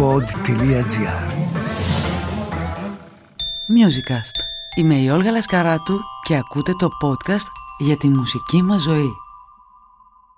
pod.gr 0.00 1.30
Musicast. 3.76 4.36
Είμαι 4.76 4.94
η 4.94 5.08
Όλγα 5.08 5.30
Λασκαράτου 5.30 5.98
και 6.26 6.36
ακούτε 6.36 6.72
το 6.78 6.88
podcast 7.02 7.46
για 7.78 7.96
τη 7.96 8.08
μουσική 8.08 8.62
μας 8.62 8.82
ζωή. 8.82 9.10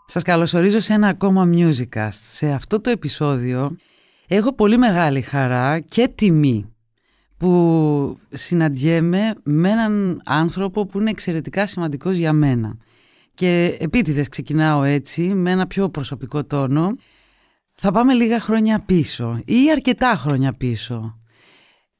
Σας 0.06 0.22
καλωσορίζω 0.22 0.80
σε 0.80 0.93
ένα 0.93 1.09
ακόμα 1.09 1.48
Musicast. 1.53 2.19
Σε 2.22 2.51
αυτό 2.51 2.80
το 2.80 2.90
επεισόδιο 2.90 3.77
έχω 4.26 4.54
πολύ 4.54 4.78
μεγάλη 4.78 5.21
χαρά 5.21 5.81
και 5.81 6.08
τιμή 6.15 6.72
που 7.37 8.19
συναντιέμαι 8.33 9.35
με 9.42 9.71
έναν 9.71 10.22
άνθρωπο 10.24 10.87
που 10.87 11.01
είναι 11.01 11.10
εξαιρετικά 11.10 11.67
σημαντικός 11.67 12.17
για 12.17 12.33
μένα. 12.33 12.76
Και 13.35 13.76
επίτηδες 13.81 14.29
ξεκινάω 14.29 14.83
έτσι 14.83 15.22
με 15.22 15.51
ένα 15.51 15.67
πιο 15.67 15.88
προσωπικό 15.88 16.45
τόνο. 16.45 16.97
Θα 17.84 17.91
πάμε 17.91 18.12
λίγα 18.12 18.41
χρόνια 18.41 18.83
πίσω 18.87 19.41
ή 19.45 19.70
αρκετά 19.73 20.14
χρόνια 20.14 20.52
πίσω. 20.52 21.18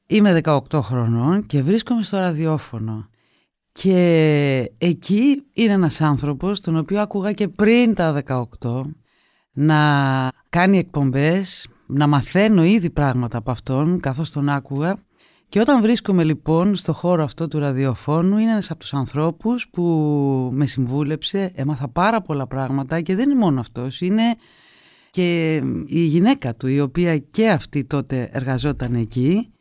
Είμαι 0.07 0.41
18 0.43 0.59
χρονών 0.73 1.45
και 1.45 1.61
βρίσκομαι 1.61 2.03
στο 2.03 2.17
ραδιόφωνο. 2.17 3.05
Και 3.71 4.71
εκεί 4.77 5.43
είναι 5.53 5.73
ένας 5.73 6.01
άνθρωπος 6.01 6.59
τον 6.59 6.77
οποίο 6.77 7.01
άκουγα 7.01 7.31
και 7.31 7.47
πριν 7.47 7.93
τα 7.93 8.23
18 8.61 8.81
να 9.51 10.31
κάνει 10.49 10.77
εκπομπές, 10.77 11.67
να 11.87 12.07
μαθαίνω 12.07 12.63
ήδη 12.63 12.89
πράγματα 12.89 13.37
από 13.37 13.51
αυτόν 13.51 13.99
καθώς 13.99 14.31
τον 14.31 14.49
άκουγα 14.49 14.95
και 15.49 15.59
όταν 15.59 15.81
βρίσκομαι 15.81 16.23
λοιπόν 16.23 16.75
στο 16.75 16.93
χώρο 16.93 17.23
αυτό 17.23 17.47
του 17.47 17.59
ραδιοφώνου 17.59 18.37
είναι 18.37 18.51
ένας 18.51 18.71
από 18.71 18.79
τους 18.79 18.93
ανθρώπους 18.93 19.69
που 19.69 19.83
με 20.53 20.65
συμβούλεψε, 20.65 21.51
έμαθα 21.55 21.87
πάρα 21.87 22.21
πολλά 22.21 22.47
πράγματα 22.47 23.01
και 23.01 23.15
δεν 23.15 23.29
είναι 23.29 23.39
μόνο 23.39 23.59
αυτός, 23.59 24.01
είναι 24.01 24.35
και 25.13 25.55
η 25.85 25.99
γυναίκα 25.99 26.55
του 26.55 26.67
η 26.67 26.79
οποία 26.79 27.17
και 27.17 27.49
αυτή 27.49 27.85
τότε 27.85 28.29
εργαζόταν 28.31 28.93
εκεί 28.93 29.51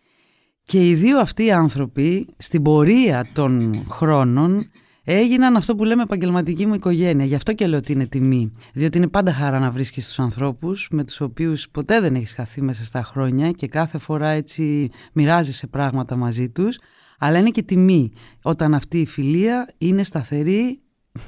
και 0.65 0.89
οι 0.89 0.95
δύο 0.95 1.19
αυτοί 1.19 1.45
οι 1.45 1.53
άνθρωποι 1.53 2.27
στην 2.37 2.63
πορεία 2.63 3.27
των 3.33 3.83
χρόνων 3.89 4.71
έγιναν 5.05 5.57
αυτό 5.57 5.75
που 5.75 5.85
λέμε 5.85 6.03
επαγγελματική 6.03 6.67
μου 6.67 6.75
οικογένεια. 6.75 7.25
Γι' 7.25 7.35
αυτό 7.35 7.53
και 7.53 7.67
λέω 7.67 7.79
ότι 7.79 7.93
είναι 7.93 8.07
τιμή. 8.07 8.53
Διότι 8.75 8.99
είναι 8.99 9.09
πάντα 9.09 9.33
χαρά 9.33 9.59
να 9.59 9.71
βρίσκεις 9.71 10.07
τους 10.07 10.19
ανθρώπους 10.19 10.89
με 10.91 11.05
τους 11.05 11.21
οποίους 11.21 11.69
ποτέ 11.69 12.01
δεν 12.01 12.15
έχεις 12.15 12.33
χαθεί 12.33 12.63
μέσα 12.63 12.85
στα 12.85 13.03
χρόνια 13.03 13.51
και 13.51 13.67
κάθε 13.67 13.99
φορά 13.99 14.29
έτσι 14.29 14.91
μοιράζεσαι 15.13 15.67
πράγματα 15.67 16.17
μαζί 16.17 16.49
τους. 16.49 16.79
Αλλά 17.19 17.39
είναι 17.39 17.51
και 17.51 17.63
τιμή 17.63 18.13
όταν 18.43 18.75
αυτή 18.75 18.99
η 18.99 19.07
φιλία 19.07 19.75
είναι 19.79 20.03
σταθερή 20.03 20.82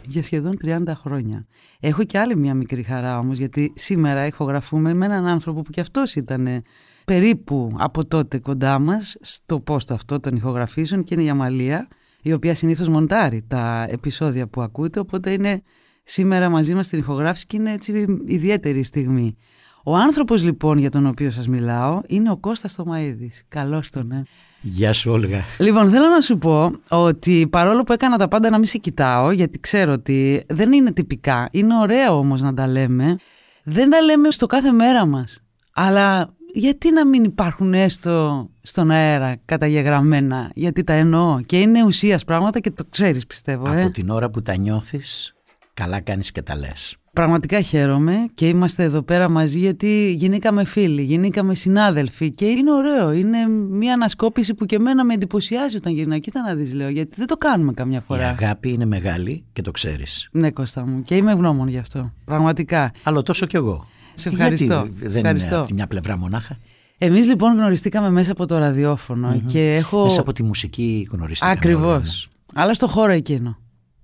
για 0.06 0.22
σχεδόν 0.22 0.54
30 0.64 0.82
χρόνια. 0.94 1.46
Έχω 1.80 2.04
και 2.04 2.18
άλλη 2.18 2.36
μια 2.36 2.54
μικρή 2.54 2.82
χαρά 2.82 3.18
όμως 3.18 3.38
γιατί 3.38 3.72
σήμερα 3.76 4.26
ηχογραφούμε 4.26 4.94
με 4.94 5.04
έναν 5.04 5.26
άνθρωπο 5.26 5.62
που 5.62 5.70
κι 5.70 5.80
αυτός 5.80 6.14
ήταν 6.14 6.62
περίπου 7.04 7.74
από 7.78 8.04
τότε 8.06 8.38
κοντά 8.38 8.78
μας 8.78 9.16
στο 9.20 9.60
πόστο 9.60 9.94
αυτό 9.94 10.20
των 10.20 10.36
ηχογραφήσεων 10.36 11.04
και 11.04 11.14
είναι 11.14 11.22
η 11.22 11.28
Αμαλία 11.28 11.88
η 12.22 12.32
οποία 12.32 12.54
συνήθως 12.54 12.88
μοντάρει 12.88 13.44
τα 13.48 13.86
επεισόδια 13.88 14.48
που 14.48 14.62
ακούτε 14.62 14.98
οπότε 14.98 15.32
είναι 15.32 15.62
σήμερα 16.04 16.48
μαζί 16.48 16.74
μας 16.74 16.86
στην 16.86 16.98
ηχογράφηση 16.98 17.46
και 17.46 17.56
είναι 17.56 17.72
έτσι 17.72 18.04
ιδιαίτερη 18.26 18.82
στιγμή. 18.82 19.36
Ο 19.84 19.96
άνθρωπος 19.96 20.42
λοιπόν 20.42 20.78
για 20.78 20.90
τον 20.90 21.06
οποίο 21.06 21.30
σας 21.30 21.48
μιλάω 21.48 22.00
είναι 22.06 22.30
ο 22.30 22.36
Κώστας 22.36 22.74
Τωμαίδης. 22.74 23.42
Καλώς 23.48 23.90
τον, 23.90 24.10
ε. 24.10 24.22
Γεια 24.66 24.92
σου 24.92 25.10
Όλγα. 25.10 25.44
Λοιπόν, 25.58 25.90
θέλω 25.90 26.08
να 26.08 26.20
σου 26.20 26.38
πω 26.38 26.72
ότι 26.88 27.48
παρόλο 27.50 27.82
που 27.82 27.92
έκανα 27.92 28.18
τα 28.18 28.28
πάντα 28.28 28.50
να 28.50 28.58
μην 28.58 28.66
σε 28.66 28.78
κοιτάω, 28.78 29.30
γιατί 29.30 29.60
ξέρω 29.60 29.92
ότι 29.92 30.44
δεν 30.48 30.72
είναι 30.72 30.92
τυπικά, 30.92 31.48
είναι 31.52 31.78
ωραίο 31.78 32.18
όμως 32.18 32.40
να 32.40 32.54
τα 32.54 32.66
λέμε, 32.66 33.16
δεν 33.64 33.90
τα 33.90 34.00
λέμε 34.00 34.30
στο 34.30 34.46
κάθε 34.46 34.72
μέρα 34.72 35.06
μας. 35.06 35.40
Αλλά 35.72 36.34
γιατί 36.54 36.92
να 36.92 37.06
μην 37.06 37.24
υπάρχουν 37.24 37.74
έστω 37.74 38.48
στον 38.62 38.90
αέρα 38.90 39.36
καταγεγραμμένα, 39.44 40.50
γιατί 40.54 40.84
τα 40.84 40.92
εννοώ 40.92 41.40
και 41.40 41.60
είναι 41.60 41.84
ουσίας 41.84 42.24
πράγματα 42.24 42.60
και 42.60 42.70
το 42.70 42.84
ξέρεις 42.90 43.26
πιστεύω. 43.26 43.66
Από 43.66 43.78
ε. 43.78 43.90
την 43.90 44.10
ώρα 44.10 44.30
που 44.30 44.42
τα 44.42 44.56
νιώθεις, 44.56 45.34
καλά 45.74 46.00
κάνεις 46.00 46.32
και 46.32 46.42
τα 46.42 46.56
λες. 46.56 46.96
Πραγματικά 47.14 47.60
χαίρομαι 47.60 48.26
και 48.34 48.48
είμαστε 48.48 48.82
εδώ 48.82 49.02
πέρα 49.02 49.30
μαζί 49.30 49.58
γιατί 49.58 50.14
γινήκαμε 50.18 50.64
φίλοι, 50.64 51.02
γινήκαμε 51.02 51.54
συνάδελφοι 51.54 52.30
και 52.30 52.44
είναι 52.44 52.72
ωραίο. 52.72 53.12
Είναι 53.12 53.48
μια 53.48 53.92
ανασκόπηση 53.92 54.54
που 54.54 54.66
και 54.66 54.76
εμένα 54.76 55.04
με 55.04 55.14
εντυπωσιάζει 55.14 55.76
όταν 55.76 55.92
γυρνάω. 55.92 56.18
Κοίτα 56.18 56.40
να 56.40 56.54
δεις 56.54 56.72
λέω 56.72 56.88
γιατί 56.88 57.16
δεν 57.16 57.26
το 57.26 57.36
κάνουμε 57.36 57.72
καμιά 57.72 58.00
φορά. 58.00 58.20
Η 58.20 58.24
αγάπη 58.24 58.68
είναι 58.68 58.84
μεγάλη 58.84 59.44
και 59.52 59.62
το 59.62 59.70
ξέρεις. 59.70 60.28
Ναι 60.32 60.50
Κώστα 60.50 60.86
μου 60.86 61.02
και 61.02 61.16
είμαι 61.16 61.32
ευγνώμων 61.32 61.68
γι' 61.68 61.78
αυτό. 61.78 62.12
Πραγματικά. 62.24 62.92
Αλλά 63.02 63.22
τόσο 63.22 63.46
κι 63.46 63.56
εγώ. 63.56 63.86
Σε 64.14 64.28
ευχαριστώ. 64.28 64.88
Γιατί 64.88 65.08
δεν 65.08 65.16
ευχαριστώ. 65.16 65.48
είναι 65.48 65.56
από 65.56 65.66
τη 65.66 65.74
μια 65.74 65.86
πλευρά 65.86 66.18
μονάχα; 66.18 66.56
Εμείς 66.98 67.26
λοιπόν 67.26 67.56
γνωριστήκαμε 67.56 68.10
μέσα 68.10 68.32
από 68.32 68.46
το 68.46 68.58
ραδιοφωνο 68.58 69.40
και 69.46 69.74
έχω... 69.74 70.02
Μέσα 70.02 70.20
από 70.20 70.32
τη 70.32 70.42
μουσική 70.42 71.08
γνωριστήκαμε. 71.10 71.56
Ακριβώς. 71.56 72.28
Αλλά 72.54 72.74
στο 72.74 72.86
χώρο 72.86 73.12
εκείνο. 73.12 73.58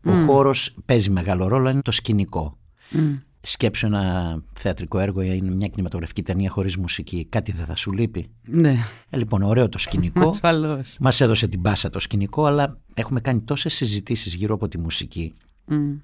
Ο 0.05 0.13
χώρος 0.13 0.77
παίζει 0.87 1.11
μεγάλο 1.11 1.49
ρόλο, 1.49 1.69
είναι 1.69 1.83
το 1.83 1.93
σκηνικό. 1.93 2.59
Μμ. 2.91 3.15
Σκέψου 3.43 3.87
ένα 3.87 4.43
θεατρικό 4.53 4.99
έργο 4.99 5.23
ή 5.23 5.41
μια 5.41 5.67
κινηματογραφική 5.67 6.23
ταινία 6.23 6.51
χωρίς 6.51 6.77
μουσική. 6.77 7.27
Κάτι 7.29 7.53
δεν 7.53 7.67
θα 7.67 7.77
σου 7.77 7.93
λείπει. 7.93 8.31
Ναι, 8.47 8.77
Ε, 9.11 9.17
λοιπόν, 9.17 9.43
ωραίο 9.43 9.69
το 9.69 9.79
σκηνικό. 9.79 10.29
ασφαλώς. 10.35 10.97
Μας 11.01 11.21
έδωσε 11.21 11.49
την 11.49 11.63
πάσα 11.63 11.91
το 11.91 11.99
σκηνικό, 11.99 12.45
αλλά 12.45 12.81
έχουμε 12.95 13.21
κάνει 13.21 13.41
τόσες 13.41 13.75
συζητήσεις 13.75 14.35
γύρω 14.35 14.55
από 14.55 14.69
τη 14.69 14.79
μουσική. 14.79 15.35
Μμ. 15.65 15.95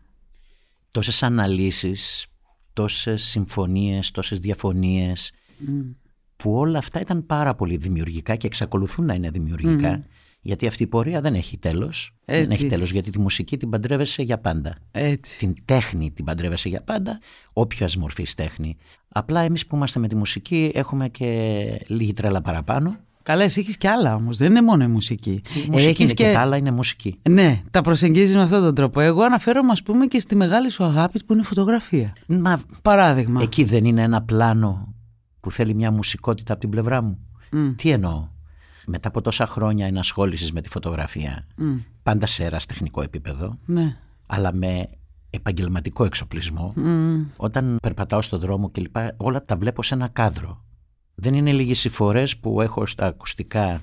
τόσες 0.90 1.22
αναλύσεις, 1.22 2.26
τόσες 2.72 3.22
συμφωνίες, 3.22 4.10
τόσες 4.10 4.38
διαφωνίες 4.38 5.32
Μμ. 5.58 5.80
που 6.36 6.54
όλα 6.56 6.78
αυτά 6.78 7.00
ήταν 7.00 7.26
πάρα 7.26 7.54
πολύ 7.54 7.76
δημιουργικά 7.76 8.36
και 8.36 8.46
εξακολουθούν 8.46 9.04
να 9.04 9.14
είναι 9.14 9.30
δημιουργικά 9.30 10.04
γιατί 10.46 10.66
αυτή 10.66 10.82
η 10.82 10.86
πορεία 10.86 11.20
δεν 11.20 11.34
έχει 11.34 11.58
τέλος. 11.58 12.14
Δεν 12.24 12.42
Έτσι. 12.42 12.58
έχει 12.58 12.66
τέλος 12.66 12.92
γιατί 12.92 13.10
τη 13.10 13.18
μουσική 13.20 13.56
την 13.56 13.70
παντρεύεσαι 13.70 14.22
για 14.22 14.38
πάντα. 14.38 14.74
Έτσι. 14.90 15.38
Την 15.38 15.54
τέχνη 15.64 16.10
την 16.10 16.24
παντρεύεσαι 16.24 16.68
για 16.68 16.82
πάντα, 16.82 17.18
όποιας 17.52 17.96
μορφής 17.96 18.34
τέχνη. 18.34 18.76
Απλά 19.08 19.40
εμείς 19.40 19.66
που 19.66 19.76
είμαστε 19.76 20.00
με 20.00 20.08
τη 20.08 20.16
μουσική 20.16 20.70
έχουμε 20.74 21.08
και 21.08 21.84
λίγη 21.86 22.12
τρέλα 22.12 22.42
παραπάνω. 22.42 22.96
Καλά, 23.22 23.42
εσύ 23.42 23.60
έχεις 23.60 23.76
και 23.76 23.88
άλλα 23.88 24.14
όμως, 24.14 24.36
δεν 24.36 24.50
είναι 24.50 24.62
μόνο 24.62 24.84
η 24.84 24.86
μουσική. 24.86 25.42
Η 25.66 25.70
μουσική 25.70 25.88
Έχεις 25.90 25.98
είναι 25.98 26.12
και... 26.12 26.32
τα 26.32 26.40
άλλα 26.40 26.56
είναι 26.56 26.70
μουσική. 26.70 27.18
Ναι, 27.30 27.60
τα 27.70 27.80
προσεγγίζεις 27.80 28.34
με 28.34 28.42
αυτόν 28.42 28.62
τον 28.62 28.74
τρόπο. 28.74 29.00
Εγώ 29.00 29.22
αναφέρομαι 29.22 29.72
ας 29.72 29.82
πούμε 29.82 30.06
και 30.06 30.20
στη 30.20 30.36
μεγάλη 30.36 30.70
σου 30.70 30.84
αγάπη 30.84 31.24
που 31.24 31.32
είναι 31.32 31.42
η 31.42 31.44
φωτογραφία. 31.44 32.12
Μα 32.26 32.60
Παράδειγμα. 32.82 33.42
εκεί 33.42 33.64
δεν 33.64 33.84
είναι 33.84 34.02
ένα 34.02 34.22
πλάνο 34.22 34.94
που 35.40 35.50
θέλει 35.50 35.74
μια 35.74 35.90
μουσικότητα 35.90 36.52
από 36.52 36.60
την 36.60 36.70
πλευρά 36.70 37.02
μου. 37.02 37.18
Μμ. 37.52 37.74
Τι 37.76 37.90
εννοώ; 37.90 38.28
Μετά 38.86 39.08
από 39.08 39.20
τόσα 39.22 39.46
χρόνια 39.46 39.86
ενασχόλησης 39.86 40.52
με 40.52 40.60
τη 40.60 40.68
φωτογραφία, 40.68 41.46
Μμ. 41.56 41.76
πάντα 42.02 42.26
σε 42.26 42.44
ερασιτεχνικό 42.44 43.02
επίπεδο, 43.02 43.58
Ναι. 43.64 43.96
αλλά 44.26 44.52
με 44.54 44.88
επαγγελματικό 45.30 46.04
εξοπλισμό, 46.04 46.72
Μμ. 46.76 47.22
όταν 47.36 47.76
περπατάω 47.82 48.22
στο 48.22 48.38
δρόμο 48.38 48.70
και 48.70 48.80
λοιπά, 48.80 49.12
όλα 49.16 49.44
τα 49.44 49.56
βλέπω 49.56 49.82
σε 49.82 49.94
ένα 49.94 50.08
κάδρο. 50.08 50.64
Δεν 51.14 51.34
είναι 51.34 51.52
λίγες 51.52 51.84
οι 51.84 51.88
φορές 51.88 52.36
που 52.36 52.60
έχω 52.60 52.86
στα 52.86 53.06
ακουστικά 53.06 53.80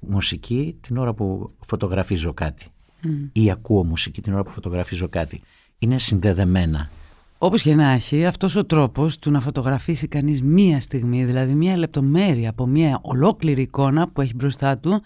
μουσική 0.00 0.78
την 0.80 0.96
ώρα 0.96 1.14
που 1.14 1.54
φωτογραφίζω 1.66 2.34
κάτι. 2.34 2.66
Ή 3.32 3.50
ακούω 3.50 3.84
μουσική 3.84 4.20
την 4.20 4.32
ώρα 4.32 4.42
που 4.42 4.50
φωτογραφίζω 4.50 5.08
κάτι. 5.08 5.42
Είναι 5.78 5.98
συνδεδεμένα. 5.98 6.90
Όπως 7.38 7.62
και 7.62 7.74
να 7.74 7.90
έχει, 7.90 8.26
αυτός 8.26 8.56
ο 8.56 8.64
τρόπος 8.64 9.18
του 9.18 9.30
να 9.30 9.40
φωτογραφίσει 9.40 10.08
κανείς 10.08 10.42
μία 10.42 10.80
στιγμή, 10.80 11.24
δηλαδή 11.24 11.54
μία 11.54 11.76
λεπτομέρεια 11.76 12.50
από 12.50 12.66
μία 12.66 12.98
ολόκληρη 13.02 13.62
εικόνα 13.62 14.08
που 14.08 14.20
έχει 14.20 14.34
μπροστά 14.34 14.78
του, 14.78 15.02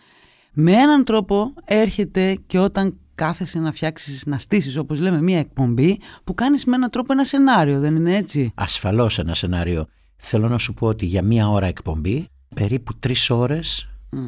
με 0.53 0.73
έναν 0.73 1.05
τρόπο 1.05 1.55
έρχεται 1.65 2.39
και 2.47 2.59
όταν 2.59 2.97
κάθεσαι 3.15 3.59
να 3.59 3.73
φτιάξεις, 3.73 4.27
να 4.27 4.39
στήσεις 4.39 4.77
όπως 4.77 5.01
λέμε 5.01 5.23
μία 5.23 5.39
εκπομπή, 5.39 5.99
που 6.25 6.35
κάνεις 6.35 6.65
με 6.65 6.75
έναν 6.75 6.91
τρόπο 6.91 7.13
ένα 7.13 7.25
σενάριο, 7.25 7.81
δεν 7.81 7.97
είναι 7.97 8.17
έτσι; 8.17 8.53
Ασφαλώς 8.55 9.19
ένα 9.19 9.35
σενάριο. 9.35 9.87
Θέλω 10.17 10.49
να 10.49 10.59
σου 10.59 10.75
πω 10.75 10.87
ότι 10.87 11.07
για 11.07 11.23
μία 11.23 11.49
ώρα 11.49 11.67
εκπομπή, 11.67 12.27
περίπου 12.55 12.99
τρεις 12.99 13.31
ώρες 13.31 13.89
Μμ. 14.11 14.27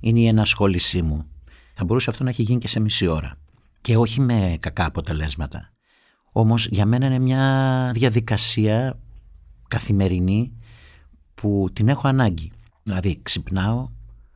είναι 0.00 0.20
η 0.20 0.26
ενασχόλησή 0.26 1.02
μου. 1.02 1.26
Θα 1.74 1.84
μπορούσε 1.84 2.10
αυτό 2.10 2.24
να 2.24 2.30
έχει 2.30 2.42
γίνει 2.42 2.60
και 2.60 2.68
σε 2.68 2.80
μισή 2.80 3.06
ώρα. 3.06 3.36
Και 3.80 3.96
όχι 3.96 4.20
με 4.20 4.56
κακά 4.60 4.84
αποτελέσματα. 4.84 5.73
Όμως 6.36 6.66
για 6.66 6.86
μένα 6.86 7.06
είναι 7.06 7.18
μια 7.18 7.90
διαδικασία 7.94 8.98
καθημερινή 9.68 10.52
που 11.34 11.66
την 11.72 11.88
έχω 11.88 12.08
ανάγκη. 12.08 12.52
Δηλαδή 12.82 13.18
ξυπνάω, 13.22 13.88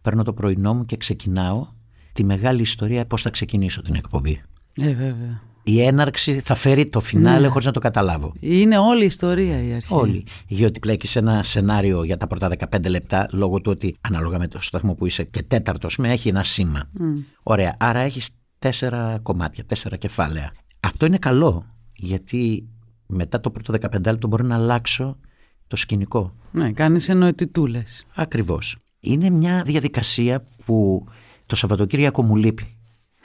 παίρνω 0.02 0.22
το 0.22 0.32
πρωινό 0.32 0.74
μου 0.74 0.84
και 0.84 0.96
ξεκινάω 0.96 1.66
τη 2.12 2.24
μεγάλη 2.24 2.60
ιστορία 2.62 3.06
πώς 3.06 3.22
θα 3.22 3.30
ξεκινήσω 3.30 3.82
την 3.82 3.94
εκπομπή. 3.94 4.42
Ε, 4.74 4.94
βέβαια. 4.94 5.40
Η 5.62 5.82
έναρξη 5.82 6.40
θα 6.40 6.54
φέρει 6.54 6.88
το 6.88 7.00
φινάλε 7.00 7.40
Ναι. 7.40 7.48
χωρίς 7.48 7.66
να 7.66 7.72
το 7.72 7.80
καταλάβω. 7.80 8.32
Είναι 8.40 8.78
όλη 8.78 9.02
η 9.02 9.06
ιστορία 9.06 9.62
η 9.62 9.72
αρχή. 9.72 9.94
Όλοι. 9.94 10.24
Γιατί 10.46 10.78
πλέκεις 10.78 11.16
ένα 11.16 11.42
σενάριο 11.42 12.04
για 12.04 12.16
τα 12.16 12.26
πρώτα 12.26 12.48
15 12.48 12.88
λεπτά 12.88 13.28
λόγω 13.32 13.60
του 13.60 13.70
ότι 13.70 13.96
ανάλογα 14.00 14.38
με 14.38 14.48
το 14.48 14.60
σταθμό 14.60 14.94
που 14.94 15.06
είσαι 15.06 15.24
και 15.24 15.42
τέταρτος 15.42 15.96
με 15.96 16.10
έχει 16.10 16.28
ένα 16.28 16.44
σήμα. 16.44 16.82
Μμ. 16.92 17.18
Ωραία. 17.42 17.76
Άρα 17.78 18.00
έχεις 18.00 18.28
τέσσερα 18.58 19.18
κομμάτια, 19.22 19.64
τέσσερα 19.64 19.96
κεφάλαια. 19.96 20.52
Αυτό 20.80 21.06
είναι 21.06 21.18
καλό 21.18 21.64
γιατί 21.98 22.68
μετά 23.06 23.40
το 23.40 23.50
πρώτο 23.50 23.74
15 23.80 24.04
λεπτό 24.04 24.28
μπορώ 24.28 24.44
να 24.44 24.54
αλλάξω 24.54 25.18
το 25.66 25.76
σκηνικό. 25.76 26.34
Ναι, 26.52 26.72
κάνεις 26.72 27.08
εννοητητούλες. 27.08 28.06
Ακριβώς. 28.14 28.76
Είναι 29.00 29.30
μια 29.30 29.62
διαδικασία 29.62 30.44
που 30.64 31.06
το 31.46 31.56
Σαββατοκύριακο 31.56 32.22
μου 32.22 32.36
λείπει. 32.36 32.76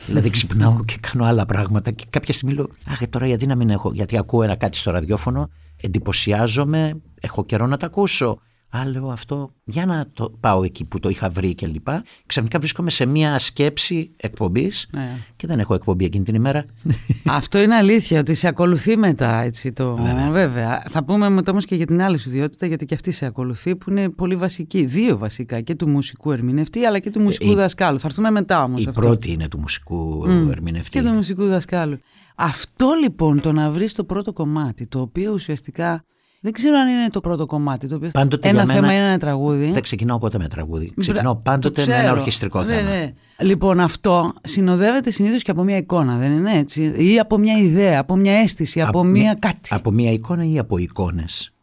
δηλαδή 0.05 0.29
ξυπνάω 0.29 0.85
και 0.85 0.95
κάνω 1.01 1.25
άλλα 1.25 1.45
πράγματα 1.45 1.91
και 1.91 2.05
κάποια 2.09 2.33
στιγμή 2.33 2.55
λέω 2.55 2.67
Αχ, 2.85 3.07
τώρα 3.09 3.27
γιατί 3.27 3.45
να 3.45 3.55
μην 3.55 3.69
έχω, 3.69 3.91
γιατί 3.93 4.17
ακούω 4.17 4.43
ένα 4.43 4.55
κάτι 4.55 4.77
στο 4.77 4.91
ραδιόφωνο, 4.91 5.49
εντυπωσιάζομαι, 5.81 7.01
έχω 7.21 7.45
καιρό 7.45 7.67
να 7.67 7.77
τα 7.77 7.85
ακούσω. 7.85 8.39
Α, 8.77 8.85
λέω 8.89 9.07
αυτό, 9.09 9.53
για 9.63 9.85
να 9.85 10.05
το 10.13 10.29
πάω 10.39 10.63
εκεί 10.63 10.85
που 10.85 10.99
το 10.99 11.09
είχα 11.09 11.29
βρει 11.29 11.55
και 11.55 11.67
λοιπά. 11.67 12.03
Ξαφνικά 12.25 12.59
βρίσκομαι 12.59 12.89
σε 12.89 13.05
μια 13.05 13.39
σκέψη 13.39 14.11
εκπομπής 14.15 14.87
Ναι. 14.91 15.17
και 15.35 15.47
δεν 15.47 15.59
έχω 15.59 15.73
εκπομπή 15.73 16.05
εκείνη 16.05 16.23
την 16.23 16.35
ημέρα. 16.35 16.65
Αυτό 17.25 17.59
είναι 17.59 17.75
αλήθεια, 17.75 18.19
ότι 18.19 18.33
σε 18.33 18.47
ακολουθεί 18.47 18.97
μετά. 18.97 19.35
Έτσι, 19.41 19.71
το... 19.73 19.97
Βέβαια. 20.31 20.83
Θα 20.89 21.03
πούμε 21.03 21.29
μετά 21.29 21.51
όμως 21.51 21.65
και 21.65 21.75
για 21.75 21.85
την 21.85 22.01
άλλη 22.01 22.17
σου 22.17 22.29
ιδιότητα, 22.29 22.65
γιατί 22.65 22.85
και 22.85 22.93
αυτή 22.93 23.11
σε 23.11 23.25
ακολουθεί, 23.25 23.75
που 23.75 23.89
είναι 23.89 24.09
πολύ 24.09 24.35
βασική. 24.35 24.85
Δύο 24.85 25.17
βασικά, 25.17 25.61
και 25.61 25.75
του 25.75 25.89
μουσικού 25.89 26.31
ερμηνευτή, 26.31 26.85
αλλά 26.85 26.99
και 26.99 27.09
του 27.09 27.21
μουσικού 27.21 27.51
η- 27.51 27.55
δασκάλου. 27.55 27.99
Θα 27.99 28.07
έρθουμε 28.07 28.31
μετά 28.31 28.63
όμως. 28.63 28.81
Η 28.83 28.91
πρώτη 28.91 29.31
είναι 29.31 29.47
του 29.47 29.59
μουσικού 29.59 30.25
ερμηνευτή. 30.51 30.89
Και 30.89 31.01
του 31.01 31.11
μουσικού 31.13 31.45
δασκάλου. 31.47 31.97
Αυτό 32.35 32.89
λοιπόν 33.01 33.41
το 33.41 33.51
να 33.51 33.71
βρεις 33.71 33.93
το 33.93 34.03
πρώτο 34.03 34.33
κομμάτι, 34.33 34.87
το 34.87 34.99
οποίο 34.99 35.31
ουσιαστικά. 35.33 36.03
Δεν 36.45 36.51
ξέρω 36.51 36.77
αν 36.77 36.87
είναι 36.87 37.09
το 37.09 37.21
πρώτο 37.21 37.45
κομμάτι. 37.45 37.87
Το 37.87 37.95
οποίο 37.95 38.09
Πάντοτε 38.13 38.47
ένα 38.49 38.57
για 38.63 38.65
μένα 38.67 38.79
θέμα 38.79 38.93
είναι 38.93 39.05
ένα 39.07 39.17
τραγούδι. 39.17 39.71
Δεν 39.71 39.81
ξεκινάω 39.81 40.17
ποτέ 40.17 40.37
με 40.37 40.47
τραγούδι. 40.47 40.85
Μπρα- 40.85 40.99
Ξεκινάω 40.99 41.33
το 41.33 41.39
πάντοτε 41.43 41.85
με 41.87 41.93
ένα 41.93 42.01
ξέρω. 42.03 42.17
ορχιστρικό 42.17 42.59
Ναι, 42.59 42.65
θέμα. 42.73 42.89
ναι. 42.89 43.13
Λοιπόν, 43.41 43.79
αυτό 43.79 44.33
συνοδεύεται 44.43 45.11
συνήθως 45.11 45.41
και 45.43 45.51
από 45.51 45.63
μια 45.63 45.77
εικόνα, 45.77 46.17
δεν 46.17 46.31
είναι 46.31 46.57
έτσι; 46.57 46.93
Ή 46.97 47.19
από 47.19 47.37
μια 47.37 47.57
ιδέα, 47.57 47.99
από 47.99 48.15
μια 48.15 48.33
αίσθηση, 48.33 48.81
από, 48.81 49.03
μια 49.03 49.21
μια- 49.21 49.33
κάτι. 49.39 49.69
Από 49.73 49.91
μία 49.91 50.11
εικόνα 50.11 50.45
ή 50.45 50.59
από 50.59 50.77
εικόνες. 50.77 51.53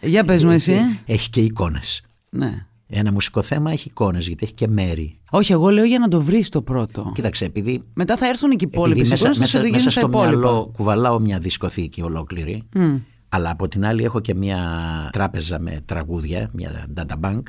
Για 0.00 0.24
πες 0.24 0.44
μου 0.44 0.50
εσύ. 0.50 0.76
Έχει 1.06 1.30
και 1.30 1.40
εικόνες. 1.40 2.02
Ναι. 2.30 2.66
Ένα 2.94 3.12
μουσικό 3.12 3.42
θέμα 3.42 3.70
έχει 3.70 3.88
εικόνες 3.88 4.26
γιατί 4.26 4.44
έχει 4.44 4.54
και 4.54 4.68
μέρη. 4.68 5.18
Όχι, 5.30 5.52
εγώ 5.52 5.68
λέω 5.70 5.84
για 5.84 5.98
να 5.98 6.08
το 6.08 6.20
βρεις 6.20 6.48
το 6.48 6.62
πρώτο. 6.62 7.10
Κοίταξε, 7.14 7.44
επειδή, 7.44 7.82
Μετά 7.94 8.16
θα 8.16 8.26
έρθουν 8.28 8.50
και 8.50 8.64
οι 8.64 8.68
υπόλοιποι. 8.72 8.98
επειδή 9.00 9.10
μέσα, 9.10 9.22
εικόνες, 9.28 9.36
θα 9.38 9.42
μέσα, 9.42 9.58
σε 9.58 9.58
μέσα 9.58 9.68
οδηγήσουν 9.68 9.90
στα 9.90 10.00
στο 10.00 10.08
υπόλοιπα. 10.08 10.38
μυαλό 10.48 10.70
κουβαλάω 10.76 11.18
μια 11.18 11.38
δισκοθήκη 11.38 12.02
ολόκληρη, 12.02 12.62
Μμ. 12.74 12.96
Αλλά 13.34 13.50
από 13.50 13.68
την 13.68 13.84
άλλη 13.84 14.04
έχω 14.04 14.20
και 14.20 14.34
μια 14.34 15.08
τράπεζα 15.12 15.58
με 15.58 15.82
τραγούδια, 15.84 16.50
μια 16.52 16.86
data 16.96 17.20
bank, 17.20 17.42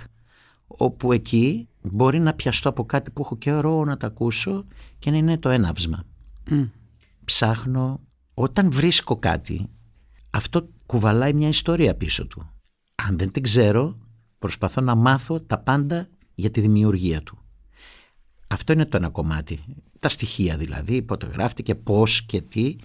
όπου 0.68 1.12
εκεί 1.12 1.68
μπορεί 1.82 2.20
να 2.20 2.34
πιαστώ 2.34 2.70
από 2.70 2.86
κάτι 2.86 3.12
που 3.12 3.22
έχω 3.22 3.38
καιρό 3.38 3.84
να 3.84 3.98
τα 3.98 4.08
ακούσω 4.08 4.66
και 5.00 5.12
να 5.12 5.18
είναι 5.18 5.38
το 5.38 5.50
έναυσμα. 5.50 6.04
Μμ. 6.50 6.64
ψάχνω, 7.26 8.02
όταν 8.34 8.72
βρίσκω 8.72 9.18
κάτι, 9.18 9.70
αυτό 10.30 10.70
κουβαλάει 10.86 11.34
μια 11.34 11.48
ιστορία 11.48 11.96
πίσω 11.96 12.28
του. 12.28 12.50
Αν 12.96 13.18
δεν 13.18 13.32
την 13.32 13.44
ξέρω, 13.44 13.98
προσπαθώ 14.40 14.82
να 14.82 14.96
μάθω 14.96 15.40
τα 15.40 15.58
πάντα 15.58 16.08
για 16.36 16.52
τη 16.52 16.62
δημιουργία 16.62 17.22
του. 17.22 17.38
Αυτό 18.48 18.74
είναι 18.74 18.86
το 18.86 18.98
ένα 18.98 19.10
κομμάτι. 19.10 19.60
Τα 20.00 20.10
στοιχεία 20.10 20.58
δηλαδή, 20.58 21.02
πότε 21.02 21.28
γράφτηκε, 21.28 21.76
πώς 21.76 22.24
και 22.26 22.42
τι, 22.42 22.76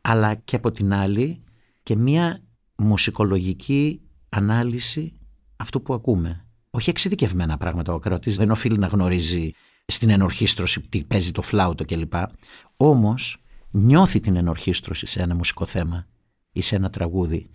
αλλά 0.00 0.34
και 0.34 0.56
από 0.56 0.72
την 0.72 0.92
άλλη 0.92 1.42
και 1.82 1.96
μια 1.96 2.42
μουσικολογική 2.76 4.00
ανάλυση 4.28 5.12
αυτού 5.56 5.82
που 5.82 5.94
ακούμε. 5.94 6.44
Όχι 6.70 6.90
εξειδικευμένα 6.90 7.56
πράγματα. 7.56 7.92
Ο 7.92 7.96
ακροατής 7.96 8.36
δεν 8.36 8.50
οφείλει 8.50 8.78
να 8.78 8.86
γνωρίζει 8.86 9.50
στην 9.86 10.10
ενορχίστρωση 10.10 10.80
τι 10.80 11.04
παίζει 11.04 11.32
το 11.32 11.42
φλάουτο 11.42 11.84
κλπ. 11.84 12.14
Όμως 12.76 13.42
νιώθει 13.70 14.20
την 14.20 14.36
ενορχίστρωση 14.36 15.06
σε 15.06 15.22
ένα 15.22 15.34
μουσικό 15.34 15.66
θέμα 15.66 16.06
ή 16.52 16.60
σε 16.60 16.76
ένα 16.76 16.90
τραγούδι. 16.90 17.50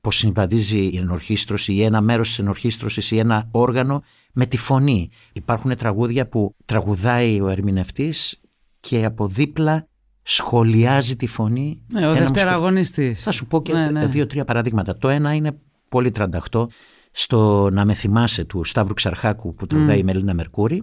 Πώς 0.00 0.16
συμβαδίζει 0.16 0.78
η 0.78 0.96
ενορχίστρωση 0.96 1.72
ή 1.72 1.82
ένα 1.82 2.00
μέρος 2.00 2.28
της 2.28 2.38
ενορχίστρωσης 2.38 3.10
ή 3.10 3.18
ένα 3.18 3.48
όργανο 3.50 4.02
με 4.32 4.46
τη 4.46 4.56
φωνή. 4.56 5.10
Υπάρχουν 5.32 5.76
τραγούδια 5.76 6.28
που 6.28 6.54
τραγουδάει 6.64 7.40
ο 7.40 7.48
ερμηνευτής 7.48 8.40
και 8.80 9.04
από 9.04 9.26
δίπλα 9.28 9.88
σχολιάζει 10.26 11.16
τη 11.16 11.26
φωνή. 11.26 11.82
Ναι, 11.88 11.98
ο 11.98 12.02
ένα 12.02 12.08
μουσικό- 12.12 12.34
δευτεραγωνιστής. 12.34 13.22
θα 13.22 13.30
σου 13.30 13.46
πω 13.46 13.62
και 13.62 13.72
Ναι, 13.72 13.90
ναι. 13.90 14.06
δύο-τρία 14.06 14.44
παραδείγματα. 14.44 14.96
Το 14.98 15.08
ένα 15.08 15.34
είναι 15.34 15.58
πολύ 15.88 16.10
38 16.10 16.66
στο 17.12 17.68
«Να 17.72 17.84
με 17.84 17.94
θυμάσαι» 17.94 18.44
του 18.44 18.64
Σταύρου 18.64 18.94
Ξαρχάκου 18.94 19.54
που 19.54 19.66
τραγουδάει 19.66 19.98
η 19.98 20.02
Μελίνα 20.02 20.34
Μερκούρη. 20.34 20.82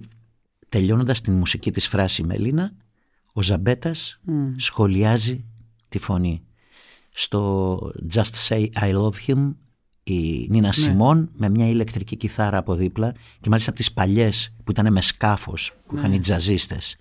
Τελειώνοντας 0.70 1.22
την 1.22 1.34
μουσική 1.34 1.72
της 1.72 1.88
φράση 1.88 2.22
η 2.22 2.26
Μελίνα, 2.26 2.72
ο 3.34 3.42
Ζαμπέτας 3.42 4.20
σχολιάζει 4.56 5.46
τη 5.90 6.00
φωνή. 6.00 6.44
Στο 7.12 7.78
«Just 8.14 8.48
Say 8.48 8.68
I 8.82 8.94
Love 8.96 9.14
Him» 9.28 9.54
η 10.04 10.48
Νίνα 10.50 10.72
Σιμών 10.72 11.30
με 11.34 11.50
μια 11.50 11.68
ηλεκτρική 11.70 12.16
κιθάρα 12.16 12.58
από 12.58 12.76
δίπλα 12.76 13.14
και 13.40 13.50
μάλιστα 13.50 13.70
από 13.70 13.80
τις 13.80 13.92
παλιές 13.92 14.54
που 14.64 14.72
ήταν 14.72 14.92
με 14.92 15.02
σκάφος 15.02 15.74
που 15.86 15.96
είχαν 15.98 16.14
οι 16.14 16.20
τζαζίστες. 16.20 16.96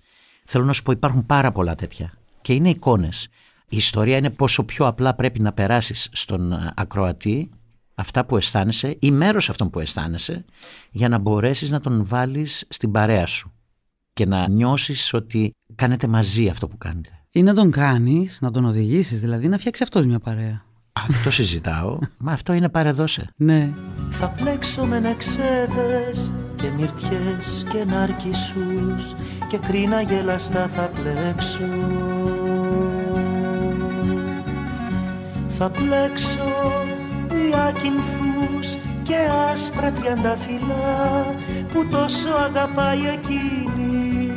Θέλω 0.45 0.65
να 0.65 0.73
σου 0.73 0.83
πω 0.83 0.91
υπάρχουν 0.91 1.25
πάρα 1.25 1.51
πολλά 1.51 1.75
τέτοια 1.75 2.13
και 2.41 2.53
είναι 2.53 2.69
εικόνες. 2.69 3.27
Η 3.69 3.77
ιστορία 3.77 4.17
είναι 4.17 4.29
πόσο 4.29 4.63
πιο 4.63 4.87
απλά 4.87 5.13
πρέπει 5.13 5.39
να 5.39 5.53
περάσεις 5.53 6.09
στον 6.11 6.51
ε, 6.51 6.71
ακροατή 6.75 7.49
αυτά 7.95 8.25
που 8.25 8.37
αισθάνεσαι 8.37 8.97
ή 8.99 9.11
μέρος 9.11 9.49
αυτών 9.49 9.69
που 9.69 9.79
αισθάνεσαι 9.79 10.45
για 10.91 11.09
να 11.09 11.17
μπορέσεις 11.17 11.69
να 11.69 11.79
τον 11.79 12.05
βάλεις 12.05 12.65
στην 12.69 12.91
παρέα 12.91 13.25
σου 13.25 13.51
και 14.13 14.25
να 14.25 14.47
νιώσεις 14.47 15.13
ότι 15.13 15.51
κάνετε 15.75 16.07
μαζί 16.07 16.47
αυτό 16.47 16.67
που 16.67 16.77
κάνετε. 16.77 17.09
Ή 17.31 17.43
να 17.43 17.53
τον 17.53 17.71
κάνεις, 17.71 18.37
να 18.41 18.51
τον 18.51 18.65
οδηγήσεις, 18.65 19.19
δηλαδή 19.19 19.47
να 19.47 19.57
φτιάξει 19.57 19.83
αυτός 19.83 20.05
μια 20.05 20.19
παρέα. 20.19 20.65
Α, 20.93 21.01
δεν 21.07 21.23
το 21.23 21.31
συζητάω, 21.31 21.99
μα 22.25 22.31
αυτό 22.31 22.53
είναι 22.53 22.69
παρεδώσε. 22.69 23.29
Ναι. 23.35 23.73
Θα 24.09 24.27
πλέξω 24.27 24.85
με 24.85 24.99
νεξέδες 24.99 26.31
και 26.61 26.69
μυρτιές 26.77 27.65
και 27.69 27.85
ναρκισούς 27.85 29.15
και 29.47 29.57
κρίνα 29.57 30.01
γελαστά 30.01 30.67
θα 30.67 30.81
πλέξω. 30.81 31.59
Θα 35.47 35.69
πλέξω 35.69 36.49
διακυνθούς 37.27 38.77
και 39.03 39.15
άσπρα 39.51 39.91
τριανταφυλλά 39.91 41.25
που 41.73 41.87
τόσο 41.91 42.29
αγαπάει 42.29 42.99
εκείνη. 42.99 44.31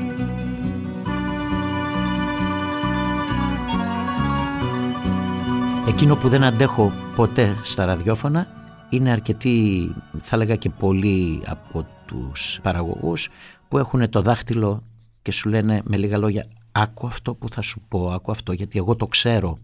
Εκείνο 5.88 6.16
που 6.16 6.28
δεν 6.28 6.44
αντέχω 6.44 6.92
ποτέ 7.16 7.56
στα 7.62 7.84
ραδιόφωνα 7.84 8.46
είναι 8.88 9.10
αρκετοί, 9.10 9.94
θα 10.20 10.36
έλεγα 10.36 10.56
και 10.56 10.70
πολλοί 10.70 11.42
από 11.46 11.86
τους 12.06 12.58
παραγωγούς 12.62 13.28
που 13.68 13.78
έχουν 13.78 14.08
το 14.10 14.22
δάχτυλο 14.22 14.82
και 15.22 15.32
σου 15.32 15.48
λένε 15.48 15.80
με 15.84 15.96
λίγα 15.96 16.18
λόγια 16.18 16.46
άκου 16.72 17.06
αυτό 17.06 17.34
που 17.34 17.50
θα 17.50 17.60
σου 17.62 17.82
πω, 17.88 18.10
άκου 18.12 18.30
αυτό 18.30 18.52
γιατί 18.52 18.78
εγώ 18.78 18.96
το 18.96 19.06
ξέρω. 19.06 19.56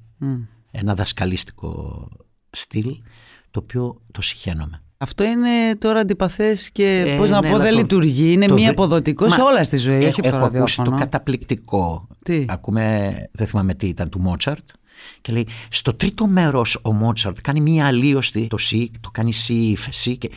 Ένα 0.70 0.94
δασκαλίστικο 0.94 2.09
στυλ 2.50 2.97
το 3.50 3.61
οποίο 3.62 4.00
το 4.12 4.23
συχαίνομαι. 4.23 4.82
Αυτό 4.99 5.25
είναι 5.25 5.76
τώρα 5.78 6.00
αντιπαθές 6.00 6.70
και 6.70 7.04
Ε, 7.06 7.16
πώς 7.16 7.30
να 7.30 7.40
ναι, 7.40 7.49
πω, 7.49 7.54
αλλά 7.54 7.64
δεν 7.64 7.73
το- 7.73 7.78
λειτουργεί. 7.78 8.32
Είναι 8.32 8.47
το 8.47 8.54
μη 8.54 8.61
βρε- 8.61 8.73
αποδοτικό 8.73 9.26
Μα, 9.26 9.35
σε 9.35 9.40
όλα 9.40 9.64
στη 9.64 9.76
ζωή. 9.76 9.94
έχω, 9.97 10.06
όχι 10.09 10.20
από 10.20 10.30
το 10.30 10.37
έχω 10.37 10.44
ακούσει 10.44 10.76
το 10.76 10.82
ραδιόφωνο. 10.82 10.99
καταπληκτικό. 10.99 12.09
Τι; 12.23 12.44
Ακούμε, 12.49 13.12
δεν 13.32 13.47
θυμάμαι 13.47 13.75
τι 13.75 13.87
ήταν, 13.88 14.09
του 14.09 14.20
Μότσαρτ. 14.20 14.68
Και 15.20 15.32
λέει, 15.32 15.47
στο 15.70 15.94
τρίτο 15.94 16.26
μέρος 16.26 16.78
ο 16.82 16.92
Μότσαρτ 16.92 17.38
κάνει 17.40 17.61
μία 17.61 17.87
αλλίωστη, 17.87 18.47
το 18.47 18.56
σι, 18.56 18.90
το 19.00 19.11
κάνει 19.11 19.32
σι, 19.32 19.54
ύφεση. 19.54 20.16
Και... 20.16 20.30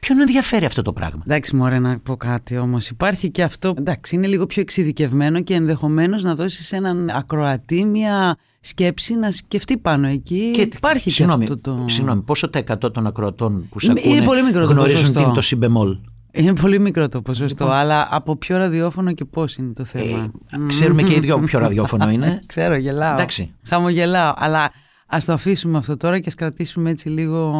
Ποιον 0.00 0.20
ενδιαφέρει 0.20 0.64
αυτό 0.64 0.82
το 0.82 0.92
πράγμα; 0.92 1.22
Εντάξει, 1.26 1.56
μωρέ, 1.56 1.78
να 1.78 1.98
πω 1.98 2.16
κάτι 2.16 2.58
όμως. 2.58 2.88
Υπάρχει 2.88 3.30
και 3.30 3.42
αυτό. 3.42 3.74
Εντάξει, 3.78 4.14
είναι 4.14 4.26
λίγο 4.26 4.46
πιο 4.46 4.62
εξειδικευμένο 4.62 5.40
και 5.42 5.54
ενδεχομένως 5.54 6.22
να 6.22 6.34
δώσει 6.34 6.62
σε 6.62 6.76
έναν 6.76 7.10
ακροατή 7.10 7.84
μια 7.84 8.36
σκέψη 8.60 9.14
να 9.14 9.30
σκεφτεί 9.30 9.76
πάνω 9.76 10.06
εκεί. 10.06 10.52
υπάρχει 10.74 11.10
συγγνώμη, 11.10 11.46
και 11.46 11.52
αυτό 11.52 11.74
το. 11.76 11.84
συγγνώμη, 11.88 12.22
πόσο 12.22 12.50
τα 12.50 12.58
100 12.84 12.92
των 12.92 13.06
ακροατών 13.06 13.68
που 13.70 13.80
σε 13.80 13.90
Είναι 13.90 14.00
ακούνε 14.04 14.22
πολύ 14.24 14.42
μικρό 14.42 14.64
το 14.66 14.70
γνωρίζουν 14.72 14.98
ποσοστό. 15.00 15.18
τι 15.18 15.24
είναι 15.24 15.34
το 15.34 15.40
συμπεμόλ; 15.40 15.96
Είναι 16.32 16.54
πολύ 16.54 16.78
μικρό 16.80 17.08
το 17.08 17.22
ποσοστό, 17.22 17.64
Λοιπόν. 17.64 17.78
αλλά 17.80 18.08
από 18.10 18.36
ποιο 18.36 18.56
ραδιόφωνο 18.56 19.12
και 19.12 19.24
πώς 19.24 19.56
είναι 19.56 19.72
το 19.72 19.84
θέμα. 19.84 20.30
Ε, 20.50 20.56
ξέρουμε 20.66 21.02
και 21.02 21.14
οι 21.14 21.18
δυο 21.18 21.38
ποιο 21.38 21.58
ραδιόφωνο 21.58 22.10
είναι. 22.10 22.40
Ξέρω, 22.46 22.76
γελάω. 22.76 23.12
Εντάξει. 23.12 23.54
Χαμογελάω. 23.66 24.32
Αλλά 24.36 24.70
ας 25.06 25.24
το 25.24 25.32
αφήσουμε 25.32 25.78
αυτό 25.78 25.96
τώρα 25.96 26.18
και 26.18 26.28
ας 26.28 26.34
κρατήσουμε 26.34 26.90
έτσι 26.90 27.08
λίγο 27.08 27.52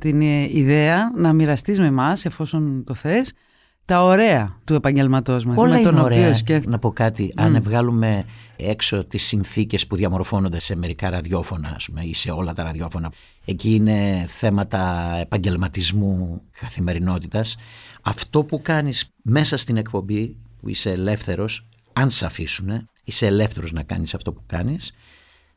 την 0.00 0.20
ε, 0.20 0.58
ιδέα 0.58 1.12
να 1.16 1.32
μοιραστείς 1.32 1.78
με 1.78 1.86
εμάς, 1.86 2.24
εφόσον 2.24 2.84
το 2.84 2.94
θες, 2.94 3.32
τα 3.84 4.04
ωραία 4.04 4.56
του 4.64 4.74
επαγγελματός 4.74 5.44
μας. 5.44 5.56
Όλα 5.56 5.76
με 5.76 5.82
τον 5.82 5.92
είναι 5.92 6.00
οποίο 6.00 6.16
ωραία. 6.16 6.34
σκέφτεται. 6.34 6.70
Να 6.70 6.78
πω 6.78 6.92
κάτι. 6.92 7.32
Αν 7.36 7.62
βγάλουμε 7.62 8.24
έξω 8.56 9.04
τις 9.04 9.22
συνθήκες 9.22 9.86
που 9.86 9.96
διαμορφώνονται 9.96 10.60
σε 10.60 10.76
μερικά 10.76 11.10
ραδιόφωνα 11.10 11.72
ας 11.76 11.86
πούμε, 11.86 12.02
ή 12.02 12.14
σε 12.14 12.30
όλα 12.30 12.52
τα 12.52 12.62
ραδιόφωνα, 12.62 13.12
εκεί 13.44 13.74
είναι 13.74 14.24
θέματα 14.28 15.12
επαγγελματισμού 15.20 16.42
καθημερινότητας. 16.60 17.56
Αυτό 18.02 18.44
που 18.44 18.62
κάνεις 18.62 19.14
μέσα 19.22 19.56
στην 19.56 19.76
εκπομπή 19.76 20.36
που 20.60 20.68
είσαι 20.68 20.90
ελεύθερος, 20.90 21.68
αν 21.92 22.10
σε 22.10 22.26
αφήσουν, 22.26 22.88
είσαι 23.04 23.26
ελεύθερος 23.26 23.72
να 23.72 23.82
κάνεις 23.82 24.14
αυτό 24.14 24.32
που 24.32 24.42
κάνεις, 24.46 24.92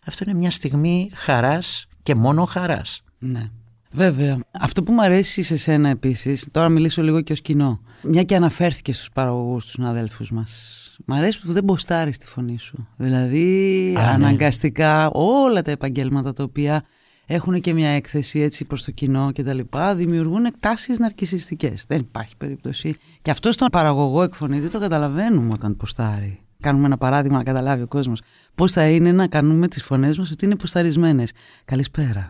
αυτό 0.06 0.24
είναι 0.28 0.38
μια 0.38 0.52
στιγμή 0.52 1.10
χαράς 1.14 1.88
και 2.04 2.16
μόνο 2.16 2.46
χαράς. 2.46 3.04
Ναι. 3.20 3.50
Βέβαια. 3.94 4.38
Αυτό 4.52 4.84
που 4.84 4.94
μου 4.94 5.02
αρέσει 5.02 5.44
σε 5.44 5.58
σένα 5.58 5.90
επίσης, 5.90 6.48
τώρα 6.52 6.70
μιλήσω 6.70 7.02
λίγο 7.02 7.22
και 7.22 7.34
ως 7.34 7.42
κοινό, 7.42 7.82
μια 8.02 8.24
και 8.24 8.36
αναφέρθηκες 8.36 8.96
στους 8.96 9.10
παραγωγούς, 9.14 9.64
τους 9.64 9.74
συναδέλφους 9.74 10.32
μας. 10.32 10.78
Μ' 11.06 11.14
αρέσει 11.14 11.42
που 11.42 11.52
δεν 11.52 11.64
μποστάρεις 11.64 12.18
τη 12.18 12.28
φωνή 12.28 12.60
σου. 12.60 12.88
Δηλαδή, 12.98 13.96
Α, 13.98 14.02
ναι. 14.02 14.08
αναγκαστικά 14.08 15.10
όλα 15.12 15.62
τα 15.62 15.72
επαγγέλματα 15.72 16.34
τα 16.34 16.44
οποία 16.44 16.84
έχουν 17.26 17.62
και 17.62 17.74
μια 17.74 17.90
έκθεση 17.90 18.40
έτσι 18.40 18.66
προς 18.66 18.84
το 18.84 18.92
κοινό 18.92 19.32
και 19.32 19.44
τα 19.44 19.54
λοιπά, 19.54 19.96
δημιουργούν 19.96 20.46
εκτάσεις 20.46 21.00
ναρκισιστικές. 21.00 21.86
Δεν 21.88 22.00
υπάρχει 22.00 22.38
περίπτωση. 22.38 22.96
Και 23.22 23.32
αυτό 23.32 23.52
στον 23.52 23.68
παραγωγό 23.72 24.24
εκφωνητή 24.24 24.68
το 24.68 24.80
καταλαβαίνουμε 24.80 25.54
όταν 25.54 25.78
ποστάρει. 25.78 26.40
Κάνουμε 26.60 26.86
ένα 26.86 26.98
παράδειγμα 26.98 27.38
να 27.38 27.44
καταλάβει 27.44 27.82
ο 27.82 27.88
κόσμος. 27.88 28.22
Πώς 28.56 28.72
θα 28.72 28.88
είναι 28.88 29.12
να 29.12 29.28
κάνουμε 29.28 29.68
τις 29.68 29.84
φωνές 29.84 30.18
μας 30.18 30.32
ότι 30.32 30.46
είναι 30.46 30.56
ποσταρισμένες. 30.56 31.32
Καλησπέρα. 31.66 32.30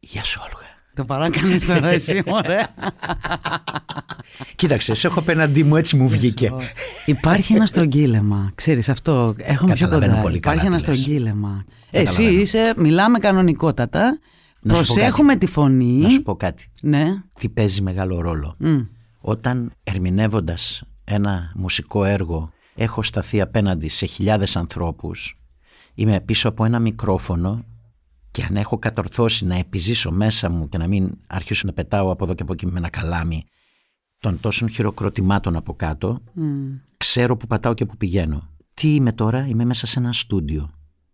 Γεια 0.00 0.24
σου 0.24 0.40
Όλγα. 0.44 0.73
Το 0.94 1.04
παράκανες 1.04 1.66
τώρα 1.66 1.88
εσύ, 1.88 2.22
ωραία. 2.26 2.68
Κοίταξε, 4.56 4.94
σε 4.94 5.06
έχω 5.06 5.18
απέναντί 5.18 5.64
μου, 5.64 5.76
έτσι 5.76 5.96
μου 5.96 6.08
βγήκε. 6.08 6.52
Υπάρχει 7.06 7.52
ένα 7.54 7.66
στρογγύλεμα. 7.66 8.50
Ξέρεις 8.54 8.88
αυτό, 8.88 9.34
έρχομαι 9.38 9.74
πιο 9.74 9.84
Καταλαβαίνω 9.84 10.10
κοντά. 10.12 10.22
πολύ 10.22 10.40
καλά 10.40 10.54
Υπάρχει 10.54 10.72
ένα 10.74 10.82
τι 10.82 10.88
λες. 10.88 10.98
στρογγύλεμα. 10.98 11.64
Εσύ 11.90 12.04
Καταλαβαίνω. 12.12 12.40
είσαι, 12.40 12.72
μιλάμε 12.76 13.18
κανονικότατα. 13.18 14.18
Να 14.60 14.74
σου 14.74 14.86
πω 14.86 14.94
Προσέχουμε 14.94 15.36
τη 15.36 15.46
φωνή. 15.46 15.92
Να 16.00 16.08
σου 16.08 16.22
πω 16.22 16.34
κάτι. 16.36 16.70
Ναι. 16.80 17.04
Τι 17.38 17.48
παίζει 17.48 17.82
μεγάλο 17.82 18.20
ρόλο. 18.20 18.54
Μμ. 18.58 18.80
Όταν 19.20 19.72
ερμηνεύοντας 19.82 20.82
ένα 21.04 21.52
μουσικό 21.54 22.04
έργο 22.04 22.50
έχω 22.74 23.02
σταθεί 23.02 23.40
απέναντι 23.40 23.88
σε 23.88 24.06
χιλιάδες 24.06 24.56
ανθρώπους, 24.56 25.38
είμαι 25.94 26.20
πίσω 26.20 26.48
από 26.48 26.64
ένα 26.64 26.78
μικρόφωνο 26.78 27.64
και 28.34 28.42
αν 28.48 28.56
έχω 28.56 28.78
κατορθώσει 28.78 29.44
να 29.44 29.54
επιζήσω 29.54 30.10
μέσα 30.10 30.50
μου 30.50 30.68
και 30.68 30.78
να 30.78 30.86
μην 30.86 31.10
αρχίσω 31.26 31.66
να 31.66 31.72
πετάω 31.72 32.10
από 32.10 32.24
εδώ 32.24 32.34
και 32.34 32.42
από 32.42 32.52
εκεί 32.52 32.66
με 32.66 32.78
ένα 32.78 32.88
καλάμι 32.88 33.44
των 34.18 34.40
τόσων 34.40 34.68
χειροκροτημάτων 34.68 35.56
από 35.56 35.74
κάτω, 35.74 36.20
ξέρω 36.96 37.36
που 37.36 37.46
πατάω 37.46 37.74
και 37.74 37.86
που 37.86 37.96
πηγαίνω. 37.96 38.48
Τι 38.74 38.94
είμαι 38.94 39.12
τώρα, 39.12 39.46
είμαι 39.46 39.64
μέσα 39.64 39.86
σε 39.86 39.98
ένα 39.98 40.12
στούντιο. 40.12 40.70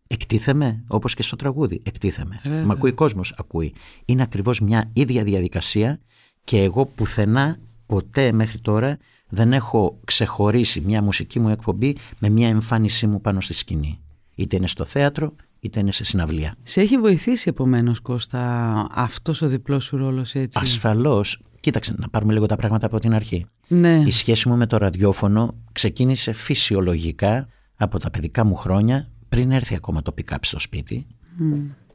Εκτίθεμαι, 0.06 0.84
όπως 0.86 1.14
και 1.14 1.22
στο 1.22 1.36
τραγούδι, 1.36 1.82
εκτίθεμαι. 1.84 2.40
Βέβαια. 2.42 2.64
Μ' 2.64 2.70
ακούει 2.70 2.92
κόσμος, 2.92 3.34
ακούει. 3.38 3.74
Είναι 4.04 4.22
ακριβώς 4.22 4.60
μια 4.60 4.90
ίδια 4.92 5.24
διαδικασία 5.24 6.00
και 6.44 6.62
εγώ 6.62 6.86
πουθενά, 6.86 7.58
ποτέ 7.86 8.32
μέχρι 8.32 8.58
τώρα, 8.58 8.98
δεν 9.28 9.52
έχω 9.52 9.98
ξεχωρίσει 10.04 10.80
μια 10.80 11.02
μουσική 11.02 11.40
μου 11.40 11.48
εκπομπή 11.48 11.96
με 12.18 12.28
μια 12.28 12.48
εμφάνισή 12.48 13.06
μου 13.06 13.20
πάνω 13.20 13.40
στη 13.40 13.52
σκηνή. 13.52 14.00
Είτε 14.34 14.56
είναι 14.56 14.68
στο 14.68 14.84
θέατρο, 14.84 15.34
είτε 15.60 15.80
είναι 15.80 15.92
σε 15.92 16.04
συναυλία. 16.04 16.54
Σε 16.62 16.80
έχει 16.80 16.98
βοηθήσει 16.98 17.48
επομένως 17.48 18.00
Κώστα 18.00 18.86
αυτός 18.90 19.42
ο 19.42 19.46
διπλός 19.46 19.84
σου 19.84 19.96
ρόλος 19.96 20.34
έτσι; 20.34 20.58
Ασφαλώς, 20.62 21.42
κοίταξε 21.60 21.94
να 21.96 22.08
πάρουμε 22.08 22.32
λίγο 22.32 22.46
τα 22.46 22.56
πράγματα 22.56 22.86
από 22.86 22.98
την 22.98 23.14
αρχή. 23.14 23.46
Ναι. 23.68 24.02
Η 24.06 24.10
σχέση 24.10 24.48
μου 24.48 24.56
με 24.56 24.66
το 24.66 24.76
ραδιόφωνο 24.76 25.54
ξεκίνησε 25.72 26.32
φυσιολογικά 26.32 27.48
από 27.76 27.98
τα 27.98 28.10
παιδικά 28.10 28.44
μου 28.44 28.54
χρόνια 28.54 29.08
πριν 29.28 29.50
έρθει 29.50 29.74
ακόμα 29.74 30.02
το 30.02 30.14
pick-up 30.16 30.36
στο 30.40 30.58
σπίτι 30.58 31.06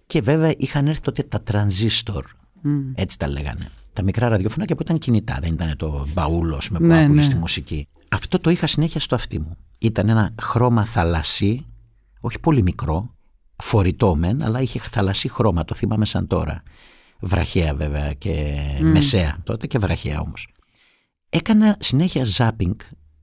και 0.07 0.21
βέβαια 0.21 0.53
είχαν 0.57 0.87
έρθει 0.87 1.01
τότε 1.01 1.23
τα 1.23 1.41
τρανζίστορ, 1.41 2.25
έτσι 2.95 3.19
τα 3.19 3.27
λέγανε. 3.27 3.67
Τα 3.93 4.03
μικρά 4.03 4.27
ραδιόφωνα 4.29 4.65
και 4.65 4.75
που 4.75 4.81
ήταν 4.81 4.97
κινητά, 4.97 5.37
δεν 5.41 5.53
ήταν 5.53 5.77
το 5.77 6.07
μπαούλο 6.13 6.61
με 6.69 6.79
που 6.79 6.85
Ναι, 6.85 7.03
άκουγες 7.03 7.27
ναι. 7.27 7.33
τη 7.33 7.39
μουσική. 7.39 7.87
Αυτό 8.09 8.39
το 8.39 8.49
είχα 8.49 8.67
συνέχεια 8.67 8.99
στο 8.99 9.15
αυτί 9.15 9.39
μου. 9.39 9.57
Ήταν 9.77 10.09
ένα 10.09 10.33
χρώμα 10.41 10.85
θαλασσί, 10.85 11.65
όχι 12.19 12.39
πολύ 12.39 12.61
μικρό, 12.61 13.14
φορητό 13.63 14.15
μεν, 14.15 14.41
αλλά 14.41 14.61
είχε 14.61 14.79
θαλασσί 14.79 15.29
χρώμα, 15.29 15.65
το 15.65 15.75
θυμάμαι 15.75 16.05
σαν 16.05 16.27
τώρα. 16.27 16.63
Βραχαία 17.19 17.73
βέβαια 17.73 18.13
και 18.13 18.63
μεσαία 18.81 19.37
τότε 19.43 19.67
και 19.67 19.77
βραχαία 19.77 20.19
όμως. 20.19 20.47
Έκανα 21.29 21.77
συνέχεια 21.79 22.25
ζάπινγκ 22.25 22.75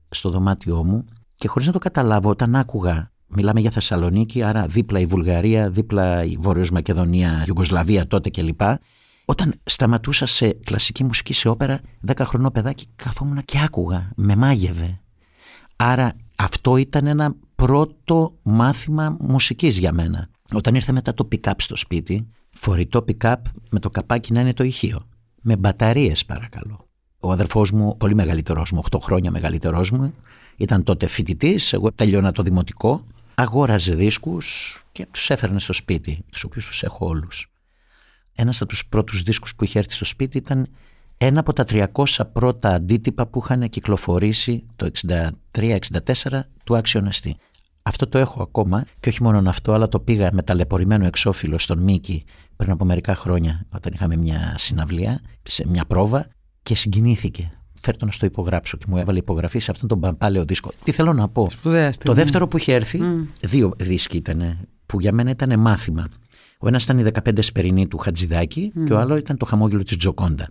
στο 0.09 0.29
δωμάτιό 0.29 0.83
μου 0.83 1.05
και 1.35 1.47
χωρίς 1.47 1.67
να 1.67 1.73
το 1.73 1.79
καταλάβω 1.79 2.29
όταν 2.29 2.55
άκουγα, 2.55 3.11
μιλάμε 3.27 3.59
για 3.59 3.71
Θεσσαλονίκη, 3.71 4.43
άρα 4.43 4.67
δίπλα 4.67 4.99
η 4.99 5.05
Βουλγαρία, 5.05 5.69
δίπλα 5.69 6.23
η 6.23 6.37
Βόρειος 6.39 6.69
Μακεδονία, 6.69 7.43
Ιουγκοσλαβία 7.47 8.07
τότε 8.07 8.29
κλπ. 8.29 8.61
Όταν 9.25 9.53
σταματούσα 9.63 10.25
σε 10.25 10.53
κλασική 10.53 11.03
μουσική, 11.03 11.33
σε 11.33 11.49
όπερα, 11.49 11.79
10 12.07 12.13
χρονό 12.19 12.51
παιδάκι, 12.51 12.85
καθόμουν 12.95 13.41
και 13.45 13.59
άκουγα, 13.63 14.11
με 14.15 14.35
μάγευε. 14.35 15.01
Άρα 15.75 16.13
αυτό 16.35 16.77
ήταν 16.77 17.07
ένα 17.07 17.35
πρώτο 17.65 18.33
μάθημα 18.43 19.17
μουσικής 19.19 19.77
για 19.77 19.93
μένα. 19.93 20.29
Όταν 20.53 20.75
ήρθε 20.75 20.91
μετά 20.91 21.13
το 21.13 21.27
pick-up 21.31 21.53
στο 21.57 21.75
σπίτι, 21.75 22.27
φορητό 22.51 23.05
pick-up 23.07 23.35
με 23.69 23.79
το 23.79 23.89
καπάκι 23.89 24.33
να 24.33 24.41
είναι 24.41 24.53
το 24.53 24.63
ηχείο. 24.63 25.07
Με 25.41 25.57
μπαταρίες 25.57 26.25
παρακαλώ. 26.25 26.87
Ο 27.19 27.31
αδερφός 27.31 27.71
μου, 27.71 27.97
πολύ 27.97 28.15
μεγαλύτερός 28.15 28.71
μου, 28.71 28.79
8 28.91 28.99
χρόνια 29.01 29.31
μεγαλύτερός 29.31 29.91
μου, 29.91 30.13
ήταν 30.57 30.83
τότε 30.83 31.07
φοιτητής, 31.07 31.73
εγώ 31.73 31.91
τελειώνα 31.91 32.31
το 32.31 32.43
δημοτικό, 32.43 33.05
αγόραζε 33.35 33.95
δίσκους 33.95 34.77
και 34.91 35.07
τους 35.11 35.29
έφερνε 35.29 35.59
στο 35.59 35.73
σπίτι, 35.73 36.25
τους 36.31 36.43
οποίους 36.43 36.65
τους 36.65 36.83
έχω 36.83 37.05
όλους. 37.05 37.51
Ένας 38.35 38.61
από 38.61 38.69
τους 38.69 38.85
πρώτους 38.87 39.21
δίσκους 39.21 39.55
που 39.55 39.63
είχε 39.63 39.79
έρθει 39.79 39.93
στο 39.93 40.05
σπίτι 40.05 40.37
ήταν 40.37 40.67
ένα 41.17 41.39
από 41.39 41.53
τα 41.53 41.63
300 41.63 42.25
πρώτα 42.33 42.69
αντίτυπα 42.69 43.27
που 43.27 43.41
είχαν 43.43 43.69
κυκλοφορήσει 43.69 44.65
το 44.75 44.89
63-64 45.51 46.39
του 46.63 46.77
Άξιον 46.77 47.07
Αυτό 47.85 48.07
το 48.07 48.17
έχω 48.17 48.41
ακόμα 48.41 48.85
και 48.99 49.09
όχι 49.09 49.23
μόνο 49.23 49.49
αυτό, 49.49 49.73
αλλά 49.73 49.87
το 49.87 49.99
πήγα 49.99 50.29
με 50.33 50.43
ταλαιπωρημένο 50.43 51.05
εξώφυλλο 51.05 51.57
στον 51.57 51.79
Μίκη 51.79 52.23
πριν 52.55 52.71
από 52.71 52.85
μερικά 52.85 53.15
χρόνια, 53.15 53.65
όταν 53.69 53.93
είχαμε 53.93 54.15
μια 54.15 54.55
συναυλία, 54.57 55.21
σε 55.43 55.67
μια 55.67 55.85
πρόβα 55.85 56.27
και 56.63 56.75
συγκινήθηκε. 56.75 57.51
Φέρτο 57.81 58.05
να 58.05 58.11
στο 58.11 58.25
υπογράψω 58.25 58.77
και 58.77 58.85
μου 58.87 58.97
έβαλε 58.97 59.17
υπογραφή 59.17 59.59
σε 59.59 59.71
αυτόν 59.71 59.87
τον 59.87 59.99
παμπάλαιο 59.99 60.45
δίσκο. 60.45 60.71
Τι 60.83 60.91
θέλω 60.91 61.13
να 61.13 61.27
πω; 61.27 61.49
Σπουδαία 61.49 61.87
Το 61.87 61.93
στιγμή. 61.93 62.15
δεύτερο 62.15 62.47
που 62.47 62.57
είχε 62.57 62.73
έρθει, 62.73 62.99
δύο 63.41 63.73
δίσκοι 63.77 64.17
ήταν, 64.17 64.57
που 64.85 64.99
για 64.99 65.11
μένα 65.11 65.29
ήταν 65.29 65.59
μάθημα. 65.59 66.07
Ο 66.59 66.67
ένας 66.67 66.83
ήταν 66.83 66.99
οι 66.99 67.03
15 67.03 67.41
Εσπερινοί 67.41 67.87
του 67.87 67.97
Χατζιδάκι 67.97 68.71
και 68.85 68.93
ο 68.93 68.99
άλλο 68.99 69.15
ήταν 69.17 69.37
το 69.37 69.45
χαμόγελο 69.45 69.83
της 69.83 69.97
Τζοκόντας. 69.97 70.49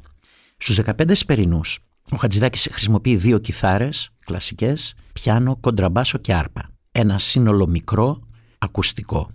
Στους 0.57 0.79
15 0.85 1.15
Εσπερινούς, 1.15 1.79
ο 2.11 2.17
Χατζιδάκις 2.17 2.69
χρησιμοποιεί 2.71 3.17
δύο 3.17 3.39
κιθάρες 3.39 4.11
κλασικές, 4.25 4.95
πιάνο, 5.13 5.57
κοντραμπάσο 5.57 6.19
και 6.19 6.35
άρπα. 6.35 6.72
Ένα 6.93 7.19
σύνολο 7.19 7.67
μικρό, 7.67 8.21
ακουστικό. 8.59 9.31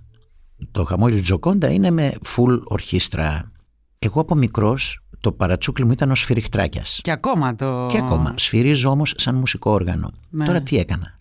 Το 0.72 0.84
χαμόγελο 0.84 1.18
της 1.18 1.28
Τζοκόντας 1.28 1.72
είναι 1.72 1.92
με 1.92 2.14
full 2.36 2.60
ορχήστρα. 2.64 3.52
Εγώ 4.00 4.22
από 4.22 4.36
μικρός 4.36 5.02
το 5.20 5.32
παρατσούκλι 5.32 5.86
μου 5.86 5.92
ήταν 5.92 6.12
ο 6.12 6.16
σφυριχτράκιας. 6.16 7.00
Και 7.04 7.12
ακόμα 7.12 7.56
το... 7.56 7.88
Και 7.92 7.98
ακόμα. 7.98 8.34
Σφυρίζω 8.38 8.90
όμως 8.90 9.14
σαν 9.18 9.36
μουσικό 9.36 9.72
όργανο. 9.72 10.12
Ναι. 10.30 10.46
Τώρα 10.46 10.62
τι 10.62 10.78
έκανα. 10.78 11.20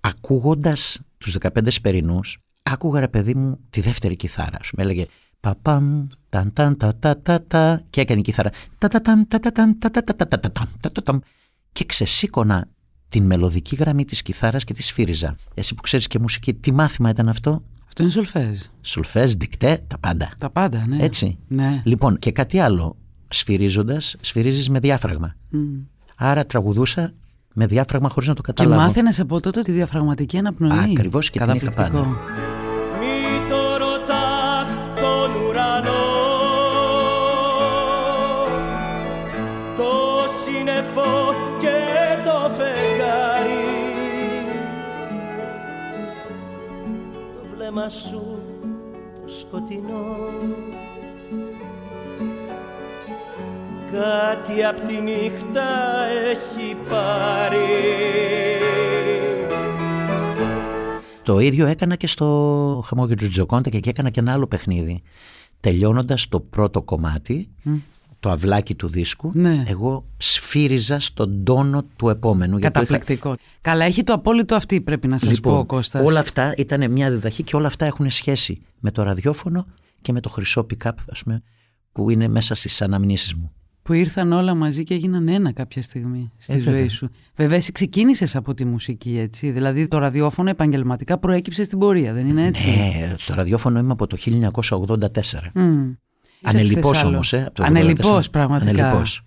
Ακούγοντας 0.00 1.00
τους 1.18 1.36
15 1.40 1.66
σπερινούς, 1.68 2.38
άκουγα 2.62 3.00
ρε 3.00 3.08
παιδί 3.08 3.34
μου 3.34 3.58
τη 3.70 3.80
δεύτερη 3.80 4.16
κιθάρα. 4.16 4.58
Σου 4.62 4.74
με 4.76 4.82
έλεγε 4.82 5.06
παπαμ, 5.40 6.06
ταν 6.28 6.52
ταν 6.52 6.76
τα 6.76 6.96
τα 6.96 7.20
τα 7.20 7.42
τα 7.42 7.82
και 7.90 8.00
έκανε 8.00 8.20
η 8.20 8.22
κιθάρα 8.22 8.50
τα 8.78 8.88
τα 8.88 9.02
ταμ, 9.02 9.22
τα 9.28 9.40
τα 9.40 9.52
ταμ, 9.52 9.72
τα 9.78 9.90
τα 9.90 10.04
τα 10.04 10.14
τα 10.14 10.26
τα 10.26 10.40
τα 10.40 10.52
ταμ, 10.52 10.66
τα 10.80 10.92
τα 10.92 11.02
ταμ. 11.02 11.18
και 11.72 11.84
ξεσήκωνα 11.84 12.68
την 13.14 13.24
μελωδική 13.26 13.74
γραμμή 13.74 14.04
της 14.04 14.22
κιθάρας 14.22 14.64
και 14.64 14.72
της 14.72 14.86
σφύριζα. 14.86 15.36
Εσύ 15.54 15.74
που 15.74 15.82
ξέρεις 15.82 16.06
και 16.06 16.18
μουσική, 16.18 16.54
τι 16.54 16.72
μάθημα 16.72 17.08
ήταν 17.10 17.28
αυτό; 17.28 17.62
Αυτό 17.86 18.02
είναι 18.02 18.12
σολφέζ. 18.12 18.58
Σουλφές, 18.82 19.34
δικτέ, 19.34 19.82
τα 19.86 19.98
πάντα. 19.98 20.30
Τα 20.38 20.50
πάντα, 20.50 20.84
ναι. 20.86 21.04
Έτσι. 21.04 21.38
Ναι. 21.48 21.82
Λοιπόν, 21.84 22.18
και 22.18 22.32
κάτι 22.32 22.58
άλλο. 22.58 22.96
Σφυρίζοντας, 23.28 24.16
σφυρίζεις 24.20 24.68
με 24.70 24.78
διάφραγμα. 24.78 25.34
Άρα 26.16 26.46
τραγουδούσα 26.46 27.12
με 27.54 27.66
διάφραγμα 27.66 28.08
χωρίς 28.08 28.28
να 28.28 28.34
το 28.34 28.42
Και 28.42 28.52
καταλάβω. 28.52 28.80
μάθαινες 28.82 29.20
από 29.20 29.40
τότε 29.40 29.62
τη 29.62 29.72
διαφραγματική 29.72 30.38
αναπνοή. 30.38 30.78
Ακριβώς 30.96 31.30
και 31.30 31.38
την 31.38 31.54
είχα 31.54 31.58
Καταπληκτικό. 31.58 31.98
πάντα. 31.98 32.08
Μη 33.00 33.24
βλέμμα 47.74 47.88
σου 47.88 48.42
το 49.20 49.28
σκοτεινό. 49.28 50.16
Κάτι 53.92 54.64
απ' 54.64 54.80
τη 54.80 55.00
νύχτα 55.00 56.06
έχει 56.30 56.76
πάρει. 56.88 57.58
Το 61.22 61.38
ίδιο 61.38 61.66
έκανα 61.66 61.96
και 61.96 62.06
στο 62.06 62.84
χαμόγελο 62.86 63.16
του 63.16 63.28
Τζοκόντα 63.28 63.70
και 63.70 63.76
εκεί 63.76 63.88
έκανα 63.88 64.10
και 64.10 64.20
ένα 64.20 64.32
άλλο 64.32 64.46
παιχνίδι. 64.46 65.02
Τελειώνοντας 65.60 66.28
το 66.28 66.40
πρώτο 66.40 66.82
κομμάτι, 66.82 67.48
το 68.24 68.30
αυλάκι 68.30 68.74
του 68.74 68.88
δίσκου, 68.88 69.30
Ναι. 69.34 69.62
εγώ 69.66 70.04
σφύριζα 70.16 70.98
στον 71.00 71.44
τόνο 71.44 71.82
του 71.96 72.08
επόμενου. 72.08 72.58
γιατί 72.58 72.74
το 72.74 72.80
είχα- 72.80 72.92
Καταπληκτικό. 72.92 73.36
Καλά, 73.60 73.84
έχει 73.84 74.02
το 74.04 74.12
απόλυτο 74.12 74.54
αυτή 74.54 74.80
πρέπει 74.80 75.08
να 75.08 75.18
σας 75.18 75.30
Λοιπόν, 75.30 75.56
πω, 75.58 75.64
Κώστας. 75.64 76.06
όλα 76.06 76.18
αυτά 76.20 76.54
ήταν 76.56 76.90
μια 76.90 77.10
διδαχή 77.10 77.42
και 77.42 77.56
όλα 77.56 77.66
αυτά 77.66 77.86
έχουν 77.86 78.10
σχέση 78.10 78.60
με 78.80 78.90
το 78.90 79.02
ραδιόφωνο 79.02 79.66
και 80.00 80.12
με 80.12 80.20
το 80.20 80.28
χρυσό 80.28 80.66
pick-up 80.70 80.90
ας 81.12 81.22
πούμε, 81.22 81.42
που 81.92 82.10
είναι 82.10 82.28
μέσα 82.28 82.54
στις 82.54 82.82
αναμνήσεις 82.82 83.34
μου. 83.34 83.52
Που 83.82 83.92
ήρθαν 83.92 84.32
όλα 84.32 84.54
μαζί 84.54 84.82
και 84.82 84.94
έγιναν 84.94 85.28
ένα 85.28 85.52
κάποια 85.52 85.82
στιγμή 85.82 86.30
στη 86.38 86.52
Ε, 86.56 86.58
ζωή 86.60 86.72
βέβαια. 86.74 86.88
σου. 86.88 87.08
Βέβαια, 87.36 87.56
εσύ 87.56 87.72
ξεκίνησες 87.72 88.36
από 88.36 88.54
τη 88.54 88.64
μουσική, 88.64 89.18
έτσι. 89.18 89.50
Δηλαδή, 89.50 89.88
το 89.88 89.98
ραδιόφωνο 89.98 90.50
επαγγελματικά 90.50 91.18
προέκυψε 91.18 91.64
στην 91.64 91.78
πορεία, 91.78 92.12
δεν 92.12 92.28
είναι 92.28 92.46
έτσι; 92.46 92.66
Ναι, 92.70 93.14
στο 93.18 93.34
ραδιόφωνο 93.34 93.78
είμαι 93.78 93.92
από 93.92 94.06
το 94.06 94.16
1984. 94.16 95.50
Μμ. 95.54 95.92
Είσαι 96.46 96.56
από 96.56 96.64
τη 96.64 96.70
Ανελιπώς 96.70 96.90
Θεσσαλο- 96.90 97.12
όμως, 97.14 97.32
ε, 97.32 97.42
από 97.46 97.54
το 97.54 97.62
Ανελιπώς, 97.64 98.26
84. 98.26 98.30
πραγματικά. 98.30 98.84
Ανελιπώς. 98.86 99.22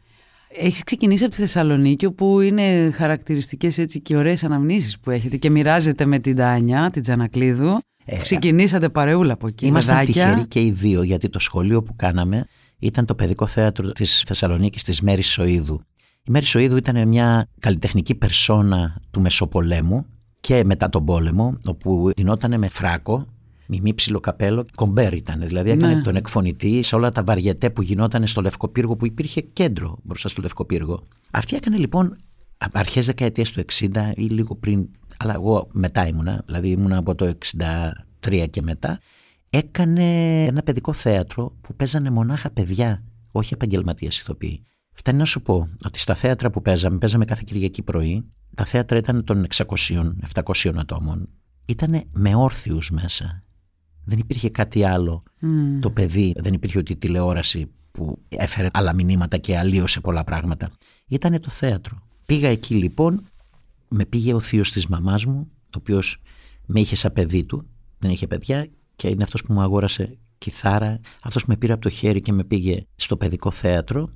Έχεις 0.59 0.83
ξεκινήσει 0.83 1.24
από 1.24 1.33
τη 1.33 1.39
Θεσσαλονίκη 1.41 2.05
όπου 2.05 2.39
είναι 2.39 2.91
χαρακτηριστικές 2.95 3.77
έτσι 3.77 4.01
και 4.01 4.15
ωραίες 4.17 4.43
αναμνήσεις 4.43 5.00
που 5.00 5.09
έχετε 5.12 5.38
και 5.38 5.50
μοιράζετε 5.50 6.05
με 6.05 6.19
την 6.19 6.36
Τάνια, 6.36 6.89
την 6.89 7.01
Τζανακλείδου. 7.01 7.79
Ε, 8.05 8.17
Ξεκινήσατε 8.17 8.89
παρεούλα 8.89 9.33
από 9.33 9.47
εκεί. 9.47 9.65
Ήμασταν 9.65 9.95
παιδάκια. 9.97 10.24
τυχεροί 10.25 10.47
και 10.47 10.62
οι 10.62 10.71
δύο, 10.71 11.01
γιατί 11.03 11.29
το 11.29 11.39
σχολείο 11.39 11.83
που 11.83 11.95
κάναμε 11.95 12.45
ήταν 12.79 13.05
το 13.05 13.15
παιδικό 13.15 13.47
θέατρο 13.47 13.91
της 13.91 14.24
Θεσσαλονίκης 14.27 14.83
της 14.83 15.01
Μέρης 15.01 15.27
Σοίδου. 15.27 15.81
Η 16.24 16.31
Μέρη 16.31 16.45
Σοίδου 16.45 16.77
ήταν 16.77 17.07
μια 17.07 17.47
καλλιτεχνική 17.59 18.15
περσόνα 18.15 19.01
του 19.12 19.21
Μεσοπολέμου 19.21 20.05
και 20.39 20.63
μετά 20.65 20.89
τον 20.89 21.05
πόλεμο, 21.05 21.57
όπου 21.65 22.12
γινόταν 22.15 22.59
με 22.59 22.67
φράκο, 22.67 23.25
μη 23.67 23.93
ψηλό 23.93 24.19
καπέλο, 24.19 24.65
κομπέρ 24.75 25.13
ήταν. 25.13 25.39
Δηλαδή 25.39 25.69
έκανε 25.69 25.95
Ναι. 25.95 26.01
τον 26.01 26.15
εκφωνητή 26.15 26.83
σε 26.83 26.95
όλα 26.95 27.12
τα 27.12 27.24
βαριετέ 27.24 27.69
που 27.69 27.81
γινόταν 27.81 28.27
στο 28.27 28.41
Λευκοπύργο, 28.41 28.95
που 28.95 29.05
υπήρχε 29.05 29.41
κέντρο 29.41 29.97
μπροστά 30.03 30.29
στο 30.29 30.41
Λευκοπύργο. 30.41 31.03
Αυτή 31.31 31.55
έκανε 31.55 31.77
λοιπόν 31.77 32.17
αρχές 32.74 33.05
δεκαετίας 33.05 33.51
του 33.51 33.63
60 33.74 34.12
ή 34.15 34.24
λίγο 34.24 34.55
πριν, 34.55 34.89
αλλά 35.17 35.33
εγώ 35.33 35.67
μετά 35.74 36.07
ήμουνα, 36.07 36.43
δηλαδή 36.45 36.69
ήμουνα 36.69 36.97
από 36.97 37.15
το 37.15 37.25
63 37.25 38.47
και 38.50 38.62
μετά, 38.62 39.00
έκανε 39.50 40.03
ένα 40.45 40.62
παιδικό 40.63 40.93
θέατρο 40.93 41.55
που 41.62 41.75
παίζανε 41.75 42.09
μονάχα 42.09 42.50
παιδιά, 42.51 43.03
όχι 43.31 43.53
επαγγελματίες 43.53 44.19
ηθοποιοί. 44.19 44.63
Φτάνει 44.93 45.17
να 45.17 45.25
σου 45.25 45.41
πω 45.41 45.69
ότι 45.86 46.00
στα 46.00 46.15
θέατρα 46.15 46.50
που 46.50 46.62
παίζαμε, 46.62 46.97
παίζαμε 46.97 47.25
κάθε 47.25 47.41
Κυριακή 47.45 47.81
πρωί, 47.81 48.25
τα 48.55 48.65
θέατρα 48.65 48.97
ήταν 48.97 49.24
των 49.24 49.45
600-700 49.55 50.71
ατόμων. 50.77 51.29
Ήταν 51.65 52.03
με 52.12 52.36
όρθιους 52.36 52.91
μέσα. 52.91 53.43
Δεν 54.07 54.19
υπήρχε 54.19 54.49
κάτι 54.49 54.83
άλλο. 54.83 55.23
Μμ. 55.39 55.79
Το 55.79 55.89
παιδί, 55.89 56.33
δεν 56.37 56.53
υπήρχε 56.53 56.77
ότι 56.77 56.91
η 56.91 56.95
τηλεόραση 56.95 57.71
που 57.91 58.21
έφερε 58.29 58.69
άλλα 58.73 58.93
μηνύματα 58.93 59.37
και 59.37 59.57
αλλίωσε 59.57 59.99
πολλά 59.99 60.23
πράγματα. 60.23 60.71
Ήταν 61.07 61.41
το 61.41 61.49
θέατρο. 61.49 62.01
Πήγα 62.25 62.47
εκεί 62.47 62.75
λοιπόν, 62.75 63.25
με 63.87 64.05
πήγε 64.05 64.33
ο 64.33 64.39
θείος 64.39 64.71
της 64.71 64.87
μαμάς 64.87 65.25
μου, 65.25 65.47
ο 65.51 65.77
οποίος 65.77 66.17
με 66.65 66.79
είχε 66.79 66.95
σαν 66.95 67.13
παιδί 67.13 67.43
του, 67.43 67.67
δεν 67.99 68.11
είχε 68.11 68.27
παιδιά 68.27 68.67
και 68.95 69.07
είναι 69.07 69.23
αυτός 69.23 69.41
που 69.43 69.53
μου 69.53 69.61
αγόρασε 69.61 70.17
κιθάρα, 70.37 70.99
αυτός 71.21 71.43
που 71.43 71.49
με 71.49 71.57
πήρε 71.57 71.73
από 71.73 71.81
το 71.81 71.89
χέρι 71.89 72.21
και 72.21 72.33
με 72.33 72.43
πήγε 72.43 72.85
στο 72.95 73.17
παιδικό 73.17 73.51
θέατρο 73.51 74.09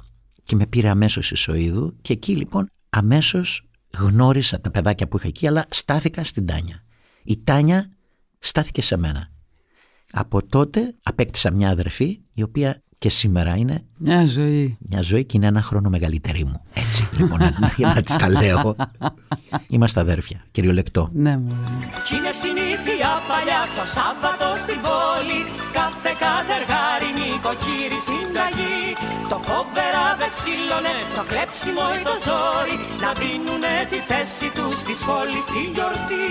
και 0.44 0.56
με 0.56 0.66
πήρε 0.66 0.90
αμέσως 0.90 1.32
η 1.32 1.36
Σοίδου 1.36 1.96
και 2.02 2.14
εκεί 2.14 2.36
λοιπόν 2.36 2.70
αμέσως 2.90 3.70
γνώρισα 3.98 4.62
τα 4.62 4.72
παιδάκια 4.72 5.08
που 5.08 5.18
είχα 5.18 5.28
εκεί 5.28 5.48
αλλά 5.48 5.66
στάθηκα 5.70 6.24
στην 6.24 6.46
Τάνια. 6.46 6.84
Η 7.24 7.38
Τάνια 7.44 7.90
στάθηκε 8.40 8.82
σε 8.82 8.98
μένα. 8.98 9.31
Από 10.12 10.46
τότε 10.46 10.96
απέκτησα 11.04 11.52
μια 11.52 11.70
αδερφή 11.70 12.20
η 12.34 12.44
οποία 12.44 12.82
και 12.98 13.10
σήμερα 13.10 13.56
είναι 13.56 13.84
Μια 13.98 14.26
ζωή. 14.26 14.78
μια 14.90 15.02
ζωή 15.02 15.26
και 15.26 15.38
είναι 15.38 15.48
ένα 15.48 15.62
χρόνο 15.62 15.90
μεγαλύτερη 15.90 16.46
μου. 16.46 16.62
Έτσι 16.74 17.08
λοιπόν 17.18 17.40
να, 17.40 17.54
να, 17.60 17.94
να 17.94 18.02
της 18.02 18.16
τα 18.16 18.30
λέω. 18.30 18.76
Είμαστε 19.68 20.00
αδέρφια, 20.00 20.40
κυριολεκτό. 20.52 21.10
Ναι, 21.14 21.38
μου. 21.38 21.58
Κι 22.06 22.16
είναι 22.16 22.32
συνήθεια 22.44 23.10
παλιά 23.30 23.62
το 23.78 23.84
Σάββατο 23.98 24.48
στην 24.64 24.80
πόλη 24.88 25.40
Κάθε 25.80 26.12
κατεργάρι 26.24 27.10
νοικοκύρη 27.20 28.00
συνταγή 28.08 28.80
Το 29.32 29.38
κόβερα 29.50 30.06
βεξίλωνε, 30.22 30.94
το 31.18 31.24
κλέψιμο 31.32 31.86
ή 31.98 32.00
το 32.10 32.16
ζόρι 32.28 32.76
Να 33.04 33.10
δίνουνε 33.20 33.76
τη 33.92 34.00
θέση 34.10 34.48
τους 34.58 34.76
στη 34.84 34.94
σχόλη 35.02 35.40
στη 35.48 35.62
γιορτή 35.74 36.30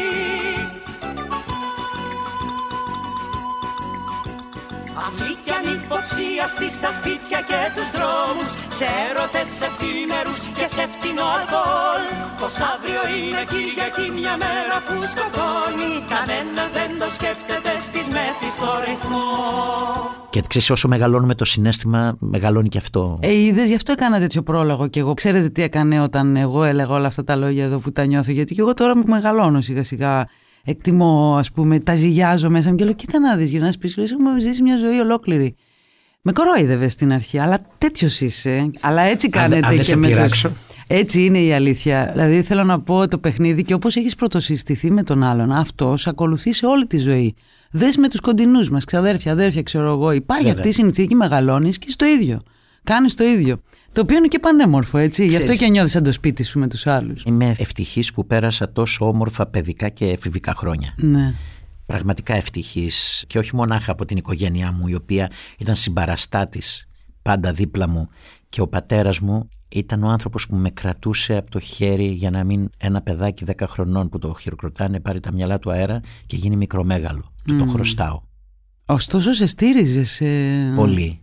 Αλήκιαν 5.04 5.64
υποψίαστη 5.76 6.68
στα 6.78 6.90
σπίτια 6.98 7.40
και 7.48 7.60
τους 7.74 7.88
δρόμους 7.96 8.50
Σε 8.78 8.86
έρωτες 9.06 9.50
εφήμερους 9.66 10.38
και 10.58 10.66
σε 10.74 10.82
φτηνό 10.92 11.26
αλκοόλ 11.36 12.04
Πως 12.40 12.54
αύριο 12.72 13.02
είναι 13.16 13.42
Κυριακή 13.52 14.06
μια 14.18 14.34
μέρα 14.44 14.76
που 14.86 14.96
σκοτώνει 15.12 15.92
Κανένας 16.14 16.70
δεν 16.78 16.90
το 17.00 17.08
σκέφτεται 17.16 17.72
στις 17.86 18.06
μέθης 18.16 18.52
στο 18.58 18.70
ρυθμό 18.86 19.28
Και 20.34 20.40
ξέρεις 20.50 20.70
όσο 20.70 20.86
μεγαλώνουμε 20.94 21.34
το 21.40 21.44
συνέστημα 21.52 22.00
μεγαλώνει 22.18 22.68
και 22.68 22.80
αυτό. 22.84 23.18
Ε, 23.22 23.32
είδες, 23.44 23.68
γι' 23.68 23.78
αυτό 23.80 23.92
έκανα 23.92 24.18
τέτοιο 24.18 24.42
πρόλογο 24.42 24.84
και 24.88 25.00
εγώ. 25.00 25.12
Ξέρετε 25.14 25.48
τι 25.48 25.62
έκανε 25.62 26.00
όταν 26.00 26.36
εγώ 26.36 26.60
έλεγα 26.64 26.92
όλα 26.98 27.06
αυτά 27.06 27.24
τα 27.24 27.34
λόγια 27.36 27.64
εδώ 27.64 27.78
που 27.78 27.92
τα 27.92 28.04
νιώθω. 28.04 28.32
Γιατί 28.32 28.54
και 28.54 28.60
εγώ 28.60 28.74
τώρα 28.74 28.92
που 28.92 29.04
μεγαλώνω 29.06 29.60
σιγά 29.60 29.84
σιγά 29.84 30.26
εκτιμώ, 30.64 31.36
ας 31.38 31.50
πούμε, 31.50 31.78
τα 31.80 31.94
ζυγιάζω 31.94 32.50
μέσα 32.50 32.70
μου 32.70 32.76
και 32.76 32.84
λέω: 32.84 32.92
Κοίτα 32.94 33.18
να 33.18 33.36
δεις, 33.36 33.50
γυρνάς 33.50 33.78
πίσω, 33.78 34.00
λες, 34.00 34.10
έχουμε 34.10 34.40
ζήσει 34.40 34.62
μια 34.62 34.76
ζωή 34.76 34.98
ολόκληρη. 34.98 35.54
Με 36.22 36.32
κορόιδευες 36.32 36.92
στην 36.92 37.12
αρχή, 37.12 37.38
αλλά 37.38 37.58
τέτοιος 37.78 38.20
είσαι. 38.20 38.70
Αλλά 38.80 39.02
έτσι 39.02 39.28
Αν- 39.32 39.42
αν 39.42 39.48
κάνετε 39.50 39.68
δεν 39.68 39.76
και 39.76 39.82
σε 39.82 39.96
με 39.96 40.06
το. 40.06 40.12
πειράξω. 40.14 40.50
Έτσι 40.86 41.24
είναι 41.24 41.38
η 41.40 41.52
αλήθεια. 41.52 42.08
Δηλαδή 42.12 42.42
θέλω 42.42 42.64
να 42.64 42.80
πω 42.80 43.08
το 43.08 43.18
παιχνίδι 43.18 43.62
και 43.62 43.74
όπως 43.74 43.96
έχεις 43.96 44.14
πρωτοσυστηθεί 44.14 44.90
με 44.90 45.02
τον 45.02 45.22
άλλον, 45.22 45.52
αυτός 45.52 46.00
σε 46.00 46.10
ακολουθεί 46.10 46.52
σε 46.52 46.66
όλη 46.66 46.86
τη 46.86 46.96
ζωή. 46.98 47.34
Δες 47.70 47.96
με 47.96 48.08
τους 48.08 48.20
κοντινούς 48.20 48.70
μας, 48.70 48.84
ξαδέρφια, 48.84 49.32
αδέρφια, 49.32 49.62
ξέρω 49.62 49.92
εγώ. 49.92 50.12
Υπάρχει 50.12 50.42
Βέβαια. 50.44 50.58
αυτή 50.58 50.68
η 50.68 50.72
συνθήκη, 50.84 51.14
μεγαλώνεις 51.14 51.78
και 51.78 51.86
στο 51.90 52.06
ίδιο. 52.06 52.42
Κάνεις 52.90 53.14
το 53.14 53.24
ίδιο. 53.24 53.58
Το 53.92 54.00
οποίο 54.00 54.16
είναι 54.16 54.26
και 54.28 54.38
πανέμορφο, 54.38 54.98
έτσι. 54.98 55.22
Γι' 55.22 55.28
αυτό 55.28 55.40
Ξέρεις- 55.42 55.60
και 55.60 55.68
νιώθεις 55.68 55.92
σαν 55.92 56.02
το 56.02 56.12
σπίτι 56.12 56.42
σου 56.42 56.58
με 56.58 56.68
τους 56.68 56.86
άλλους. 56.86 57.22
Είμαι 57.26 57.54
ευτυχής 57.58 58.12
που 58.12 58.26
πέρασα 58.26 58.72
τόσο 58.72 59.08
όμορφα 59.08 59.46
παιδικά 59.46 59.88
και 59.88 60.04
εφηβικά 60.06 60.54
χρόνια. 60.54 60.94
Ναι. 60.96 61.34
Πραγματικά 61.86 62.34
ευτυχής 62.34 63.24
και 63.26 63.38
όχι 63.38 63.56
μονάχα 63.56 63.92
από 63.92 64.04
την 64.04 64.16
οικογένειά 64.16 64.72
μου 64.72 64.86
η 64.86 64.94
οποία 64.94 65.30
ήταν 65.58 65.76
συμπαραστάτης 65.76 66.88
πάντα 67.22 67.52
δίπλα 67.52 67.88
μου 67.88 68.08
και 68.48 68.60
ο 68.60 68.68
πατέρας 68.68 69.20
μου 69.20 69.48
ήταν 69.68 70.02
ο 70.02 70.08
άνθρωπος 70.08 70.46
που 70.46 70.56
με 70.56 70.70
κρατούσε 70.70 71.36
από 71.36 71.50
το 71.50 71.58
χέρι 71.60 72.06
για 72.08 72.30
να 72.30 72.44
μην 72.44 72.70
ένα 72.78 73.02
παιδάκι 73.02 73.44
10 73.44 73.66
χρονών 73.66 74.08
που 74.08 74.18
το 74.18 74.36
χειροκροτάνε 74.40 75.00
πάρει 75.00 75.20
τα 75.20 75.32
μυαλά 75.32 75.58
του 75.58 75.70
αέρα 75.70 76.00
και 76.26 76.36
γίνει 76.36 76.56
μικρομέγαλο. 76.56 77.32
Του 77.44 77.58
το 77.58 77.64
χρωστάω. 77.66 78.20
Ωστόσο 78.86 79.32
σε 79.32 79.46
στήριζες. 79.46 80.20
ε, 80.20 80.72
Πολύ. 80.76 81.20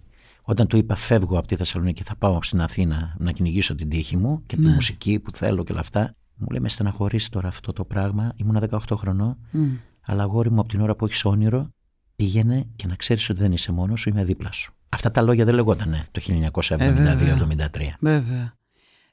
Όταν 0.50 0.68
του 0.68 0.78
είπα 0.78 0.96
φεύγω 0.96 1.38
από 1.38 1.48
τη 1.48 1.56
Θεσσαλονίκη 1.56 2.04
θα 2.04 2.16
πάω 2.16 2.44
στην 2.44 2.62
Αθήνα 2.62 3.16
να 3.20 3.32
κυνηγήσω 3.32 3.76
την 3.76 3.90
τύχη 3.90 4.18
μου 4.18 4.44
και 4.46 4.56
τη 4.56 4.68
μουσική 4.68 5.20
που 5.20 5.32
θέλω 5.32 5.64
και 5.64 5.72
όλα 5.72 5.82
αυτά. 5.82 6.14
Μου 6.36 6.48
λέει 6.50 6.60
με 6.60 6.70
στεναχωρήσει 6.70 7.32
τώρα 7.32 7.48
αυτό 7.48 7.74
το 7.74 7.86
πράγμα. 7.86 8.34
Ήμουνα 8.36 8.70
18 8.70 8.80
χρονών. 8.96 9.38
μ. 9.52 9.66
Αλλά 10.02 10.24
αγόρι 10.24 10.52
μου 10.52 10.60
από 10.60 10.70
την 10.70 10.82
ώρα 10.82 10.96
που 10.96 11.06
έχεις 11.06 11.26
όνειρο 11.26 11.70
πήγαινε 12.16 12.66
και 12.76 12.88
να 12.88 12.96
ξέρεις 12.96 13.30
ότι 13.30 13.40
δεν 13.40 13.52
είσαι 13.52 13.72
μόνος 13.72 14.00
σου, 14.00 14.10
είμαι 14.10 14.24
δίπλα 14.24 14.52
σου. 14.52 14.74
Αυτά 14.90 15.12
τα 15.12 15.22
λόγια 15.22 15.46
δεν 15.46 15.54
λεγότανε 15.56 16.06
το 16.12 16.22
1972-73. 16.68 17.68
Βέβαια. 18.00 18.54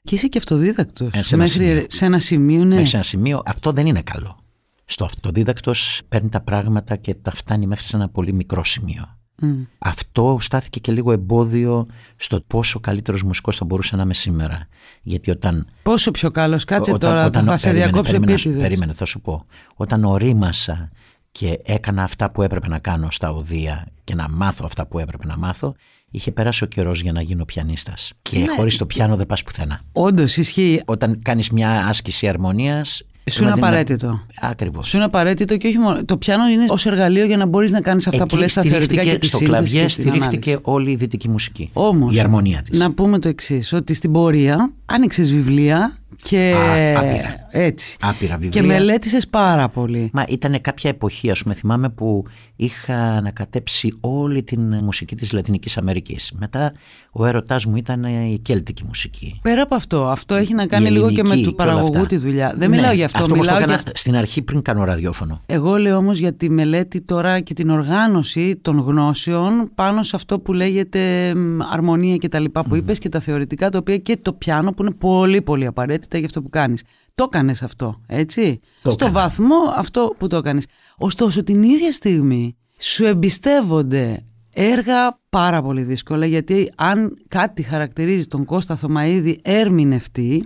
Και 0.03 0.15
είσαι 0.15 0.27
και 0.27 0.37
αυτοδίδακτος. 0.37 1.09
Ε, 1.13 1.23
σε 1.23 1.35
ένα 1.35 1.43
Μέχρι 1.43 1.63
σημείο. 1.65 1.85
σε 1.89 2.05
ένα 2.05 2.19
σημείο, 2.19 2.63
ναι. 2.63 2.67
Μέχρι 2.67 2.85
σε 2.85 2.95
ένα 2.95 3.05
σημείο 3.05 3.41
αυτό 3.45 3.71
δεν 3.71 3.85
είναι 3.85 4.01
καλό. 4.01 4.37
Στο 4.85 5.05
αυτοδίδακτος 5.05 6.01
παίρνει 6.07 6.29
τα 6.29 6.41
πράγματα 6.41 6.95
και 6.95 7.15
τα 7.15 7.31
φτάνει 7.31 7.67
μέχρι 7.67 7.85
σε 7.87 7.95
ένα 7.95 8.09
πολύ 8.09 8.33
μικρό 8.33 8.63
σημείο. 8.63 9.17
Μ. 9.41 9.47
Αυτό 9.77 10.37
στάθηκε 10.41 10.79
και 10.79 10.91
λίγο 10.91 11.11
εμπόδιο 11.11 11.87
στο 12.15 12.41
πόσο 12.47 12.79
καλύτερος 12.79 13.23
μουσικός 13.23 13.55
θα 13.55 13.65
μπορούσε 13.65 13.95
να 13.95 14.01
είμαι 14.01 14.13
σήμερα. 14.13 14.67
Γιατί 15.01 15.31
όταν 15.31 15.67
Πόσο 15.83 16.11
πιο 16.11 16.31
καλός. 16.31 16.63
Κάτσε 16.65 16.91
όταν- 16.91 17.09
τώρα, 17.09 17.25
όταν- 17.25 17.45
θα 17.45 17.57
σε 17.57 17.63
περίμενε, 17.67 17.89
διακόψω 17.91 18.11
περίμενε, 18.11 18.37
σου- 18.37 18.47
επίτηδες. 18.47 18.67
Περίμενε, 18.69 18.93
θα 18.97 19.05
σου 19.05 19.21
πω. 19.21 19.45
Όταν 19.75 20.03
ορίμασα 20.03 20.89
και 21.31 21.59
έκανα 21.63 22.03
αυτά 22.03 22.31
που 22.31 22.41
έπρεπε 22.41 22.67
να 22.67 22.79
κάνω 22.79 23.11
στα 23.11 23.31
οδεία 23.31 23.87
και 24.03 24.15
να 24.15 24.29
μάθω 24.29 24.63
αυτά 24.67 24.85
που 24.85 24.99
έπρεπε 24.99 25.25
να 25.25 25.37
μάθω, 25.37 25.75
είχε 26.11 26.31
περάσει 26.31 26.63
ο 26.63 26.67
καιρός 26.67 27.01
για 27.01 27.11
να 27.11 27.21
γίνω 27.21 27.45
πιανίστας. 27.45 28.11
Και 28.21 28.39
Ναι. 28.39 28.47
χωρίς 28.55 28.77
το 28.77 28.85
πιάνο 28.85 29.15
δεν 29.15 29.25
πας 29.25 29.43
πουθενά. 29.43 29.81
Όντως 29.91 30.37
ισχύει. 30.37 30.81
Όταν 30.85 31.19
κάνεις 31.21 31.49
μια 31.49 31.87
άσκηση 31.87 32.27
αρμονίας... 32.27 33.03
Σου 33.31 33.43
είναι 33.43 33.53
δηλαδή, 33.53 33.67
απαραίτητο. 33.67 34.19
Ακριβώς. 34.41 34.87
Σου 34.87 34.95
είναι 34.95 35.05
απαραίτητο 35.05 35.57
και 35.57 35.67
όχι 35.67 35.77
μόνο. 35.77 36.05
Το 36.05 36.17
πιάνο 36.17 36.47
είναι 36.47 36.65
ως 36.69 36.85
εργαλείο 36.85 37.25
για 37.25 37.37
να 37.37 37.45
μπορείς 37.45 37.71
να 37.71 37.81
κάνεις 37.81 38.07
αυτά 38.07 38.25
που 38.25 38.35
λες 38.35 38.51
στα 38.51 38.61
θεωρητικά 38.61 39.03
και 39.03 39.17
τη 39.17 39.27
στο 39.27 39.37
σύνθεση 39.37 39.59
κλαβιέ 39.59 39.85
και 39.85 39.93
την 39.93 40.03
στηρίχτηκε 40.03 40.49
ανάλυση. 40.49 40.71
όλη 40.71 40.91
η 40.91 40.95
δυτική 40.95 41.29
μουσική. 41.29 41.69
Όμως, 41.73 42.15
η 42.15 42.19
αρμονία 42.19 42.61
της. 42.61 42.79
Να 42.79 42.91
πούμε 42.91 43.19
το 43.19 43.27
εξής, 43.27 43.73
ότι 43.73 43.93
στην 43.93 44.11
πορεία 44.11 44.71
άνοιξες 44.85 45.33
βιβλία 45.33 45.97
και. 46.21 46.53
Α, 46.57 46.99
άπειρα. 46.99 47.47
Έτσι. 47.51 47.97
Άπειρα 48.01 48.37
βιβλία. 48.37 48.61
Και 48.61 48.67
μελέτησες 48.67 49.27
πάρα 49.27 49.69
πολύ. 49.69 50.09
Μα 50.13 50.25
ήταν 50.27 50.61
κάποια 50.61 50.89
εποχή, 50.89 51.29
ας 51.29 51.43
πούμε, 51.43 51.53
θυμάμαι 51.53 51.89
που 51.89 52.25
είχα 52.55 52.95
ανακατέψει 52.95 53.97
όλη 54.01 54.43
την 54.43 54.61
μουσική 54.83 55.15
της 55.15 55.31
Λατινικής 55.31 55.77
Αμερικής. 55.77 56.33
Μετά 56.39 56.73
ο 57.11 57.25
έρωτάς 57.25 57.65
μου 57.65 57.75
ήταν 57.75 58.03
η 58.03 58.39
κέλτικη 58.41 58.83
μουσική. 58.87 59.39
Πέρα 59.41 59.61
από 59.61 59.75
αυτό, 59.75 60.07
αυτό 60.07 60.35
έχει 60.35 60.53
να 60.53 60.67
κάνει 60.67 60.89
λίγο 60.89 61.11
και 61.11 61.23
με 61.23 61.37
του 61.37 61.55
παραγωγού 61.55 62.05
τη 62.05 62.17
δουλειά. 62.17 62.53
Δεν 62.57 62.69
ναι, 62.69 62.75
μιλάω 62.75 62.93
για 62.93 63.05
αυτό. 63.05 63.19
αυτό 63.19 63.35
μιλάω 63.35 63.55
το 63.55 63.61
έκανα 63.61 63.81
για... 63.83 63.91
στην 63.95 64.15
αρχή 64.15 64.41
πριν 64.41 64.61
κάνω 64.61 64.83
ραδιόφωνο. 64.83 65.41
Εγώ 65.45 65.77
λέω 65.77 65.97
όμως 65.97 66.17
για 66.17 66.33
τη 66.33 66.49
μελέτη 66.49 67.01
τώρα 67.01 67.39
και 67.39 67.53
την 67.53 67.69
οργάνωση 67.69 68.59
των 68.61 68.79
γνώσεων 68.79 69.71
πάνω 69.75 70.03
σε 70.03 70.15
αυτό 70.15 70.39
που 70.39 70.53
λέγεται 70.53 71.33
αρμονία 71.71 72.15
και 72.15 72.29
τα 72.29 72.39
λοιπά 72.39 72.63
που 72.63 72.73
mm. 72.73 72.77
είπες 72.77 72.99
και 72.99 73.09
τα 73.09 73.19
θεωρητικά 73.19 73.69
τα 73.69 73.77
οποία 73.77 73.97
και 73.97 74.17
το 74.21 74.33
πιάνο 74.33 74.71
που 74.71 74.81
είναι 74.83 74.91
πολύ 74.91 75.41
πολύ 75.41 75.65
απαραίτητα 76.05 76.17
για 76.17 76.25
αυτό 76.25 76.41
που 76.41 76.49
κάνεις. 76.49 76.83
Το 77.15 77.23
έκανες 77.23 77.63
αυτό, 77.63 78.01
έτσι; 78.07 78.59
Το 78.81 78.91
Στο 78.91 79.05
έκανα. 79.05 79.19
βαθμό 79.21 79.55
αυτό 79.75 80.15
που 80.17 80.27
το 80.27 80.35
έκανες. 80.35 80.65
Ωστόσο, 80.97 81.43
την 81.43 81.63
ίδια 81.63 81.91
στιγμή 81.91 82.57
σου 82.77 83.05
εμπιστεύονται 83.05 84.25
έργα 84.53 85.19
πάρα 85.29 85.61
πολύ 85.61 85.83
δύσκολα 85.83 86.25
γιατί 86.25 86.71
αν 86.75 87.17
κάτι 87.27 87.63
χαρακτηρίζει 87.63 88.27
τον 88.27 88.45
Κώστα 88.45 88.75
Θωμαίδη 88.75 89.39
ερμηνευτή 89.41 90.45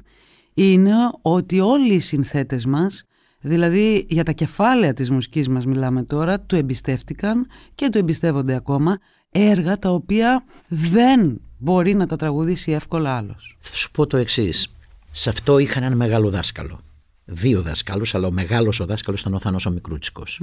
είναι 0.54 0.94
ότι 1.22 1.60
όλοι 1.60 1.94
οι 1.94 2.00
συνθέτες 2.00 2.66
μας 2.66 3.04
δηλαδή 3.42 4.06
για 4.10 4.24
τα 4.24 4.32
κεφάλαια 4.32 4.94
της 4.94 5.10
μουσικής 5.10 5.50
μας 5.50 5.66
μιλάμε 5.66 6.04
τώρα 6.04 6.40
του 6.40 6.56
εμπιστεύτηκαν 6.56 7.48
και 7.76 7.90
του 7.90 7.98
εμπιστεύονται 7.98 8.56
ακόμα 8.56 8.98
έργα 9.32 9.78
τα 9.78 9.90
οποία 9.90 10.44
δεν 10.68 11.42
μπορεί 11.58 11.94
να 11.94 12.08
τα 12.08 12.16
τραγουδήσει 12.16 12.72
εύκολα 12.72 13.16
άλλος. 13.16 13.58
Θα 13.60 13.76
σου 13.76 13.92
πω 13.92 14.08
το 14.08 14.18
εξής. 14.18 14.68
Σε 15.12 15.30
αυτό 15.30 15.58
είχα 15.58 15.80
έναν 15.80 15.96
μεγάλο 15.96 16.30
δάσκαλο. 16.30 16.80
Δύο 17.26 17.62
δάσκαλους, 17.62 18.16
αλλά 18.16 18.28
ο 18.28 18.32
μεγάλος 18.32 18.80
ο 18.80 18.86
δάσκαλος 18.86 19.22
ήταν 19.22 19.34
ο 19.34 19.40
Θάνος 19.40 19.66
ο 19.66 19.72
Μικρούτσικος, 19.72 20.42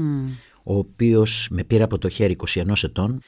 ο 0.63 0.77
οποίος 0.79 1.49
με 1.51 1.65
πήρε 1.65 1.83
από 1.83 1.99
το 1.99 2.09
χέρι 2.09 2.37
21 2.55 2.83
ετών 2.83 3.21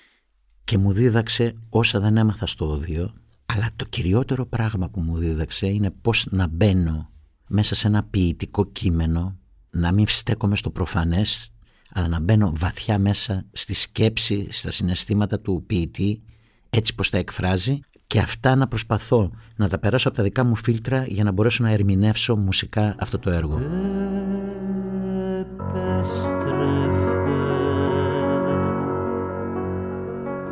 και 0.64 0.78
μου 0.78 0.92
δίδαξε 0.92 1.54
όσα 1.68 2.00
δεν 2.00 2.16
έμαθα 2.16 2.46
στο 2.46 2.70
οδείο. 2.70 3.14
Αλλά 3.46 3.70
το 3.76 3.84
κυριότερο 3.84 4.46
πράγμα 4.46 4.88
που 4.88 5.00
μου 5.00 5.18
δίδαξε 5.18 5.66
είναι 5.66 5.90
πώς 5.90 6.26
να 6.30 6.46
μπαίνω 6.46 7.10
μέσα 7.48 7.74
σε 7.74 7.86
ένα 7.86 8.04
ποιητικό 8.04 8.66
κείμενο, 8.66 9.38
να 9.70 9.92
μην 9.92 10.06
στέκομαι 10.06 10.56
στο 10.56 10.70
προφανές, 10.70 11.52
αλλά 11.90 12.08
να 12.08 12.20
μπαίνω 12.20 12.52
βαθιά 12.54 12.98
μέσα 12.98 13.46
στη 13.52 13.74
σκέψη, 13.74 14.48
στα 14.50 14.70
συναισθήματα 14.70 15.40
του 15.40 15.64
ποιητή, 15.66 16.22
έτσι 16.70 16.94
πως 16.94 17.10
τα 17.10 17.18
εκφράζει 17.18 17.78
και 18.08 18.18
αυτά 18.18 18.54
να 18.54 18.68
προσπαθώ 18.68 19.30
να 19.56 19.68
τα 19.68 19.78
περάσω 19.78 20.08
από 20.08 20.16
τα 20.16 20.22
δικά 20.22 20.44
μου 20.44 20.56
φίλτρα 20.56 21.04
για 21.06 21.24
να 21.24 21.32
μπορέσω 21.32 21.62
να 21.62 21.70
ερμηνεύσω 21.70 22.36
μουσικά 22.36 22.94
αυτό 22.98 23.18
το 23.18 23.30
έργο. 23.30 23.60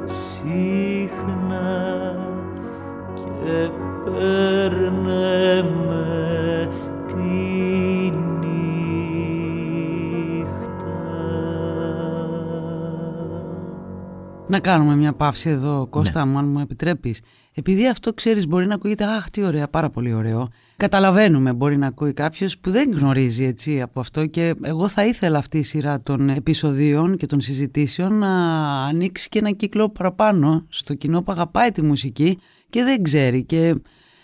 συχνά 0.07 1.07
και 3.15 3.71
παίρνε 4.05 5.63
με 5.63 6.69
Να 14.49 14.59
κάνουμε 14.59 14.97
μια 14.97 15.13
παύση 15.13 15.51
εδώ, 15.51 15.87
Κώστα 15.91 16.27
μου, 16.27 16.39
αν 16.39 16.49
μου 16.49 16.59
επιτρέπεις. 16.59 17.21
Επειδή 17.55 17.89
αυτό, 17.89 18.15
ξέρεις, 18.15 18.47
μπορεί 18.47 18.67
να 18.67 18.75
ακούγεται 18.75 19.05
«Αχ, 19.05 19.31
τι 19.31 19.45
ωραία, 19.45 19.69
πάρα 19.69 19.91
πολύ 19.91 20.15
ωραίο». 20.15 20.49
Καταλαβαίνουμε, 20.77 21.53
μπορεί 21.53 21.77
να 21.77 21.87
ακούει 21.87 22.13
κάποιος 22.13 22.59
που 22.59 22.71
δεν 22.71 22.93
γνωρίζει 22.93 23.45
έτσι 23.45 23.81
από 23.81 24.01
αυτό 24.01 24.27
και 24.27 24.55
εγώ 24.63 24.89
θα 24.89 25.07
ήθελα 25.07 25.39
αυτή 25.39 25.59
η 25.59 25.63
σειρά 25.63 26.01
των 26.03 26.29
επεισοδίων 26.29 27.17
και 27.17 27.27
των 27.27 27.41
συζητήσεων 27.41 28.19
να 28.19 28.29
ανοίξει 28.85 29.29
και 29.29 29.39
ένα 29.39 29.51
κύκλο 29.51 29.89
παραπάνω 29.89 30.65
στο 30.69 30.95
κοινό 30.95 31.23
που 31.23 31.33
αγαπάει 31.33 31.73
τη 31.73 31.83
μουσική 31.83 32.39
και 32.71 32.83
δεν 32.83 33.03
ξέρει 33.03 33.45
και 33.45 33.75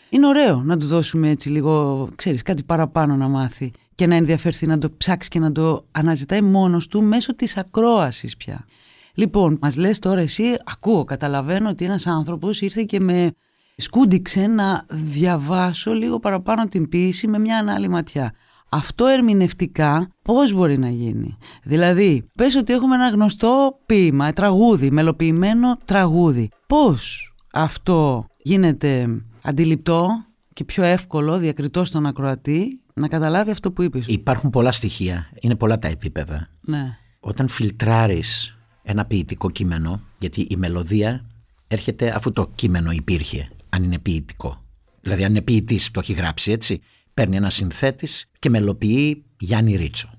είναι 0.08 0.26
ωραίο 0.26 0.62
να 0.64 0.76
του 0.76 0.86
δώσουμε 0.86 1.30
έτσι 1.30 1.48
λίγο, 1.48 2.08
ξέρεις, 2.16 2.42
κάτι 2.42 2.62
παραπάνω 2.62 3.16
να 3.16 3.28
μάθει 3.28 3.72
και 3.94 4.06
να 4.06 4.14
ενδιαφερθεί 4.14 4.66
να 4.66 4.78
το 4.78 4.90
ψάξει 4.96 5.28
και 5.28 5.38
να 5.38 5.52
το 5.52 5.84
αναζητάει 5.90 6.40
μόνος 6.40 6.86
του 6.86 7.02
μέσω 7.02 7.34
της 7.34 7.56
ακρόασης 7.56 8.36
πια. 8.36 8.66
Λοιπόν, 9.14 9.58
μας 9.60 9.76
λες 9.76 9.98
τώρα 9.98 10.20
εσύ, 10.20 10.44
ακούω, 10.64 11.04
καταλαβαίνω 11.04 11.68
ότι 11.68 11.84
ένας 11.84 12.06
άνθρωπος 12.06 12.60
ήρθε 12.60 12.82
και 12.82 13.00
με 13.00 13.32
σκούντιξε 13.76 14.46
να 14.46 14.84
διαβάσω 14.90 15.92
λίγο 15.92 16.18
παραπάνω 16.18 16.68
την 16.68 16.88
ποίηση 16.88 17.26
με 17.26 17.38
μια 17.38 17.64
άλλη 17.68 17.88
ματιά. 17.88 18.32
Αυτό 18.68 19.06
ερμηνευτικά 19.06 20.08
πώς 20.22 20.52
μπορεί 20.52 20.78
να 20.78 20.88
γίνει; 20.90 21.36
Δηλαδή, 21.64 22.22
πες 22.34 22.54
ότι 22.54 22.72
έχουμε 22.72 22.94
ένα 22.94 23.08
γνωστό 23.08 23.78
ποίημα, 23.86 24.32
τραγούδι, 24.32 24.90
μελοποιημένο 24.90 25.78
τραγούδι. 25.84 26.50
Πώς 26.66 27.32
αυτό 27.52 28.26
γίνεται 28.42 29.22
αντιληπτό 29.42 30.08
και 30.52 30.64
πιο 30.64 30.82
εύκολο, 30.82 31.38
διακριτό 31.38 31.84
στον 31.84 32.06
ακροατή, 32.06 32.82
να 32.94 33.08
καταλάβει 33.08 33.50
αυτό 33.50 33.72
που 33.72 33.82
είπες; 33.82 34.06
Υπάρχουν 34.06 34.50
πολλά 34.50 34.72
στοιχεία, 34.72 35.30
είναι 35.40 35.54
πολλά 35.56 35.78
τα 35.78 35.88
επίπεδα. 35.88 36.48
Ναι. 36.60 36.96
Όταν 37.20 37.48
φιλτράρεις 37.48 38.56
ένα 38.82 39.04
ποιητικό 39.04 39.50
κείμενο, 39.50 40.00
γιατί 40.18 40.40
η 40.40 40.56
μελωδία 40.56 41.26
έρχεται 41.66 42.16
αφού 42.16 42.32
το 42.32 42.50
κείμενο 42.54 42.90
υπήρχε, 42.90 43.48
αν 43.68 43.82
είναι 43.82 43.98
ποιητικό. 43.98 44.64
Δηλαδή, 45.00 45.24
αν 45.24 45.30
είναι 45.30 45.42
ποιητής 45.42 45.90
το 45.90 46.00
έχει 46.00 46.12
γράψει 46.12 46.52
έτσι, 46.52 46.80
παίρνει 47.14 47.36
ένα 47.36 47.50
συνθέτης 47.50 48.26
και 48.38 48.50
μελοποιεί 48.50 49.24
Γιάννη 49.38 49.76
Ρίτσο. 49.76 50.10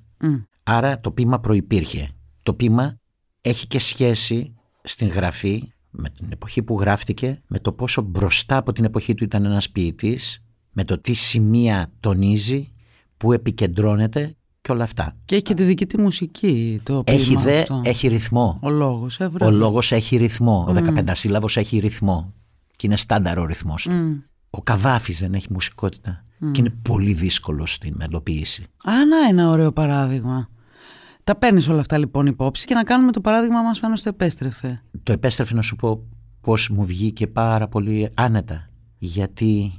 Άρα 0.63 0.99
το 0.99 1.12
ποίημα 1.12 1.39
προϋπήρχε. 1.39 2.10
Το 2.43 2.54
ποίημα 2.54 2.97
έχει 3.41 3.67
και 3.67 3.80
σχέση 3.80 4.54
στην 4.84 5.08
γραφή 5.08 5.71
με 5.89 6.10
την 6.10 6.32
εποχή 6.32 6.63
που 6.63 6.80
γράφτηκε, 6.80 7.41
με 7.47 7.60
το 7.60 7.71
πόσο 7.73 8.02
μπροστά 8.02 8.58
από 8.58 8.73
την 8.73 8.86
εποχή 8.86 9.13
του 9.13 9.23
ήταν 9.23 9.45
ένας 9.45 9.69
ποιητής, 9.69 10.43
με 10.71 10.84
το 10.84 10.99
τι 10.99 11.13
σημεία 11.13 11.91
τονίζει, 11.99 12.73
που 13.17 13.32
επικεντρώνεται 13.32 14.36
και 14.63 14.71
όλα 14.71 14.84
αυτά. 14.84 15.13
Και 15.26 15.36
έχει 15.36 15.43
και 15.43 15.54
τη 15.54 15.63
δική 15.63 15.86
τη 15.86 16.02
μουσική 16.02 16.80
το 16.84 17.04
Έχει 17.06 17.28
ποίημα 17.28 17.41
δε, 17.41 17.60
αυτό. 17.60 17.82
έχει 17.86 18.08
ρυθμό. 18.08 18.60
Ο 18.62 18.69
λόγος, 18.69 19.19
ε, 19.19 19.26
Ο 19.26 19.30
βράδυ. 19.30 19.56
λόγος 19.56 19.91
έχει 19.91 20.17
ρυθμό. 20.17 20.65
Ο 20.69 20.73
15 20.73 21.15
σύλλαβος 21.15 21.58
έχει 21.58 21.78
ρυθμό. 21.80 22.34
Και 22.76 22.88
είναι 22.88 22.97
στάνταρ 22.97 23.38
ο 23.39 23.45
ρυθμός 23.45 23.84
του. 23.84 24.23
Ο 24.49 24.62
καβάφης 24.62 25.19
δεν 25.19 25.34
έχει 25.34 25.47
μουσικότητα. 25.49 26.26
Και 26.52 26.60
είναι 26.60 26.73
πολύ 26.82 27.13
δύσκολο 27.13 27.65
στην 27.65 27.93
μελοποίηση. 27.97 28.62
Α, 28.84 28.91
να 29.06 29.28
ένα 29.30 29.49
ωραίο 29.49 29.71
παράδειγμα. 29.71 30.49
Τα 31.23 31.36
παίρνεις 31.36 31.67
όλα 31.67 31.80
αυτά 31.80 31.97
λοιπόν 31.97 32.26
υπόψη 32.26 32.65
και 32.65 32.73
να 32.73 32.84
κάνουμε 32.84 33.12
το 33.12 33.21
παράδειγμα 33.21 33.62
μας 33.62 33.80
πάνω 33.80 33.95
στο 33.95 34.10
επέστρεφε. 34.10 34.82
Το 35.04 35.12
επέστρεφε 35.12 35.54
να 35.54 35.62
σου 35.62 35.76
πω 35.76 36.04
πώς 36.41 36.69
μου 36.69 36.86
βγήκε 36.86 37.28
πάρα 37.28 37.67
πολύ 37.67 38.10
άνετα. 38.13 38.69
Γιατί 38.97 39.73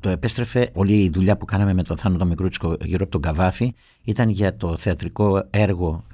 το 0.00 0.08
επέστρεφε, 0.08 0.70
όλη 0.74 1.02
η 1.02 1.10
δουλειά 1.10 1.36
που 1.36 1.44
κάναμε 1.44 1.74
με 1.74 1.82
τον 1.82 1.96
Θάνο 1.96 2.16
τον 2.18 2.28
Μικρούτσικο 2.28 2.76
γύρω 2.80 3.02
από 3.02 3.10
τον 3.10 3.20
Καβάφη 3.20 3.74
ήταν 4.04 4.28
για 4.28 4.56
το 4.56 4.76
θεατρικό 4.76 5.46
έργο 5.50 6.04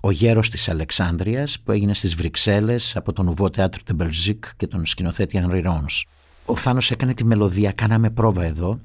«Ο 0.00 0.10
γέρος 0.10 0.50
της 0.50 0.68
Αλεξάνδρειας» 0.68 1.60
που 1.60 1.72
έγινε 1.72 1.94
στις 1.94 2.14
Βρυξέλλες 2.14 2.96
από 2.96 3.12
τον 3.12 3.28
Ουβό 3.28 3.48
Teatre 3.56 3.80
de 3.90 3.96
Belgique 4.02 4.50
και 4.56 4.66
τον 4.66 4.86
σκηνοθέτη 4.86 5.42
Henri 5.44 5.64
Rons. 5.64 6.02
Ο 6.44 6.56
Θάνος 6.56 6.90
έκανε 6.90 7.14
τη 7.14 7.24
μελωδία, 7.24 7.72
κάναμε 7.72 8.10
πρόβα 8.10 8.44
εδώ 8.44 8.80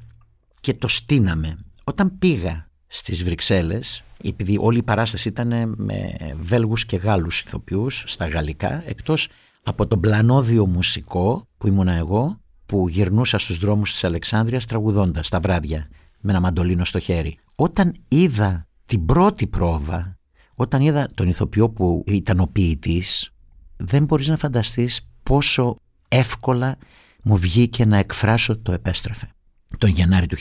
και 0.62 0.74
το 0.74 0.88
στείναμε. 0.88 1.58
Όταν 1.84 2.18
πήγα 2.20 2.68
στις 2.88 3.24
Βρυξέλλες, 3.24 4.04
επειδή 4.24 4.58
όλη 4.60 4.78
η 4.78 4.84
παράσταση 4.84 5.28
ήταν 5.28 5.74
με 5.78 6.16
Βέλγους 6.40 6.86
και 6.86 6.98
Γάλλους 6.98 7.40
ηθοποιούς 7.40 8.04
στα 8.08 8.28
γαλλικά, 8.28 8.84
εκτός 8.86 9.30
από 9.64 9.88
τον 9.88 10.00
πλανόδιο 10.00 10.66
μουσικό 10.66 11.48
που 11.58 11.68
ήμουνα 11.68 11.94
εγώ, 11.94 12.40
που 12.68 12.88
γυρνούσα 12.90 13.38
στους 13.38 13.58
δρόμους 13.58 13.92
της 13.92 14.04
Αλεξάνδρειας 14.04 14.66
τραγουδώντας 14.66 15.30
τα 15.30 15.40
βράδια 15.40 15.88
με 16.22 16.32
ένα 16.32 16.40
μαντολίνο 16.40 16.86
στο 16.86 17.00
χέρι. 17.00 17.38
Όταν 17.56 17.96
είδα 18.08 18.68
την 18.86 19.06
πρώτη 19.06 19.48
πρόβα, 19.48 20.16
όταν 20.56 20.82
είδα 20.82 21.10
τον 21.14 21.28
ηθοποιό 21.28 21.70
που 21.70 22.04
ήταν 22.08 22.40
ο 22.40 22.50
ποιητής, 22.52 23.32
δεν 23.78 24.04
μπορείς 24.04 24.28
να 24.28 24.38
φανταστείς 24.38 25.10
πόσο 25.24 25.78
εύκολα 26.08 26.78
μου 27.24 27.38
βγήκε 27.38 27.86
να 27.86 27.98
εκφράσω 27.98 28.58
το 28.58 28.72
επέστρεφε. 28.72 29.30
Τον 29.78 29.90
Γενάρη 29.90 30.28
του 30.28 30.38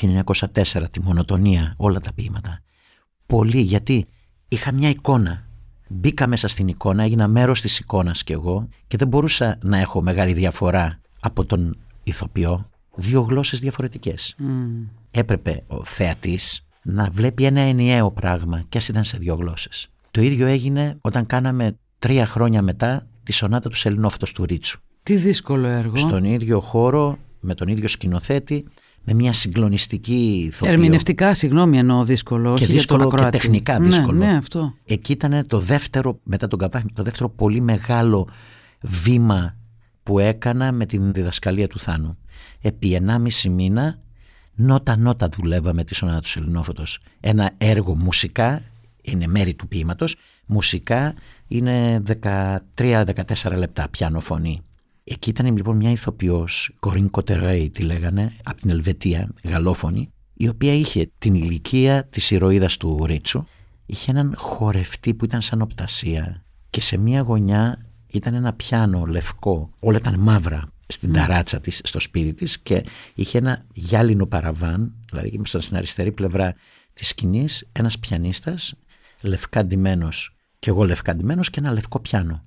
1904, 0.52 0.84
τη 0.90 1.02
μονοτονία, 1.02 1.74
όλα 1.76 2.00
τα 2.00 2.12
ποίηματα. 2.12 2.60
Πολύ, 3.26 3.60
γιατί 3.60 4.06
είχα 4.48 4.72
μια 4.72 4.88
εικόνα. 4.88 5.44
Μπήκα 5.88 6.26
μέσα 6.26 6.48
στην 6.48 6.68
εικόνα, 6.68 7.02
έγινα 7.02 7.28
μέρος 7.28 7.60
της 7.60 7.78
εικόνας 7.78 8.22
κι 8.22 8.32
εγώ 8.32 8.68
και 8.88 8.96
δεν 8.96 9.08
μπορούσα 9.08 9.58
να 9.62 9.78
έχω 9.78 10.02
μεγάλη 10.02 10.32
διαφορά 10.32 11.00
από 11.20 11.44
τον 11.44 11.76
ηθοποιό. 12.06 12.70
Δύο 12.94 13.20
γλώσσες 13.20 13.60
διαφορετικές. 13.60 14.36
Έπρεπε 15.10 15.62
ο 15.66 15.84
θεατής 15.84 16.66
να 16.82 17.08
βλέπει 17.12 17.44
ένα 17.44 17.60
ενιαίο 17.60 18.10
πράγμα 18.10 18.62
κι 18.68 18.78
ας 18.78 18.88
ήταν 18.88 19.04
σε 19.04 19.16
δύο 19.18 19.34
γλώσσες. 19.34 19.88
Το 20.10 20.20
ίδιο 20.20 20.46
έγινε 20.46 20.96
όταν 21.00 21.26
κάναμε 21.26 21.76
τρία 21.98 22.26
χρόνια 22.26 22.62
μετά 22.62 23.06
τη 23.22 23.32
σονάτα 23.32 23.68
του 23.68 23.76
Σελινόφωτος 23.76 24.32
του 24.32 24.44
Ρίτσου 24.44 24.80
Τι 25.02 25.16
δύσκολο 25.16 25.66
έργο. 25.66 25.96
στον 25.96 26.24
ίδιο 26.24 26.60
χώρο, 26.60 27.18
με 27.40 27.54
τον 27.54 27.68
ίδιο 27.68 27.88
σκηνοθέτη, 27.88 28.64
με 29.04 29.14
μια 29.14 29.32
συγκλονιστική 29.32 30.44
ηθοποιό. 30.46 30.72
Ερμηνευτικά, 30.72 31.34
συγγνώμη, 31.34 31.78
εννοώ 31.78 32.04
δύσκολο. 32.04 32.48
Και 32.48 32.54
όχι 32.54 32.64
για 32.64 32.74
δύσκολο 32.74 33.00
τον 33.00 33.10
και 33.10 33.16
ακροατή. 33.16 33.38
τεχνικά 33.38 33.78
Ναι, 33.78 33.86
δύσκολο. 33.86 34.18
Ναι, 34.18 34.36
αυτό. 34.36 34.74
Εκεί 34.84 35.12
ήταν 35.12 35.46
το 35.46 35.58
δεύτερο, 35.58 36.18
μετά 36.22 36.48
τον 36.48 36.58
Καβάφη, 36.58 36.86
το 36.92 37.02
δεύτερο 37.02 37.28
πολύ 37.28 37.60
μεγάλο 37.60 38.28
βήμα 38.80 39.56
που 40.06 40.18
έκανα 40.18 40.72
με 40.72 40.86
την 40.86 41.12
διδασκαλία 41.12 41.68
του 41.68 41.78
Θάνου. 41.78 42.18
Επί 42.60 43.00
1,5 43.06 43.50
μήνα 43.50 43.98
νότα-νότα 44.54 45.28
δουλεύαμε 45.28 45.84
τη 45.84 45.94
Σονάτα 45.94 46.20
του 46.20 46.38
Ελληνόφωτος. 46.38 46.98
Ένα 47.20 47.50
έργο 47.58 47.94
μουσικά, 47.94 48.62
είναι 49.02 49.26
μέρη 49.26 49.54
του 49.54 49.68
ποίηματος, 49.68 50.16
μουσικά 50.46 51.14
είναι 51.48 52.02
13-14 52.86 53.56
λεπτά 53.56 53.88
πιάνο 53.88 54.20
φωνή. 54.20 54.60
Εκεί 55.04 55.30
ήταν 55.30 55.56
λοιπόν 55.56 55.76
μια 55.76 55.90
ηθοποιός, 55.90 56.76
Κορίν 56.80 57.10
Κοτερέι 57.10 57.70
τη 57.70 57.82
λέγανε, 57.82 58.32
από 58.44 58.60
την 58.60 58.70
Ελβετία, 58.70 59.32
γαλλόφωνη, 59.44 60.08
η 60.34 60.48
οποία 60.48 60.74
είχε 60.74 61.10
την 61.18 61.34
ηλικία 61.34 62.06
της 62.06 62.30
ηρωίδας 62.30 62.76
του 62.76 63.06
Ρίτσου, 63.06 63.44
είχε 63.86 64.10
έναν 64.10 64.34
χορευτή 64.36 65.14
που 65.14 65.24
ήταν 65.24 65.42
σαν 65.42 65.62
οπτασία 65.62 66.44
και 66.70 66.80
σε 66.80 66.96
μια 66.96 67.20
γωνιά 67.20 67.85
ήταν 68.16 68.34
ένα 68.34 68.52
πιάνο 68.52 69.04
λευκό, 69.04 69.70
όλα 69.78 69.96
ήταν 69.96 70.18
μαύρα 70.18 70.68
στην 70.86 71.12
ταράτσα 71.12 71.60
της, 71.60 71.80
στο 71.84 72.00
σπίτι 72.00 72.34
της 72.34 72.58
και 72.58 72.84
είχε 73.14 73.38
ένα 73.38 73.64
γυάλινο 73.72 74.26
παραβάν, 74.26 74.94
δηλαδή 75.10 75.38
μέσα 75.38 75.60
στην 75.60 75.76
αριστερή 75.76 76.12
πλευρά 76.12 76.54
της 76.92 77.08
σκηνής 77.08 77.68
ένας 77.72 77.98
πιανίστας 77.98 78.74
λευκά 79.22 79.64
ντυμένος 79.64 80.36
και 80.58 80.70
εγώ 80.70 80.84
λευκά 80.84 81.16
ντυμένος 81.16 81.50
και 81.50 81.60
ένα 81.60 81.72
λευκό 81.72 82.00
πιάνο. 82.00 82.44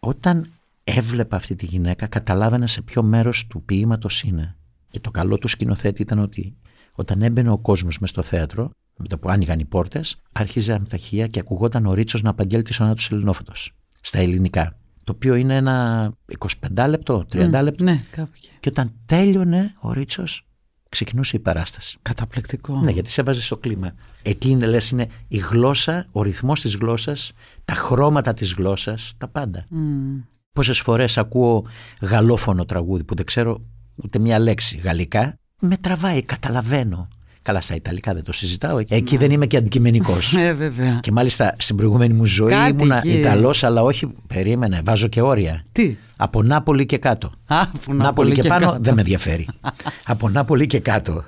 Όταν 0.00 0.52
έβλεπα 0.84 1.36
αυτή 1.36 1.54
τη 1.54 1.66
γυναίκα 1.66 2.06
καταλάβαινα 2.06 2.66
σε 2.66 2.82
ποιο 2.82 3.02
μέρος 3.02 3.46
του 3.46 3.62
ποίηματος 3.62 4.22
είναι. 4.22 4.56
Και 4.90 5.00
το 5.00 5.10
καλό 5.10 5.38
του 5.38 5.48
σκηνοθέτη 5.48 6.02
ήταν 6.02 6.18
ότι 6.18 6.56
όταν 6.92 7.22
έμπαινε 7.22 7.50
ο 7.50 7.58
κόσμος 7.58 7.98
μες 7.98 8.10
στο 8.10 8.22
θέατρο, 8.22 8.70
με 8.96 9.06
το 9.06 9.18
που 9.18 9.28
άνοιγαν 9.28 9.58
οι 9.58 9.64
πόρτες, 9.64 10.16
άρχιζε 10.32 10.72
αμταχία 10.72 11.26
και 11.26 11.40
ακουγόταν 11.40 11.86
ο 11.86 11.92
Ρίτσος 11.92 12.22
να 12.22 12.30
απαγγέλει 12.30 12.62
τη 12.62 12.72
σονάτα 12.72 12.94
του 12.94 13.14
Ελληνόφωτος 13.14 13.72
στα 14.02 14.18
ελληνικά. 14.18 14.76
Το 15.04 15.12
οποίο 15.12 15.34
είναι 15.34 15.56
ένα 15.56 16.10
25 16.38 16.86
λεπτό, 16.88 17.26
30 17.32 17.60
λεπτό. 17.62 17.84
Ναι, 17.84 18.04
κάπου 18.10 18.30
εκεί. 18.36 18.50
Και 18.60 18.68
όταν 18.68 18.92
τέλειωνε 19.06 19.74
ο 19.80 19.92
Ρίτσος, 19.92 20.46
ξεκινούσε 20.88 21.36
η 21.36 21.38
παράσταση. 21.38 21.98
Καταπληκτικό. 22.02 22.80
Ναι, 22.80 22.90
γιατί 22.90 23.10
σε 23.10 23.20
έβαζε 23.20 23.42
στο 23.42 23.56
κλίμα. 23.56 23.92
Εκεί 24.22 24.48
είναι, 24.48 24.66
λες, 24.66 24.90
είναι 24.90 25.06
η 25.28 25.36
γλώσσα, 25.36 26.06
ο 26.12 26.22
ρυθμός 26.22 26.60
της 26.60 26.74
γλώσσας, 26.74 27.32
τα 27.64 27.74
χρώματα 27.74 28.34
της 28.34 28.52
γλώσσας, 28.52 29.12
τα 29.18 29.28
πάντα. 29.28 29.66
Μμ. 29.68 30.20
Πόσες 30.52 30.80
φορές 30.80 31.18
ακούω 31.18 31.64
γαλλόφωνο 32.00 32.64
τραγούδι 32.64 33.04
που 33.04 33.14
δεν 33.14 33.24
ξέρω 33.24 33.60
ούτε 33.94 34.18
μία 34.18 34.38
λέξη 34.38 34.76
γαλλικά, 34.76 35.38
με 35.60 35.76
τραβάει, 35.76 36.22
καταλαβαίνω. 36.22 37.08
Καλά, 37.42 37.60
στα 37.60 37.74
Ιταλικά 37.74 38.14
δεν 38.14 38.24
το 38.24 38.32
συζητάω. 38.32 38.78
Εκεί 38.88 39.16
δεν 39.16 39.30
είμαι 39.30 39.46
και 39.46 39.56
αντικειμενικός. 39.56 40.34
Ε, 40.42 40.52
βέβαια. 40.52 40.98
και 41.02 41.12
μάλιστα 41.12 41.54
στην 41.58 41.76
προηγούμενη 41.76 42.14
μου 42.14 42.24
ζωή 42.24 42.50
Κάτι 42.50 42.70
ήμουνα 42.70 42.96
εκεί. 42.96 43.18
Ιταλός, 43.18 43.64
αλλά 43.64 43.82
όχι, 43.82 44.08
περίμενε, 44.26 44.80
βάζω 44.84 45.08
και 45.08 45.20
όρια. 45.20 45.64
Τι; 45.72 45.96
Από 46.16 46.42
Νάπολη 46.42 46.86
και 46.86 46.98
κάτω. 46.98 47.32
Α, 47.46 47.66
που 47.66 47.94
Νάπολη 47.94 48.34
και, 48.34 48.42
πάνω 48.42 48.66
κάτω. 48.66 48.78
δεν 48.80 48.94
με 48.94 49.00
ενδιαφέρει. 49.00 49.48
Από 50.12 50.28
Νάπολη 50.28 50.66
και 50.66 50.78
κάτω. 50.78 51.24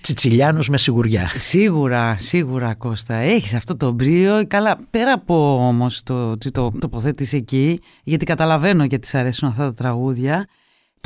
Τσιτσιλιάνος 0.00 0.68
με 0.68 0.78
σιγουριά. 0.78 1.30
Σίγουρα, 1.36 2.16
σίγουρα 2.18 2.74
Κώστα. 2.74 3.14
Έχεις 3.14 3.54
αυτό 3.54 3.76
το 3.76 3.92
μπρίο. 3.92 4.46
Καλά, 4.46 4.78
πέρα 4.90 5.12
από 5.12 5.66
όμως 5.66 6.02
το, 6.02 6.36
το, 6.38 6.50
το 6.50 6.72
τοποθέτηση 6.80 7.36
εκεί, 7.36 7.80
γιατί 8.04 8.24
καταλαβαίνω 8.24 8.84
γιατί 8.84 9.08
σ' 9.08 9.14
αρέσουν 9.14 9.48
αυτά 9.48 9.64
τα 9.64 9.74
τραγούδια. 9.74 10.46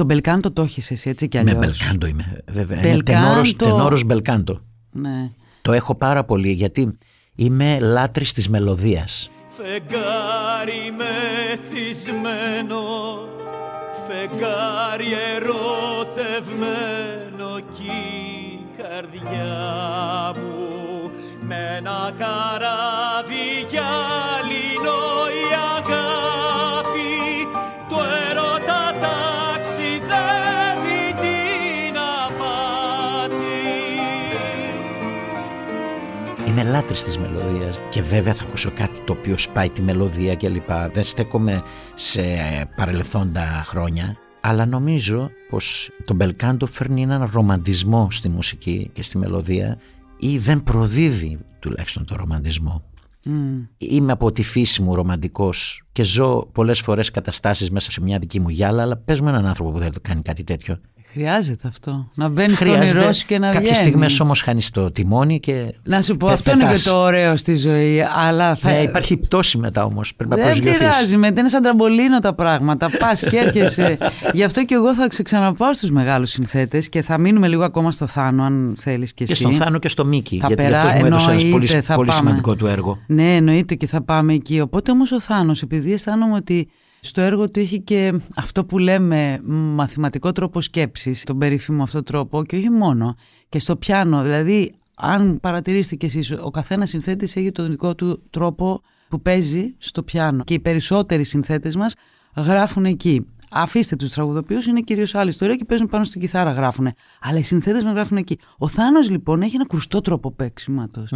Το 0.01 0.07
μπελκάντο 0.07 0.51
το 0.53 0.63
έχεις 0.63 0.91
εσύ 0.91 1.11
έτσι 1.11 1.29
κι 1.29 1.37
Με 1.43 1.51
αλλιώς; 1.51 1.67
μπελκάντο 1.67 2.07
είμαι, 2.07 2.41
βέβαια. 2.49 2.79
Είναι 2.79 2.89
Μπελκάντο. 2.89 3.21
τενόρος, 3.21 3.57
τενόρος 3.57 4.05
μπελκάντο. 4.05 4.61
Ναι. 4.91 5.31
Το 5.63 5.73
έχω 5.73 5.95
πάρα 5.95 6.25
πολύ 6.25 6.51
γιατί 6.53 6.99
είμαι 7.35 7.79
λάτρης 7.81 8.33
της 8.33 8.49
μελωδίας. 8.49 9.31
Φεγγάρι 9.49 10.93
μεθυσμένο, 10.97 12.83
φεγγάρι 14.09 15.09
ερωτευμένο 15.37 16.81
κι 17.77 17.93
η 18.53 18.67
καρδιά 18.83 20.33
μου 20.35 21.11
με 21.41 21.75
ένα 21.77 22.13
καράβι 22.19 23.47
γυάλινο 23.71 24.40
Είμαι 36.61 36.71
λάτρης 36.71 37.05
της 37.05 37.19
μελωδίας 37.19 37.81
και 37.91 38.03
βέβαια 38.03 38.35
θα 38.35 38.45
ακούσω 38.45 38.71
κάτι 38.71 39.01
το 39.01 39.13
οποίο 39.13 39.39
σπάει 39.39 39.71
τη 39.71 39.83
μελωδία 39.83 40.37
κλπ. 40.37 40.71
Δεν 40.93 41.05
στέκομαι 41.05 41.63
σε 41.95 42.23
παρελθόντα 42.77 43.63
χρόνια 43.67 44.17
αλλά 44.41 44.67
νομίζω 44.67 45.31
πως 45.51 45.91
το 46.05 46.15
μπελκάντο 46.15 46.67
φέρνει 46.67 47.03
έναν 47.03 47.31
ρομαντισμό 47.33 48.09
στη 48.11 48.29
μουσική 48.29 48.91
και 48.93 49.03
στη 49.03 49.19
μελωδία 49.19 49.79
ή 50.19 50.39
δεν 50.39 50.63
προδίδει 50.63 51.39
τουλάχιστον 51.59 52.05
το 52.05 52.17
ρομαντισμό. 52.17 52.83
Μμ. 53.25 53.59
Είμαι 53.77 54.13
από 54.13 54.33
τη 54.33 54.43
φύση 54.43 54.83
μου 54.83 54.95
ρομαντικός 54.95 55.83
και 55.93 56.03
ζω 56.03 56.49
πολλές 56.53 56.81
φορές 56.81 57.11
καταστάσεις 57.11 57.71
μέσα 57.71 57.91
σε 57.91 58.01
μια 58.01 58.19
δική 58.19 58.41
μου 58.41 58.49
γυάλα 58.49 58.83
αλλά 58.83 58.97
πες 58.97 59.21
μου 59.21 59.29
έναν 59.29 59.47
άνθρωπο 59.47 59.71
που 59.71 59.79
δεν 59.79 59.93
το 59.93 59.99
κάνει 60.03 60.23
κάτι 60.23 60.45
τέτοιο. 60.45 60.77
Χρειάζεται 61.13 61.69
αυτό. 61.69 62.07
Να 62.15 62.29
μπαίνεις 62.29 62.59
στο 62.59 62.73
όνειρό 62.73 63.13
σου 63.13 63.27
και 63.27 63.39
να 63.39 63.47
Κάποιες 63.47 63.63
βγαίνεις. 63.63 63.79
στιγμές 63.79 64.21
όμως 64.21 64.41
χάνεις 64.43 64.71
το 64.71 64.91
τιμόνι 64.91 65.41
και 65.41 65.75
Να 65.83 66.03
σου 66.03 66.17
πω, 66.17 66.27
πε- 66.27 66.37
αυτό 66.37 66.51
είναι 66.51 66.61
και 66.61 66.67
πετάς. 66.67 66.83
το 66.83 66.97
ωραίο 66.97 67.37
στη 67.37 67.55
ζωή. 67.57 68.05
Αλλά 68.17 68.55
θα... 68.55 68.71
Ναι, 68.71 68.79
υπάρχει 68.79 69.17
πτώση 69.17 69.59
μετά 69.59 69.85
όμως, 69.85 70.15
πρέπει 70.15 70.31
να 70.31 70.37
Δεν 70.37 70.47
προσγειωθείς. 70.47 70.79
πειράζει, 70.79 71.17
μετά 71.17 71.41
είναι 71.41 71.49
σαν 71.49 71.63
τραμπολίνο 71.63 72.19
τα 72.19 72.35
πράγματα. 72.35 72.91
Πας 72.99 73.21
και 73.31 73.37
έρχεσαι. 73.37 73.99
Γι' 74.35 74.43
αυτό 74.45 74.65
και 74.65 74.75
εγώ 74.75 74.95
θα 74.95 75.09
ξεξαναπάω 75.09 75.75
στους 75.75 75.91
μεγάλους 75.91 76.31
συνθέτες 76.31 76.89
και 76.89 77.03
θα 77.03 77.19
μείνουμε 77.19 77.49
λίγο 77.49 77.65
ακόμα 77.65 77.91
στο 77.93 78.07
Θάνο, 78.07 78.43
αν 78.45 78.75
θέλεις 78.79 79.15
και 79.15 79.23
εσύ. 79.25 79.33
Και 79.33 79.39
στον 79.39 79.53
Θάνο 79.55 79.79
και 79.79 79.89
στο 79.89 80.05
Μίκη, 80.05 80.39
Θα 80.39 80.47
γιατί 80.47 80.63
περά- 80.63 80.79
αυτός 80.85 81.01
μου 81.01 81.07
έδωσε 81.07 81.31
ένας 81.31 81.43
εννοείται, 81.43 81.67
πολύ, 81.69 81.83
θα 81.83 81.95
πολύ 81.95 82.09
πάμε. 82.09 82.21
σημαντικό 82.21 82.55
του 82.57 82.67
έργο. 82.67 82.99
Ναι, 83.07 83.35
εννοείται 83.37 83.75
και 83.75 83.87
θα 83.87 84.03
πάμε 84.03 84.33
εκεί. 84.33 84.61
Οπότε 84.61 84.91
όμως 84.91 85.13
ο 85.13 85.21
Θάνος, 85.21 85.63
επειδή 85.63 85.93
αισθάνομαι 85.93 86.35
ότι 86.35 86.69
στο 87.01 87.21
έργο 87.21 87.51
του 87.51 87.61
έχει 87.61 87.81
και 87.81 88.21
αυτό 88.37 88.65
που 88.65 88.79
λέμε 88.79 89.41
μαθηματικό 89.45 90.33
τρόπο 90.33 90.61
σκέψης, 90.61 91.25
τον 91.25 91.39
περίφημο 91.39 91.83
αυτό 91.83 92.03
τρόπο, 92.03 92.45
και 92.45 92.57
όχι 92.57 92.71
μόνο. 92.71 93.17
Και 93.49 93.59
στο 93.59 93.77
πιάνο. 93.77 94.23
Δηλαδή, 94.23 94.73
αν 94.95 95.41
παρατηρήσετε 95.41 95.95
κι 95.95 96.07
εσείς, 96.07 96.33
ο 96.43 96.51
καθένας 96.51 96.89
συνθέτης 96.89 97.37
έχει 97.37 97.53
τον 97.53 97.71
δικό 97.71 97.95
του 97.95 98.23
τρόπο 98.31 98.83
που 99.09 99.23
παίζει 99.23 99.75
στο 99.79 100.03
πιάνο. 100.03 100.45
Και 100.45 100.55
οι 100.55 100.61
περισσότεροι 100.61 101.25
συνθέτες 101.25 101.77
μας 101.77 101.95
γράφουν 102.37 102.85
εκεί. 102.85 103.27
Αφήστε 103.53 103.97
τους 103.97 104.11
τραγουδοποιούς, 104.11 104.67
είναι 104.67 104.81
κυρίως 104.81 105.15
άλλη 105.15 105.29
ιστορία 105.31 105.57
και 105.57 105.65
παίζουν 105.65 105.87
πάνω 105.89 106.05
στην 106.05 106.21
κιθάρα, 106.21 106.51
γράφουν. 106.53 106.89
Αλλά 107.21 107.39
οι 107.39 107.43
συνθέτες 107.43 107.85
μας 107.85 107.93
γράφουν 107.93 108.17
εκεί. 108.17 108.39
Ο 108.59 108.69
Θάνος 108.69 109.11
λοιπόν 109.11 109.43
έχει 109.43 109.55
ένα 109.55 109.67
κρουστό 109.67 110.01
τρόπο 110.01 110.31
παίξηματος, 110.33 111.11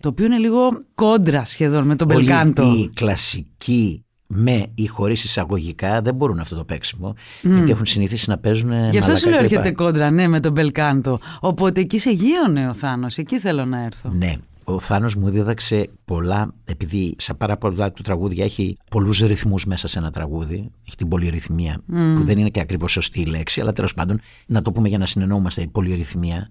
Το 0.00 0.08
οποίο 0.08 0.24
είναι 0.26 0.38
λίγο 0.38 0.84
κόντρα 0.94 1.44
σχεδόν 1.44 1.86
με 1.86 1.96
τον 1.96 2.10
Όλοι 2.10 2.24
Μπελκάντο. 2.24 2.62
οι 2.62 2.90
κλασικοί 2.94 4.04
με 4.32 4.66
ή 4.74 4.86
χωρίς 4.86 5.24
εισαγωγικά 5.24 6.02
δεν 6.02 6.14
μπορούν 6.14 6.40
αυτό 6.40 6.56
το 6.56 6.64
παίξιμο. 6.64 7.14
Γιατί 7.42 7.70
έχουν 7.70 7.86
συνηθίσει 7.86 8.30
να 8.30 8.38
παίζουν. 8.38 8.90
Γι' 8.90 8.98
αυτό 8.98 9.16
σου 9.16 9.28
λέω 9.28 9.36
μαλακά 9.36 9.48
κλπ. 9.48 9.58
έρχεται 9.58 9.72
κόντρα, 9.84 10.10
ναι, 10.10 10.28
με 10.28 10.40
τον 10.40 10.52
Μπελκάντο. 10.52 11.20
Οπότε 11.40 11.80
εκεί 11.80 11.98
σε 11.98 12.10
γείωνε 12.10 12.68
ο 12.68 12.74
Θάνος, 12.74 13.18
εκεί 13.18 13.38
θέλω 13.38 13.64
να 13.64 13.84
έρθω. 13.84 14.10
Ναι. 14.12 14.34
Ο 14.64 14.80
Θάνος 14.80 15.14
μου 15.14 15.30
δίδαξε 15.30 15.90
πολλά, 16.04 16.54
επειδή 16.64 17.14
σε 17.18 17.34
πάρα 17.34 17.56
πολλά 17.56 17.92
του 17.92 18.02
τραγούδια 18.02 18.44
έχει 18.44 18.76
πολλούς 18.90 19.18
ρυθμούς 19.18 19.66
μέσα 19.66 19.88
σε 19.88 19.98
ένα 19.98 20.10
τραγούδι, 20.10 20.70
έχει 20.86 20.96
την 20.96 21.08
πολυρυθμία, 21.08 21.82
που 21.86 22.24
δεν 22.24 22.38
είναι 22.38 22.48
και 22.48 22.60
ακριβώς 22.60 22.92
σωστή 22.92 23.20
η 23.20 23.24
λέξη, 23.24 23.60
αλλά 23.60 23.72
τέλος 23.72 23.94
πάντων 23.94 24.20
να 24.46 24.62
το 24.62 24.72
πούμε 24.72 24.88
για 24.88 24.98
να 24.98 25.06
συνεννοούμαστε, 25.06 25.62
η 25.62 25.66
πολυρυθμία. 25.66 26.48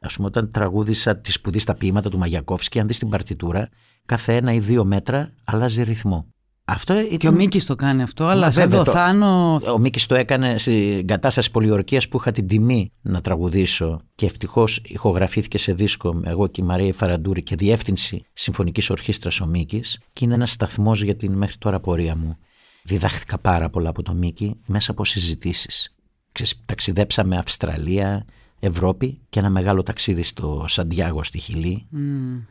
Ας 0.00 0.16
πούμε 0.16 0.28
όταν 0.28 0.50
τραγούδισα 0.50 1.16
τη 1.16 1.32
σπουδή 1.32 1.58
στα 1.58 1.74
ποίηματα 1.74 2.10
του 2.10 2.18
Μαγιακόφσκι, 2.18 2.80
αν 2.80 2.86
δεις 2.86 2.98
την 2.98 3.08
παρτιτούρα, 3.08 3.68
κάθε 4.06 4.36
ένα 4.36 4.52
ή 4.52 4.58
δύο 4.58 4.84
μέτρα 4.84 5.30
αλλάζει 5.44 5.82
ρυθμό. 5.82 6.26
Αυτό 6.72 6.98
ήταν... 7.00 7.16
Και 7.16 7.28
ο 7.28 7.32
Μίκης 7.32 7.66
το 7.66 7.74
κάνει 7.76 8.02
αυτό, 8.02 8.26
αλλά 8.26 8.46
Μα 8.46 8.50
σαν 8.50 8.62
βέβαια, 8.62 8.78
το 8.78 8.84
το- 8.84 8.90
Θάνο. 8.90 9.60
Ο 9.74 9.78
Μίκης 9.78 10.06
το 10.06 10.14
έκανε 10.14 10.58
στην 10.58 11.06
κατάσταση 11.06 11.50
πολιορκίας 11.50 12.08
που 12.08 12.16
είχα 12.16 12.32
την 12.32 12.46
τιμή 12.46 12.92
να 13.00 13.20
τραγουδήσω 13.20 14.00
και 14.14 14.26
ευτυχώς 14.26 14.82
ηχογραφήθηκε 14.84 15.58
σε 15.58 15.72
δίσκο 15.72 16.20
εγώ 16.24 16.46
και 16.46 16.60
η 16.60 16.64
Μαρία 16.64 16.92
Φαραντούρη 16.92 17.42
και 17.42 17.56
διεύθυνση 17.56 18.22
Συμφωνικής 18.32 18.90
Ορχήστρας 18.90 19.40
ο 19.40 19.46
Μίκης 19.46 19.98
και 20.12 20.24
είναι 20.24 20.34
ένας 20.34 20.50
σταθμός 20.50 21.02
για 21.02 21.16
την 21.16 21.32
μέχρι 21.32 21.56
τώρα 21.58 21.80
πορεία 21.80 22.16
μου. 22.16 22.36
Διδάχθηκα 22.82 23.38
πάρα 23.38 23.70
πολλά 23.70 23.88
από 23.88 24.02
το 24.02 24.14
Μίκη 24.14 24.60
μέσα 24.66 24.90
από 24.90 25.04
συζητήσεις. 25.04 25.94
Ξέρεις, 26.32 26.62
ταξιδέψαμε 26.66 27.36
Αυστραλία, 27.36 28.24
Ευρώπη 28.60 29.20
και 29.28 29.38
ένα 29.38 29.50
μεγάλο 29.50 29.82
ταξίδι 29.82 30.22
στο 30.22 30.64
Σαντιάγο 30.68 31.24
στη 31.24 31.38
Χιλή 31.38 31.86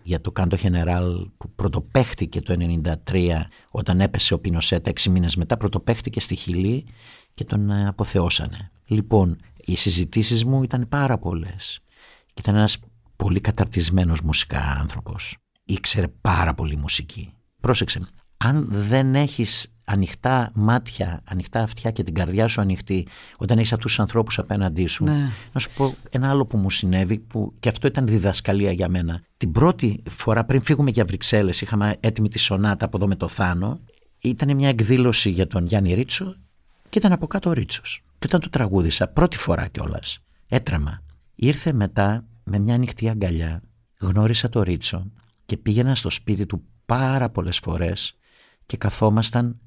για 0.03 0.21
το 0.21 0.31
Κάντο 0.31 0.55
Γενεράλ 0.55 1.27
που 1.37 1.51
πρωτοπαίχτηκε 1.55 2.41
το 2.41 2.81
1993 2.83 3.31
όταν 3.69 4.01
έπεσε 4.01 4.33
ο 4.33 4.39
Πινοσέτ 4.39 4.87
έξι 4.87 5.09
μήνες 5.09 5.35
μετά 5.35 5.57
πρωτοπαίχτηκε 5.57 6.19
στη 6.19 6.35
Χιλή 6.35 6.85
και 7.33 7.43
τον 7.43 7.69
ε, 7.69 7.87
αποθεώσανε. 7.87 8.71
Λοιπόν, 8.85 9.37
οι 9.65 9.75
συζητήσεις 9.75 10.45
μου 10.45 10.63
ήταν 10.63 10.87
πάρα 10.89 11.17
πολλές. 11.17 11.79
Ήταν 12.33 12.55
ένας 12.55 12.77
πολύ 13.15 13.39
καταρτισμένος 13.39 14.21
μουσικά 14.21 14.77
άνθρωπος. 14.79 15.37
Ήξερε 15.65 16.07
πάρα 16.07 16.53
πολύ 16.53 16.77
μουσική. 16.77 17.33
Πρόσεξε, 17.59 18.01
αν 18.37 18.67
δεν 18.69 19.15
έχεις 19.15 19.73
ανοιχτά 19.91 20.51
μάτια, 20.53 21.21
ανοιχτά 21.25 21.59
αυτιά 21.59 21.91
και 21.91 22.03
την 22.03 22.13
καρδιά 22.13 22.47
σου 22.47 22.61
ανοιχτή 22.61 23.07
όταν 23.37 23.57
έχεις 23.57 23.73
αυτούς 23.73 23.91
τους 23.91 23.99
ανθρώπους 23.99 24.39
απέναντί 24.39 24.87
σου. 24.87 25.03
Ναι. 25.03 25.29
Να 25.51 25.59
σου 25.59 25.69
πω 25.75 25.93
ένα 26.09 26.29
άλλο 26.29 26.45
που 26.45 26.57
μου 26.57 26.69
συνέβη 26.69 27.17
που 27.19 27.53
και 27.59 27.69
αυτό 27.69 27.87
ήταν 27.87 28.05
διδασκαλία 28.07 28.71
για 28.71 28.89
μένα. 28.89 29.21
Την 29.37 29.51
πρώτη 29.51 30.03
φορά 30.09 30.43
πριν 30.43 30.61
φύγουμε 30.61 30.89
για 30.89 31.05
Βρυξέλλες 31.05 31.61
είχαμε 31.61 31.95
έτοιμη 31.99 32.29
τη 32.29 32.39
σονάτα 32.39 32.85
από 32.85 32.97
εδώ 32.97 33.07
με 33.07 33.15
το 33.15 33.27
Θάνο. 33.27 33.79
Ήταν 34.21 34.55
μια 34.55 34.69
εκδήλωση 34.69 35.29
για 35.29 35.47
τον 35.47 35.65
Γιάννη 35.65 35.93
Ρίτσο 35.93 36.35
και 36.89 36.99
ήταν 36.99 37.11
από 37.11 37.27
κάτω 37.27 37.49
ο 37.49 37.53
Ρίτσος. 37.53 38.03
Και 38.19 38.25
όταν 38.25 38.39
του 38.39 38.49
τραγούδισα 38.49 39.07
πρώτη 39.07 39.37
φορά 39.37 39.67
κιόλας, 39.67 40.19
έτρεμα. 40.47 41.01
Ήρθε 41.35 41.73
μετά 41.73 42.25
με 42.43 42.59
μια 42.59 42.73
ανοιχτή 42.73 43.09
αγκαλιά, 43.09 43.61
γνώρισα 43.99 44.49
το 44.49 44.63
Ρίτσο 44.63 45.11
και 45.45 45.57
πήγαινα 45.57 45.95
στο 45.95 46.09
σπίτι 46.09 46.45
του 46.45 46.63
πάρα 46.85 47.29
πολλές 47.29 47.57
φορές 47.57 48.13
και 48.65 48.77
καθόμασταν 48.77 49.59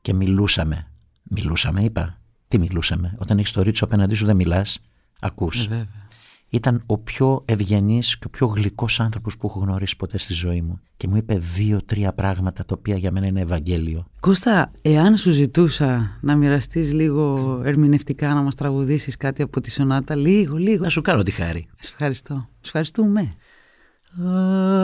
και 0.00 0.14
μιλούσαμε. 0.14 0.86
Μιλούσαμε, 1.22 1.82
είπα. 1.82 2.20
Τι 2.48 2.58
μιλούσαμε; 2.58 3.14
Όταν 3.18 3.38
έχεις 3.38 3.52
το 3.52 3.62
ρίτσο 3.62 3.84
απέναντί 3.84 4.14
σου, 4.14 4.26
δεν 4.26 4.36
μιλάς. 4.36 4.80
Ακούς. 5.20 5.64
Ε, 5.64 5.68
βέβαια. 5.68 6.06
Ήταν 6.50 6.82
ο 6.86 6.98
πιο 6.98 7.42
ευγενής 7.44 8.18
και 8.18 8.24
ο 8.26 8.30
πιο 8.30 8.46
γλυκός 8.46 9.00
άνθρωπος 9.00 9.36
που 9.36 9.46
έχω 9.46 9.58
γνωρίσει 9.58 9.96
ποτέ 9.96 10.18
στη 10.18 10.32
ζωή 10.32 10.62
μου. 10.62 10.80
Και 10.96 11.08
μου 11.08 11.16
είπε 11.16 11.38
δύο-τρία 11.38 12.12
πράγματα 12.12 12.64
τα 12.64 12.74
οποία 12.78 12.96
για 12.96 13.12
μένα 13.12 13.26
είναι 13.26 13.40
Ευαγγέλιο. 13.40 14.06
Κώστα, 14.20 14.70
εάν 14.82 15.16
σου 15.16 15.30
ζητούσα 15.30 16.18
να 16.20 16.36
μοιραστείς 16.36 16.92
λίγο 16.92 17.60
ερμηνευτικά, 17.64 18.34
να 18.34 18.42
μας 18.42 18.54
τραγουδήσεις 18.54 19.16
κάτι 19.16 19.42
από 19.42 19.60
τη 19.60 19.70
σονάτα, 19.70 20.16
λίγο, 20.16 20.56
λίγο. 20.56 20.84
Να 20.84 20.90
σου 20.90 21.02
κάνω 21.02 21.22
τη 21.22 21.30
χάρη. 21.30 21.68
Σε 21.78 21.90
ευχαριστώ. 21.92 22.34
Σε 22.34 22.60
ευχαριστούμε. 22.64 23.34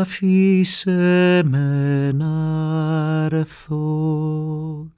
Αφήσε 0.01 1.43
με 1.45 2.13
να 2.13 3.29
έρθω 3.31 4.93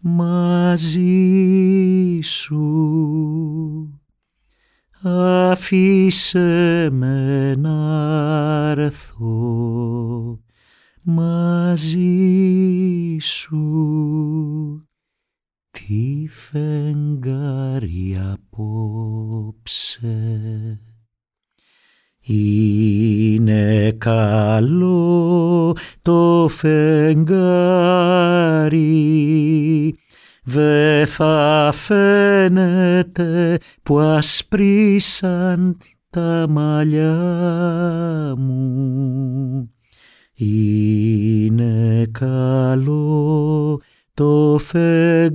μαζί 0.00 1.00
σου. 2.22 2.62
Αφήσε 5.02 6.88
με 6.92 7.54
να 7.54 8.70
έρθω 8.70 10.40
μαζί 11.02 11.96
σου. 13.20 13.62
Τι 15.70 16.26
φεγγάρι 16.28 18.18
απόψε. 18.32 20.08
Είναι 22.20 23.92
καλό 23.98 25.76
το 26.02 26.48
φεγγάρι 26.48 27.88
Δε 30.50 31.04
θα 31.06 31.70
φαίνεται 31.74 33.58
που 33.82 33.98
ασπρίσαν 33.98 35.76
τα 36.10 36.46
μαλλιά 36.48 37.14
μου. 38.38 39.72
Είναι 40.34 42.06
καλό 42.12 43.80
το 44.14 44.58
φεγγάρι, 44.58 45.30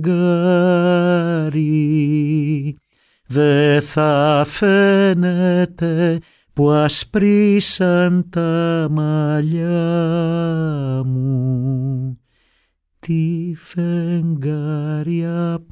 δε 3.26 3.80
θα 3.80 4.44
φαίνεται 4.46 6.18
που 6.52 6.70
ασπρίσαν 6.70 8.26
τα 8.30 8.86
μαλλιά 8.90 9.82
μου 11.04 12.18
τι 13.06 13.54
φεγγάρι 13.56 15.26
απόψε. 15.26 15.66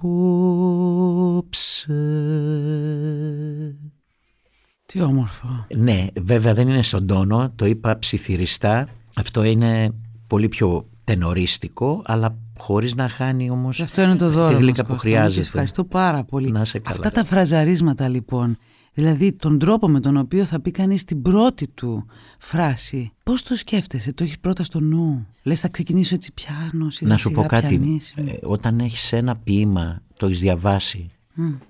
Τι 4.86 5.00
όμορφο. 5.02 5.66
Ναι, 5.76 6.06
βέβαια 6.22 6.54
δεν 6.54 6.68
είναι 6.68 6.82
στον 6.82 7.06
τόνο, 7.06 7.48
το 7.56 7.66
είπα 7.66 7.98
ψιθυριστά. 7.98 8.88
Αυτό 9.16 9.42
είναι 9.42 9.90
πολύ 10.26 10.48
πιο 10.48 10.88
τενορίστικο, 11.04 12.02
αλλά 12.06 12.38
χωρίς 12.58 12.94
να 12.94 13.08
χάνει 13.08 13.50
όμως 13.50 13.80
Αυτό 13.80 14.02
είναι 14.02 14.16
το 14.16 14.26
αυτή 14.26 14.38
δώρο 14.38 14.56
τη 14.56 14.62
γλύκα 14.62 14.82
μας, 14.82 14.86
που 14.86 14.92
Κώστα. 14.92 15.08
Και 15.08 15.14
χρειάζεται. 15.14 15.42
σε 15.42 15.48
ευχαριστώ 15.48 15.84
πάρα 15.84 16.24
πολύ. 16.24 16.50
Να 16.50 16.64
σε 16.64 16.78
καλά. 16.78 16.96
Αυτά 16.96 17.10
τα 17.10 17.24
φραζαρίσματα 17.24 18.08
λοιπόν, 18.08 18.56
δηλαδή 18.94 19.32
τον 19.32 19.58
τρόπο 19.58 19.88
με 19.88 20.00
τον 20.00 20.16
οποίο 20.16 20.44
θα 20.44 20.60
πει 20.60 20.70
κανείς 20.70 21.04
την 21.04 21.22
πρώτη 21.22 21.68
του 21.68 22.06
φράση, 22.38 23.12
πώς 23.22 23.42
το 23.42 23.54
σκέφτεσαι, 23.54 24.12
το 24.12 24.24
έχεις 24.24 24.38
πρώτα 24.38 24.64
στο 24.64 24.80
νου; 24.80 25.26
Λες 25.42 25.60
θα 25.60 25.68
ξεκινήσω 25.68 26.14
έτσι 26.14 26.32
πιάνω, 26.32 26.90
σιγά 26.90 27.10
Να 27.10 27.16
σου 27.16 27.28
σιγά 27.28 27.40
πω 27.42 27.48
κάτι, 27.48 27.78
πιανίσιμο. 27.78 28.26
ε, 28.30 28.36
όταν 28.42 28.78
έχεις 28.80 29.12
ένα 29.12 29.36
ποίημα, 29.36 30.02
το 30.16 30.26
έχεις 30.26 30.40
διαβάσει, 30.40 31.10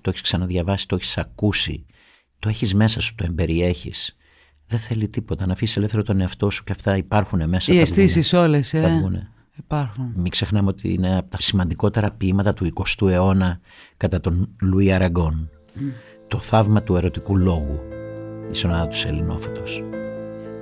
το 0.01 0.09
έχεις 0.09 0.21
ξαναδιαβάσει, 0.21 0.87
το 0.87 0.95
έχεις 0.95 1.17
ακούσει, 1.17 1.85
το 2.39 2.49
έχεις 2.49 2.73
μέσα 2.73 3.01
σου, 3.01 3.15
το 3.15 3.23
εμπεριέχεις. 3.27 4.15
Δεν 4.67 4.79
θέλει 4.79 5.07
τίποτα, 5.07 5.45
να 5.45 5.53
αφήσεις 5.53 5.77
ελεύθερο 5.77 6.03
τον 6.03 6.19
εαυτό 6.21 6.49
σου 6.49 6.63
και 6.63 6.71
αυτά 6.71 6.97
υπάρχουν 6.97 7.49
μέσα. 7.49 7.71
Οι 7.71 7.75
θα 7.75 7.81
αισθήσεις 7.81 8.29
βγουνε. 8.29 8.45
όλες, 8.47 8.69
Θα 8.69 8.77
ε, 8.77 8.97
βγουνε. 8.97 9.29
υπάρχουν. 9.57 10.11
Μην 10.15 10.31
ξεχνάμε 10.31 10.69
ότι 10.69 10.93
είναι 10.93 11.17
από 11.17 11.29
τα 11.29 11.37
σημαντικότερα 11.41 12.11
ποίηματα 12.11 12.53
του 12.53 12.69
20ου 12.73 13.07
αιώνα 13.09 13.59
κατά 13.97 14.19
τον 14.19 14.49
Λουί 14.61 14.91
Αραγκόν. 14.91 15.49
Το 16.33 16.39
θαύμα 16.39 16.83
του 16.83 16.95
ερωτικού 16.95 17.37
λόγου. 17.37 17.79
Η 18.51 18.55
σονάτα 18.55 18.87
του 18.87 19.07
Ελληνόφωτος. 19.07 19.83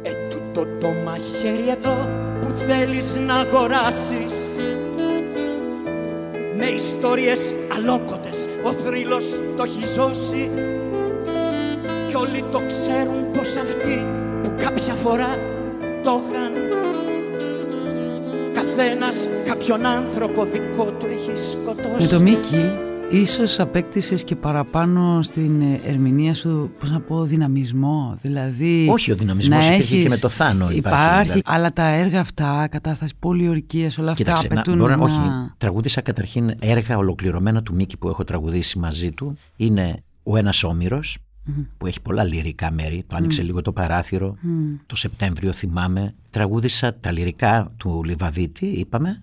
Ε, 0.01 0.09
τούτο 0.29 0.67
το 0.79 0.87
μαχαίρι 1.05 1.69
εδώ 1.69 2.07
που 2.41 2.49
θέλεις 2.49 3.15
να 3.15 3.35
αγοράσεις 3.35 4.35
Με 6.57 6.65
ιστορίες 6.65 7.55
αλόκοτες 7.75 8.47
ο 8.63 8.71
θρύλος 8.71 9.41
το 9.57 9.63
έχει 9.63 9.85
ζώσει 9.85 10.49
Κι 12.07 12.15
όλοι 12.15 12.43
το 12.51 12.61
ξέρουν 12.67 13.31
πως 13.31 13.55
αυτοί 13.55 14.05
που 14.43 14.53
κάποια 14.57 14.93
φορά 14.93 15.37
το 16.03 16.21
είχαν 16.29 16.53
Καθένας 18.53 19.27
κάποιον 19.45 19.85
άνθρωπο 19.85 20.45
δικό 20.45 20.85
του 20.85 21.05
έχει 21.05 21.51
σκοτώσει 21.51 22.01
Με 22.01 22.07
το 22.07 22.19
Μίκη 22.19 22.89
ίσως 23.11 23.59
απέκτησες 23.59 24.23
και 24.23 24.35
παραπάνω 24.35 25.21
στην 25.21 25.61
ε, 25.61 25.79
ερμηνεία 25.85 26.33
σου, 26.35 26.71
πώς 26.79 26.91
να 26.91 26.99
πω, 26.99 27.23
δυναμισμό. 27.23 28.17
Δηλαδή... 28.21 28.87
Όχι, 28.91 29.11
ο 29.11 29.15
δυναμισμός 29.15 29.65
να 29.67 29.73
υπήρχε 29.73 29.93
και 29.93 29.99
έχεις- 29.99 30.09
με 30.09 30.17
το 30.17 30.29
Θάνο 30.29 30.71
υπάρχει, 30.71 30.77
Υπάρχει, 30.77 31.21
δηλαδή. 31.23 31.41
αλλά 31.45 31.73
τα 31.73 31.83
έργα 31.87 32.19
αυτά, 32.19 32.67
κατάσταση 32.71 33.13
πολιορκίας, 33.19 33.97
όλα 33.97 34.11
αυτά 34.11 34.23
Κοίταξε, 34.23 34.47
να, 34.47 34.53
απαιτούν 34.53 34.77
μπορώ 34.77 34.89
να- 34.95 34.97
να... 34.97 35.03
όχι, 35.03 35.51
τραγούδισα 35.57 36.01
καταρχήν 36.01 36.51
έργα 36.59 36.97
ολοκληρωμένα 36.97 37.63
του 37.63 37.75
Μίκη 37.75 37.97
που 37.97 38.07
έχω 38.07 38.23
τραγουδήσει 38.23 38.79
μαζί 38.79 39.11
του. 39.11 39.37
Είναι 39.55 39.95
ο 40.23 40.37
ένας 40.37 40.63
Όμηρος, 40.63 41.17
που 41.77 41.85
έχει 41.87 42.01
πολλά 42.01 42.23
λυρικά 42.23 42.71
μέρη. 42.71 43.03
Το 43.07 43.15
άνοιξε 43.15 43.41
λίγο 43.43 43.61
το 43.61 43.71
παράθυρο. 43.71 44.35
Το 44.85 44.95
Σεπτέμβριο 44.95 45.51
θυμάμαι. 45.53 46.13
Τραγούδισα 46.29 46.95
τα 46.99 47.11
λυρικά 47.11 47.71
του 47.77 48.01
Λιβαδίτη, 48.05 48.65
είπαμε. 48.65 49.21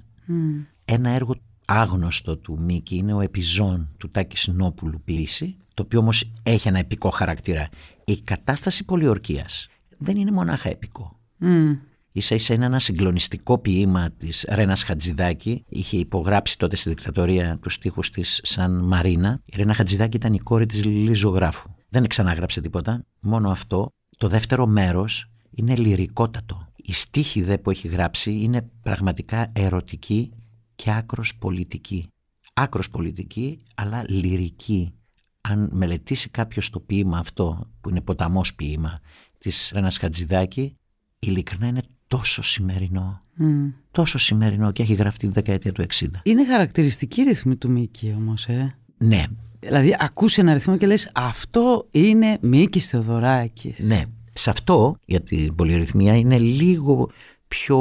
Ένα 0.84 1.10
έργο 1.10 1.34
άγνωστο 1.68 2.36
του 2.36 2.58
Μίκη 2.60 2.96
είναι 2.96 3.12
ο 3.12 3.20
Επιζών 3.20 3.94
του 3.96 4.10
Τάκης 4.10 4.40
Συνόπουλου 4.40 5.00
ποιήση, 5.04 5.56
το 5.74 5.82
οποίο 5.82 5.98
όμως 5.98 6.32
έχει 6.42 6.68
ένα 6.68 6.78
επικό 6.78 7.10
χαρακτήρα. 7.10 7.68
Η 8.04 8.20
κατάσταση 8.20 8.84
πολιορκίας 8.84 9.68
δεν 9.98 10.16
είναι 10.16 10.30
μονάχα 10.30 10.68
επικό. 10.68 11.18
Μμ. 11.36 11.72
Ίσα 12.12 12.34
ίσα 12.34 12.54
είναι 12.54 12.64
ένα 12.64 12.78
συγκλονιστικό 12.78 13.58
ποίημα 13.58 14.10
της 14.10 14.46
Ρένας 14.48 14.82
Χατζηδάκη. 14.82 15.64
Είχε 15.68 15.96
υπογράψει 15.96 16.58
τότε 16.58 16.76
στη 16.76 16.88
δικτατορία 16.88 17.58
τους 17.62 17.74
στίχους 17.74 18.10
της 18.10 18.40
σαν 18.42 18.84
Μαρίνα. 18.84 19.40
Η 19.44 19.56
Ρένα 19.56 19.74
Χατζηδάκη 19.74 20.16
ήταν 20.16 20.32
η 20.32 20.38
κόρη 20.38 20.66
της 20.66 20.84
Λιλή 20.84 21.14
Ζωγράφου. 21.14 21.68
Δεν 21.88 22.06
ξανάγραψε 22.06 22.60
τίποτα, 22.60 23.04
μόνο 23.20 23.50
αυτό. 23.50 23.88
Το 24.16 24.28
δεύτερο 24.28 24.66
μέρος 24.66 25.30
είναι 25.50 25.76
λυρικότατο. 25.76 26.68
Η 26.76 26.92
στίχη 26.92 27.42
δε 27.42 27.58
που 27.58 27.70
έχει 27.70 27.88
γράψει 27.88 28.30
είναι 28.30 28.70
πραγματικά 28.82 29.50
ερωτική 29.52 30.32
και 30.82 30.90
άκρος 30.92 31.36
πολιτική. 31.36 32.06
Άκρος 32.54 32.90
πολιτική, 32.90 33.62
αλλά 33.74 34.04
λυρική. 34.08 34.92
Αν 35.40 35.68
μελετήσει 35.72 36.28
κάποιος 36.28 36.70
το 36.70 36.80
ποίημα 36.80 37.18
αυτό, 37.18 37.70
που 37.80 37.88
είναι 37.88 38.00
ποταμός 38.00 38.54
ποίημα, 38.54 39.00
της 39.38 39.70
Ρένας 39.74 39.96
Χατζηδάκη, 39.98 40.76
ειλικρινά 41.18 41.66
είναι 41.66 41.82
τόσο 42.08 42.42
σημερινό. 42.42 43.22
Μμ. 43.34 43.68
Τόσο 43.90 44.18
σημερινό 44.18 44.72
και 44.72 44.82
έχει 44.82 44.94
γραφτεί 44.94 45.26
τη 45.26 45.32
δεκαετία 45.32 45.72
του 45.72 45.82
60. 45.82 46.06
Είναι 46.22 46.46
χαρακτηριστική 46.46 47.22
ρυθμή 47.22 47.56
του 47.56 47.70
Μίκη 47.70 48.14
όμως, 48.16 48.46
ε. 48.46 48.78
Ναι, 48.98 49.24
Δηλαδή 49.60 49.96
ακούς 49.98 50.38
ένα 50.38 50.52
ρυθμό 50.52 50.76
και 50.76 50.86
λες 50.86 51.10
αυτό 51.14 51.88
είναι 51.90 52.38
Μίκης 52.40 52.88
Θεοδωράκης. 52.88 53.78
ναι. 53.78 54.04
Σε 54.34 54.50
αυτό, 54.50 54.96
για 55.04 55.20
την 55.20 55.54
πολυρυθμία, 55.54 56.16
είναι 56.16 56.38
λίγο 56.38 57.10
πιο 57.48 57.78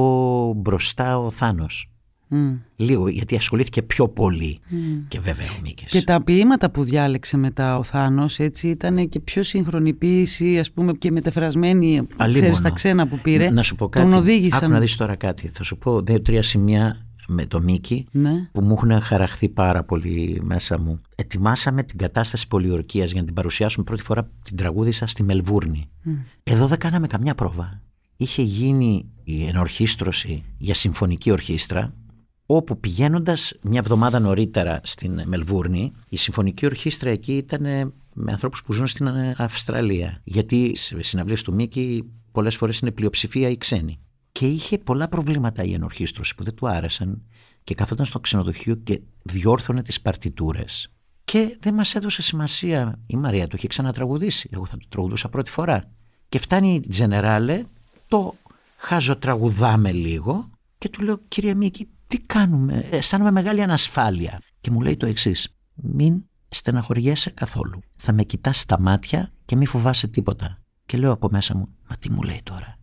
μπροστά 0.57 1.19
ο 1.19 1.31
Θάνος. 1.31 1.89
Λίγο, 2.75 3.07
γιατί 3.07 3.35
ασχολήθηκε 3.35 3.81
πιο 3.81 4.07
πολύ. 4.07 4.59
Και 5.07 5.19
βέβαια 5.19 5.47
ο 5.47 5.59
Μίκης. 5.61 5.91
Και 5.91 6.01
τα 6.01 6.23
ποίηματα 6.23 6.71
που 6.71 6.83
διάλεξε 6.83 7.37
μετά 7.37 7.77
ο 7.77 7.83
Θάνος 7.83 8.39
έτσι 8.39 8.67
ήταν 8.67 9.09
και 9.09 9.19
πιο 9.19 9.43
σύγχρονη 9.43 9.93
ποίηση 9.93 10.59
ας 10.59 10.71
πούμε 10.71 10.91
και 10.91 11.11
μεταφρασμένη 11.11 12.07
ξέρεις 12.33 12.61
τα 12.61 12.69
ξένα 12.69 13.07
που 13.07 13.19
πήρε; 13.19 13.49
Να 13.49 13.63
σου 13.63 13.75
πω 13.75 13.89
κάτι. 13.89 14.09
Τον 14.09 14.17
οδήγησαν. 14.17 14.63
Άκου 14.63 14.71
να 14.71 14.79
δεις 14.79 14.95
τώρα 14.95 15.15
κάτι. 15.15 15.47
Θα 15.47 15.63
σου 15.63 15.77
πω 15.77 16.01
δύο-τρία 16.01 16.43
σημεία 16.43 17.07
με 17.27 17.45
το 17.45 17.61
Μίκη 17.61 18.07
Ναι. 18.11 18.49
που 18.51 18.61
μου 18.61 18.73
έχουν 18.73 19.01
χαραχθεί 19.01 19.49
πάρα 19.49 19.83
πολύ 19.83 20.41
μέσα 20.43 20.79
μου. 20.79 21.01
Ετοιμάσαμε 21.15 21.83
την 21.83 21.97
κατάσταση 21.97 22.47
πολιορκίας 22.47 23.11
για 23.11 23.19
να 23.19 23.25
την 23.25 23.35
παρουσιάσουμε 23.35 23.83
πρώτη 23.85 24.03
φορά 24.03 24.29
την 24.43 24.57
τραγούδισα 24.57 25.07
στη 25.07 25.23
Μελβούρνη. 25.23 25.89
Εδώ 26.43 26.67
δεν 26.67 26.77
κάναμε 26.77 27.07
καμιά 27.07 27.35
πρόβα. 27.35 27.81
Είχε 28.17 28.41
γίνει 28.41 29.05
η 29.23 29.45
ενορχίστρωση 29.45 30.43
για 30.57 30.73
συμφωνική 30.73 31.31
ορχήστρα 31.31 31.93
όπου 32.49 32.79
πηγαίνοντας 32.79 33.53
μια 33.61 33.79
εβδομάδα 33.79 34.19
νωρίτερα 34.19 34.79
στην 34.83 35.21
Μελβούρνη 35.25 35.91
η 36.09 36.17
συμφωνική 36.17 36.65
ορχήστρα 36.65 37.09
εκεί 37.09 37.33
ήταν 37.33 37.65
ε, 37.65 37.91
με 38.13 38.31
ανθρώπους 38.31 38.63
που 38.63 38.73
ζουν 38.73 38.87
στην 38.87 39.07
ε, 39.07 39.35
Αυστραλία 39.37 40.21
γιατί 40.23 40.75
σε 40.75 41.01
συναυλίες 41.01 41.43
του 41.43 41.53
Μίκη 41.53 42.11
πολλές 42.31 42.55
φορές 42.55 42.79
είναι 42.79 42.91
πλειοψηφία 42.91 43.49
οι 43.49 43.57
ξένοι 43.57 43.99
και 44.31 44.47
είχε 44.47 44.77
πολλά 44.77 45.07
προβλήματα 45.07 45.63
η 45.63 45.73
ενορχίστρωση 45.73 46.35
που 46.35 46.43
δεν 46.43 46.53
του 46.53 46.67
άρεσαν 46.67 47.21
και 47.63 47.73
καθόταν 47.73 48.05
στο 48.05 48.19
ξενοδοχείο 48.19 48.75
και 48.75 49.01
διόρθωνε 49.21 49.81
τις 49.81 50.01
παρτιτούρες. 50.01 50.91
Και 51.23 51.57
δεν 51.59 51.73
μας 51.73 51.95
έδωσε 51.95 52.21
σημασία. 52.21 52.99
Η 53.07 53.15
Μαρία 53.15 53.47
το 53.47 53.53
είχε 53.57 53.67
ξανατραγουδήσει. 53.67 54.49
Εγώ 54.51 54.65
θα 54.65 54.77
το 54.77 54.85
τραγουδούσα 54.89 55.29
πρώτη 55.29 55.49
φορά. 55.49 55.91
Και 56.29 56.39
φτάνει 56.39 56.73
η 56.73 56.79
Τζενεράλε, 56.79 57.63
το 58.07 58.35
χαζοτραγουδάμε 58.77 59.91
λίγο 59.91 60.49
και 60.77 60.89
του 60.89 61.03
λέω 61.03 61.19
κύριε 61.27 61.53
Μίκη 61.53 61.89
τι 62.07 62.19
κάνουμε, 62.19 62.87
αισθάνομαι 62.91 63.31
μεγάλη 63.31 63.61
ανασφάλεια. 63.61 64.41
Και 64.61 64.71
μου 64.71 64.81
λέει 64.81 64.97
το 64.97 65.05
εξής. 65.05 65.47
μην 65.75 66.25
στεναχωριέσαι 66.49 67.29
καθόλου. 67.29 67.79
Θα 67.97 68.13
με 68.13 68.23
κοιτάς 68.23 68.59
στα 68.59 68.79
μάτια 68.79 69.31
και 69.45 69.55
μη 69.55 69.65
φοβάσαι 69.65 70.07
τίποτα. 70.07 70.57
Και 70.85 70.97
λέω 70.97 71.11
από 71.11 71.27
μέσα 71.31 71.55
μου, 71.55 71.67
μα 71.89 71.95
τι 71.95 72.11
μου 72.11 72.21
λέει 72.21 72.41
τώρα 72.43 72.77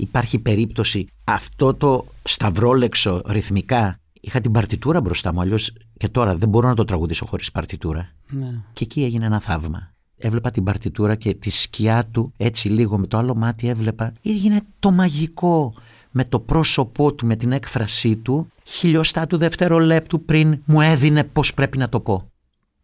υπάρχει 0.00 0.38
περίπτωση 0.38 1.06
αυτό 1.24 1.74
το 1.74 2.06
σταυρόλεξο 2.22 3.22
ρυθμικά. 3.26 3.98
Είχα 4.20 4.40
την 4.40 4.52
παρτιτούρα 4.52 5.00
μπροστά 5.00 5.32
μου, 5.32 5.40
αλλιώς 5.40 5.72
και 5.96 6.08
τώρα 6.08 6.36
δεν 6.36 6.48
μπορώ 6.48 6.68
να 6.68 6.74
το 6.74 6.84
τραγουδήσω 6.84 7.26
χωρίς 7.26 7.50
παρτιτούρα. 7.52 8.08
Ναι. 8.28 8.62
Και 8.72 8.84
εκεί 8.84 9.02
έγινε 9.02 9.26
ένα 9.26 9.40
θαύμα. 9.40 9.92
Έβλεπα 10.16 10.50
την 10.50 10.64
παρτιτούρα 10.64 11.14
και 11.14 11.34
τη 11.34 11.50
σκιά 11.50 12.06
του 12.06 12.32
έτσι 12.36 12.68
λίγο 12.68 12.98
με 12.98 13.06
το 13.06 13.18
άλλο 13.18 13.34
μάτι 13.34 13.68
έβλεπα. 13.68 14.12
Έγινε 14.22 14.60
το 14.78 14.90
μαγικό 14.90 15.74
με 16.10 16.24
το 16.24 16.40
πρόσωπό 16.40 17.14
του, 17.14 17.26
με 17.26 17.36
την 17.36 17.52
έκφρασή 17.52 18.16
του, 18.16 18.52
χιλιοστά 18.64 19.26
του 19.26 19.36
δευτερολέπτου 19.36 20.24
πριν 20.24 20.62
μου 20.64 20.80
έδινε 20.80 21.24
πώς 21.24 21.54
πρέπει 21.54 21.78
να 21.78 21.88
το 21.88 22.00
πω. 22.00 22.30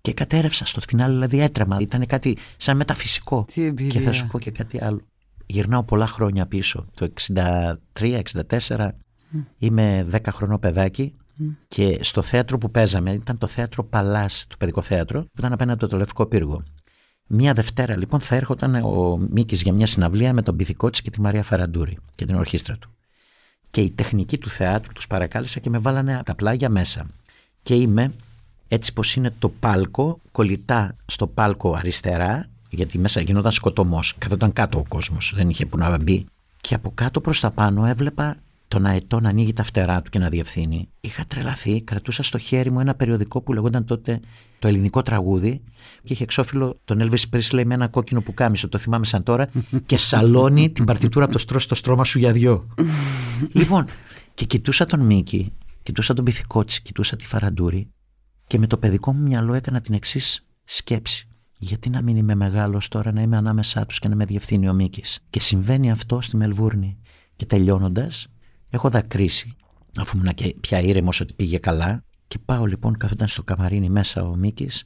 Και 0.00 0.12
κατέρευσα 0.12 0.66
στο 0.66 0.80
φινάλε, 0.80 1.12
δηλαδή 1.12 1.40
έτρεμα. 1.40 1.76
Ήταν 1.80 2.06
κάτι 2.06 2.36
σαν 2.56 2.76
μεταφυσικό. 2.76 3.44
Τι 3.52 3.64
εμπειρία. 3.64 3.90
Και 3.90 4.00
θα 4.00 4.12
σου 4.12 4.26
πω 4.26 4.38
και 4.38 4.50
κάτι 4.50 4.84
άλλο. 4.84 5.00
Γυρνάω 5.46 5.82
πολλά 5.82 6.06
χρόνια 6.06 6.46
πίσω. 6.46 6.86
Το 6.94 7.12
63-64 7.98 8.88
είμαι 9.58 10.06
10 10.12 10.18
χρονό 10.28 10.58
παιδάκι 10.58 11.14
και 11.68 11.98
στο 12.02 12.22
θέατρο 12.22 12.58
που 12.58 12.70
παίζαμε 12.70 13.12
ήταν 13.12 13.38
το 13.38 13.46
θέατρο 13.46 13.84
Παλάς, 13.84 14.46
το 14.48 14.56
παιδικό 14.58 14.82
θέατρο, 14.82 15.20
που 15.22 15.38
ήταν 15.38 15.52
απέναντι 15.52 15.84
από 15.84 15.92
το 15.92 15.98
Λευκό 15.98 16.26
Πύργο. 16.26 16.62
Μία 17.26 17.52
Δευτέρα 17.52 17.96
λοιπόν 17.96 18.20
θα 18.20 18.36
έρχονταν 18.36 18.74
ο 18.74 19.16
Μίκης 19.30 19.62
για 19.62 19.72
μια 19.72 19.86
συναυλία 19.86 20.32
με 20.32 20.42
τον 20.42 20.56
Πυθικότσι 20.56 21.02
και 21.02 21.10
τη 21.10 21.20
Μαρία 21.20 21.42
Φαραντούρη 21.42 21.98
και 22.14 22.24
την 22.24 22.34
ορχήστρα 22.34 22.76
του. 22.76 22.95
Και 23.76 23.82
η 23.82 23.90
τεχνική 23.90 24.38
του 24.38 24.50
θεάτρου 24.50 24.92
τους 24.92 25.06
παρακάλεσα 25.06 25.60
και 25.60 25.70
με 25.70 25.78
βάλανε 25.78 26.22
τα 26.24 26.34
πλάγια 26.34 26.68
μέσα. 26.68 27.06
Και 27.62 27.74
είμαι 27.74 28.12
έτσι 28.68 28.92
πως 28.92 29.14
είναι 29.14 29.34
το 29.38 29.48
πάλκο, 29.48 30.20
κολλητά 30.32 30.96
στο 31.06 31.26
πάλκο 31.26 31.74
αριστερά, 31.74 32.46
γιατί 32.70 32.98
μέσα 32.98 33.20
γινόταν 33.20 33.52
σκοτωμός, 33.52 34.14
καθόταν 34.18 34.52
κάτω 34.52 34.78
ο 34.78 34.84
κόσμος, 34.88 35.32
δεν 35.36 35.48
είχε 35.48 35.66
που 35.66 35.78
να 35.78 35.98
μπει. 35.98 36.26
Και 36.60 36.74
από 36.74 36.92
κάτω 36.94 37.20
προς 37.20 37.40
τα 37.40 37.50
πάνω 37.50 37.86
έβλεπα 37.86 38.36
τον 38.68 38.86
αετό 38.86 39.20
να 39.20 39.28
ανοίγει 39.28 39.52
τα 39.52 39.62
φτερά 39.62 40.02
του 40.02 40.10
και 40.10 40.18
να 40.18 40.28
διευθύνει. 40.28 40.88
Είχα 41.00 41.24
τρελαθεί, 41.26 41.82
κρατούσα 41.82 42.22
στο 42.22 42.38
χέρι 42.38 42.70
μου 42.70 42.80
ένα 42.80 42.94
περιοδικό 42.94 43.40
που 43.40 43.52
λεγόταν 43.52 43.84
τότε 43.84 44.20
το 44.58 44.68
ελληνικό 44.68 45.02
τραγούδι 45.02 45.62
και 46.02 46.12
είχε 46.12 46.22
εξώφυλλο 46.22 46.80
τον 46.84 46.98
Elvis 47.02 47.36
Presley 47.36 47.62
με 47.66 47.74
ένα 47.74 47.88
κόκκινο 47.88 48.20
πουκάμισο, 48.20 48.68
το 48.68 48.78
θυμάμαι 48.78 49.06
σαν 49.06 49.22
τώρα, 49.22 49.48
και 49.86 49.96
σαλώνει 49.96 50.70
την 50.70 50.84
παρτιτούρα 50.84 51.24
από 51.24 51.32
το 51.32 51.38
στρώ 51.38 51.58
στο 51.58 51.74
στρώμα 51.74 52.04
σου 52.04 52.18
για 52.18 52.32
δυο. 52.32 52.66
λοιπόν, 53.58 53.84
και 54.34 54.44
κοιτούσα 54.44 54.84
τον 54.84 55.00
Μίκη, 55.00 55.52
κοιτούσα 55.82 56.14
τον 56.14 56.24
Πυθικότσι, 56.24 56.82
κοιτούσα 56.82 57.16
τη 57.16 57.26
Φαραντούρη 57.26 57.90
και 58.46 58.58
με 58.58 58.66
το 58.66 58.76
παιδικό 58.76 59.12
μου 59.12 59.22
μυαλό 59.22 59.54
έκανα 59.54 59.80
την 59.80 59.94
εξής 59.94 60.46
σκέψη. 60.64 61.28
Γιατί 61.58 61.90
να 61.90 62.02
μην 62.02 62.16
είμαι 62.16 62.34
μεγάλος 62.34 62.88
τώρα 62.88 63.12
να 63.12 63.22
είμαι 63.22 63.36
ανάμεσά 63.36 63.86
τους 63.86 63.98
και 63.98 64.08
να 64.08 64.16
με 64.16 64.24
διευθύνει 64.24 64.68
ο 64.68 64.72
Μίκης. 64.72 65.24
Και 65.30 65.40
συμβαίνει 65.40 65.90
αυτό 65.90 66.20
στη 66.20 66.36
Μελβούρνη. 66.36 66.96
Και 67.36 67.46
τελειώνοντας, 67.46 68.26
έχω 68.70 68.90
δακρύσει, 68.90 69.56
αφού 69.96 70.18
ήμουν 70.18 70.34
και 70.34 70.56
πια 70.60 70.80
ήρεμος 70.80 71.20
ότι 71.20 71.34
πήγε 71.34 71.58
καλά. 71.58 72.04
Και 72.28 72.38
πάω 72.44 72.64
λοιπόν, 72.64 72.96
καθόταν 72.96 73.28
στο 73.28 73.42
καμαρίνι 73.42 73.88
μέσα 73.88 74.22
ο 74.22 74.36
Μίκης, 74.36 74.84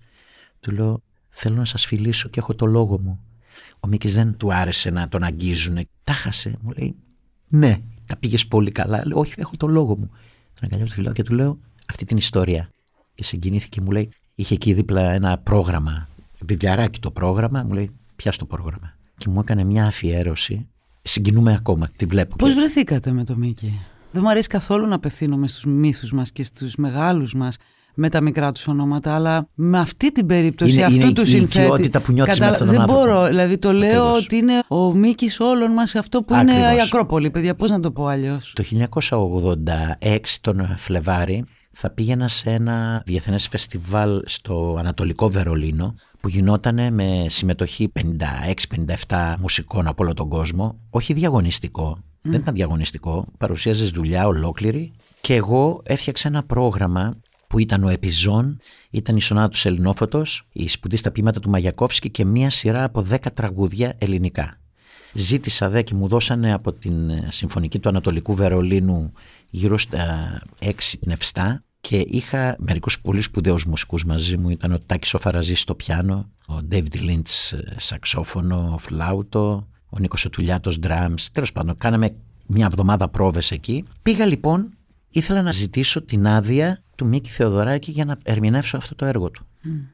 του 0.61 0.71
λέω: 0.71 1.03
Θέλω 1.29 1.57
να 1.57 1.65
σας 1.65 1.87
φιλήσω 1.87 2.29
και 2.29 2.41
έχω 2.41 2.55
το 2.55 2.67
λόγο 2.67 3.01
μου. 3.01 3.21
Ο 3.81 3.89
Μίκης 3.89 4.15
δεν 4.15 4.37
του 4.37 4.55
άρεσε 4.55 4.91
να 4.91 5.09
τον 5.09 5.23
αγγίζουν. 5.23 5.79
Τα 6.05 6.13
χάσε, 6.13 6.57
μου 6.61 6.73
λέει: 6.77 6.97
Ναι, 7.49 7.79
τα 8.07 8.17
πήγες 8.17 8.47
πολύ 8.47 8.71
καλά. 8.71 9.07
Λέω: 9.07 9.19
Όχι, 9.19 9.35
έχω 9.37 9.57
το 9.57 9.67
λόγο 9.67 9.99
μου. 9.99 10.11
Τον 10.55 10.63
αγκαλιάζω, 10.63 10.91
του 10.91 10.97
φιλάω 10.97 11.13
και 11.13 11.23
του 11.23 11.35
λέω 11.35 11.59
αυτή 11.87 12.05
την 12.05 12.17
ιστορία. 12.17 12.71
Και 13.15 13.25
συγκινήθηκε, 13.25 13.81
μου 13.81 13.91
λέει: 13.91 14.13
Είχε 14.35 14.55
εκεί 14.55 14.73
δίπλα 14.73 15.13
ένα 15.13 15.39
πρόγραμμα, 15.39 16.09
βιβλιαράκι 16.41 17.01
το 17.01 17.11
πρόγραμμα, 17.11 17.63
μου 17.63 17.73
λέει: 17.73 17.91
Ποια 18.17 18.33
το 18.33 18.45
πρόγραμμα. 18.45 18.97
Και 19.17 19.29
μου 19.29 19.41
έκανε 19.41 19.65
μια 19.65 19.87
αφιέρωση. 19.87 20.69
Συγκινούμε 21.03 21.55
ακόμα, 21.59 21.89
τη 21.97 22.05
βλέπω. 22.07 22.37
Πώς 22.37 22.49
και- 22.49 22.55
βρεθήκατε 22.55 23.13
με 23.13 23.25
το 23.25 23.37
Μίκη; 23.37 23.79
Δεν 24.13 24.23
μου 24.25 24.31
αρέσει 24.31 24.49
καθόλου 24.49 24.87
να 24.87 24.95
απευθύνομαι 24.95 25.49
στους 25.49 25.65
μύθους 25.65 26.13
μας 26.13 26.31
και 26.33 26.43
στους 26.45 26.75
μεγάλους 26.77 27.35
μας 27.35 27.57
με 27.95 28.09
τα 28.09 28.21
μικρά 28.21 28.53
τους 28.53 28.67
ονόματα, 28.67 29.15
αλλά 29.15 29.49
με 29.55 29.79
αυτή 29.79 30.13
την 30.13 30.27
περίπτωση 30.27 30.73
Είναι- 30.73 30.85
αυτού 30.85 31.01
είναι 31.01 31.13
του 31.13 31.21
η 31.23 31.27
συνθέτη. 31.27 31.65
οικειότητα 31.65 32.01
που 32.01 32.13
νιώθεις 32.13 32.41
με 32.41 32.47
αυτόν 32.47 32.67
τον 32.67 32.75
δεν 32.77 32.81
άνθρωπο. 32.85 33.05
μπορώ, 33.05 33.27
δηλαδή 33.27 33.59
το 33.59 33.73
λέω 33.73 34.03
Ακριβώς. 34.03 34.25
ότι 34.25 34.37
είναι 34.37 34.63
ο 34.69 34.93
Μίκης 34.93 35.41
όλων 35.41 35.73
μας 35.73 35.95
αυτό 35.95 36.23
που 36.23 36.35
είναι 36.35 36.53
Ακριβώς. 36.53 36.77
η 36.77 36.81
Ακρόπολη, 36.81 37.31
παιδιά, 37.31 37.55
πώς 37.55 37.71
να 37.71 37.81
το 37.81 37.91
πω 37.91 38.07
αλλιώς. 38.07 38.53
Το 38.57 38.63
1986 38.63 40.41
τον 40.41 40.67
Φλεβάρι 40.77 41.45
θα 41.73 41.91
πήγαινα 41.91 42.29
σε 42.29 42.51
ένα 42.51 43.03
διεθνές 43.07 43.49
φεστιβάλ 43.49 44.23
στο 44.25 44.77
Ανατολικό 44.79 45.29
Βερολίνο 45.31 45.95
που 46.21 46.29
γινόταν 46.29 46.95
με 46.95 47.27
συμμετοχή 47.29 47.93
56-57 49.09 49.35
μουσικών 49.39 49.87
από 49.87 50.05
όλο 50.05 50.15
τον 50.15 50.29
κόσμο. 50.29 50.79
Όχι 50.91 51.13
διαγωνιστικό, 51.13 51.99
δεν 52.23 52.41
ήταν 52.41 52.55
διαγωνιστικό, 52.55 53.25
παρουσίαζες 53.39 53.91
δουλειά 53.91 54.27
ολόκληρη 54.27 54.93
και 55.21 55.35
εγώ 55.35 55.81
έφτιαξα 55.85 56.29
ένα 56.29 56.43
πρόγραμμα 56.43 57.17
που 57.47 57.59
ήταν 57.59 57.85
ο 57.85 57.89
Επιζών, 57.89 58.59
ήταν 58.91 59.17
η 59.17 59.21
Σονάτα 59.21 59.49
του 59.49 59.57
Σελινόφωτος, 59.57 60.47
η 60.53 60.69
σπουδής 60.69 61.01
στα 61.01 61.11
ποίηματα 61.11 61.41
του 61.41 61.51
Μαγιακόφσκι 61.51 62.11
και 62.11 62.25
μία 62.25 62.51
σειρά 62.51 62.85
από 62.85 63.07
10 63.11 63.17
τραγούδια 63.35 63.95
ελληνικά. 63.99 64.61
Ζήτησα 65.13 65.69
δε 65.69 65.83
και 65.83 65.95
μου 65.95 66.09
δώσανε 66.09 66.53
από 66.53 66.73
την 66.73 67.11
ε, 67.11 67.29
Συμφωνική 67.31 67.79
του 67.79 67.89
Ανατολικού 67.89 68.35
Βερολίνου 68.35 69.13
γύρω 69.51 69.79
στα 69.79 70.39
6 70.61 70.71
την 71.01 71.17
7 71.33 71.43
και 71.81 72.05
είχα 72.09 72.57
μερικούς 72.59 73.01
πολύ 73.01 73.21
σπουδαίους 73.21 73.65
μουσικούς 73.65 74.05
μαζί 74.05 74.37
μου. 74.37 74.49
Ήταν 74.49 74.73
ο 74.73 74.79
Τάκης 74.87 75.15
ο 75.15 75.19
Φαραζής 75.19 75.61
στο 75.61 75.75
πιάνο, 75.75 76.31
ο 76.49 76.55
David 76.71 76.95
Lynch 76.95 77.59
ε, 77.59 77.75
σαξόφωνο, 77.77 78.77
φλάουτο, 78.79 79.69
ο 79.89 79.99
Νίκος 79.99 80.25
ο 80.25 80.31
Τουλιάτος 80.31 80.79
drums. 80.83 81.27
Τέλος 81.33 81.53
πάντων, 81.53 81.77
κάναμε 81.77 82.15
μια 82.47 82.67
εβδομάδα 82.67 83.09
πρόβες 83.09 83.51
εκεί. 83.51 83.85
Πήγα 84.03 84.27
λοιπόν, 84.27 84.71
ήθελα 85.11 85.43
να 85.43 85.51
ζητήσω 85.51 86.03
την 86.03 86.27
άδεια 86.27 86.83
του 86.97 87.07
Μίκη 87.07 87.31
Θεοδωράκη 87.31 87.91
για 87.91 88.05
να 88.05 88.19
ερμηνεύσω 88.23 88.77
αυτό 88.77 88.95
το 88.95 89.05
έργο 89.05 89.31
του. 89.31 89.45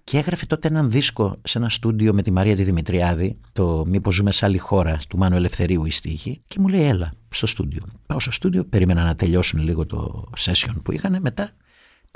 Και 0.04 0.18
έγραφε 0.18 0.46
τότε 0.46 0.68
έναν 0.68 0.90
δίσκο 0.90 1.36
σε 1.42 1.58
ένα 1.58 1.68
στούντιο 1.68 2.14
με 2.14 2.22
τη 2.22 2.30
Μαρία 2.30 2.56
τη 2.56 2.62
Δημητριάδη, 2.62 3.38
το 3.52 3.84
Μήπως 3.86 4.14
ζούμε 4.14 4.32
σε 4.32 4.44
άλλη 4.44 4.58
χώρα 4.58 4.98
του 5.08 5.18
Μάνου 5.18 5.36
Ελευθερίου 5.36 5.84
η 5.84 5.90
στίχη, 5.90 6.42
και 6.48 6.56
μου 6.60 6.68
λέει: 6.68 6.82
Έλα 6.82 7.12
στο 7.28 7.46
στούντιο. 7.46 7.82
Πάω 8.06 8.20
στο 8.20 8.30
στούντιο, 8.30 8.64
περίμενα 8.64 9.04
να 9.04 9.16
τελειώσουν 9.16 9.60
λίγο 9.60 9.86
το 9.86 10.24
session 10.38 10.74
που 10.82 10.92
είχαν. 10.92 11.18
Μετά 11.20 11.50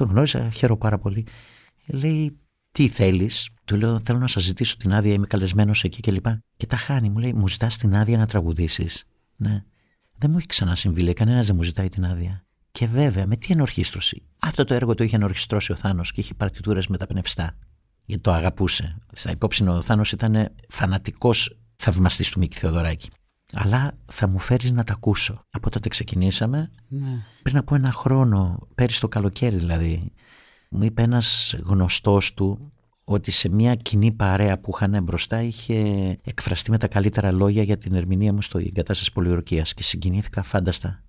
τον 0.01 0.11
γνώρισα, 0.11 0.51
χαίρομαι 0.51 0.79
πάρα 0.79 0.99
πολύ. 0.99 1.27
Λέει: 1.87 2.39
Τι 2.73 2.89
θέλεις, 2.89 3.49
του 3.65 3.77
λέω: 3.77 3.99
Θέλω 3.99 4.19
να 4.19 4.27
σας 4.27 4.43
ζητήσω 4.43 4.77
την 4.77 4.93
άδεια, 4.93 5.13
είμαι 5.13 5.27
καλεσμένος 5.27 5.85
εκεί 5.85 6.01
κλπ. 6.01 6.27
Και, 6.27 6.39
και 6.57 6.67
τα 6.67 6.77
χάνει, 6.77 7.11
μου 7.11 7.19
λέει: 7.19 7.33
Μου 7.33 7.49
ζητάς 7.49 7.77
την 7.77 7.95
άδεια 7.95 8.19
να 8.19 8.27
τραγουδήσεις. 8.27 9.05
Ναι. 9.37 9.65
Δεν 10.19 10.31
μου 10.31 10.37
έχει 10.37 10.47
ξανασυμβεί, 10.47 11.03
λέει: 11.03 11.13
Κανένας 11.13 11.47
δεν 11.47 11.57
μου 11.57 11.63
ζητάει 11.63 11.89
την 11.89 12.05
άδεια. 12.05 12.45
Και 12.73 12.87
βέβαια, 12.87 13.27
με 13.27 13.37
τι 13.37 13.53
ενορχίστρωση. 13.53 14.23
Αυτό 14.39 14.65
το 14.65 14.75
έργο 14.75 14.95
το 14.95 15.05
είχε 15.05 15.17
ενορχιστρώσει 15.17 15.73
ο 15.73 15.77
Θάνος 15.77 16.13
και 16.13 16.21
είχε 16.21 16.35
παρτιτούρες 16.35 16.87
με 16.87 16.97
τα 16.97 17.07
πνευστά. 17.07 17.57
Γιατί 18.05 18.23
το 18.23 18.33
αγαπούσε. 18.33 18.99
Στα 19.13 19.31
υπόψη 19.31 19.69
ο 19.69 19.83
Θάνος 19.83 20.13
ήταν 20.13 20.55
φανατικός 20.69 21.59
θαυμαστής 21.77 22.31
του 22.31 22.39
Μίκη 22.39 22.59
Θεοδωράκη. 22.59 23.09
Αλλά 23.53 23.93
θα 24.07 24.27
μου 24.29 24.39
φέρεις 24.39 24.73
να 24.73 24.85
τα 24.85 24.93
ακούσω. 24.93 25.45
Από 25.51 25.71
τότε 25.71 25.89
ξεκινήσαμε, 25.89 26.71
Ναι. 26.89 27.23
πριν 27.43 27.57
από 27.57 27.75
ένα 27.75 27.93
χρόνο, 27.93 28.59
πέρυσι 28.75 29.01
το 29.01 29.09
καλοκαίρι 29.09 29.57
δηλαδή, 29.57 30.13
μου 30.71 30.83
είπε 30.85 31.03
ένας 31.03 31.55
γνωστός 31.63 32.35
του 32.35 32.73
ότι 33.05 33.31
σε 33.31 33.49
μια 33.49 33.75
κοινή 33.75 34.13
παρέα 34.13 34.59
που 34.59 34.73
είχαν 34.75 35.03
μπροστά 35.03 35.43
είχε 35.43 35.77
εκφραστεί 36.25 36.71
με 36.71 36.79
τα 36.79 36.89
καλύτερα 36.89 37.33
λόγια 37.33 37.63
για 37.63 37.77
την 37.77 37.95
ερμηνεία 37.95 38.33
μου 38.33 38.43
στο 38.43 38.59
εγκατάσταση 38.59 39.13
πολιορκίας 39.13 39.75
και 39.75 39.83
συγκινήθηκα 39.83 40.43
φάνταστα. 40.43 41.03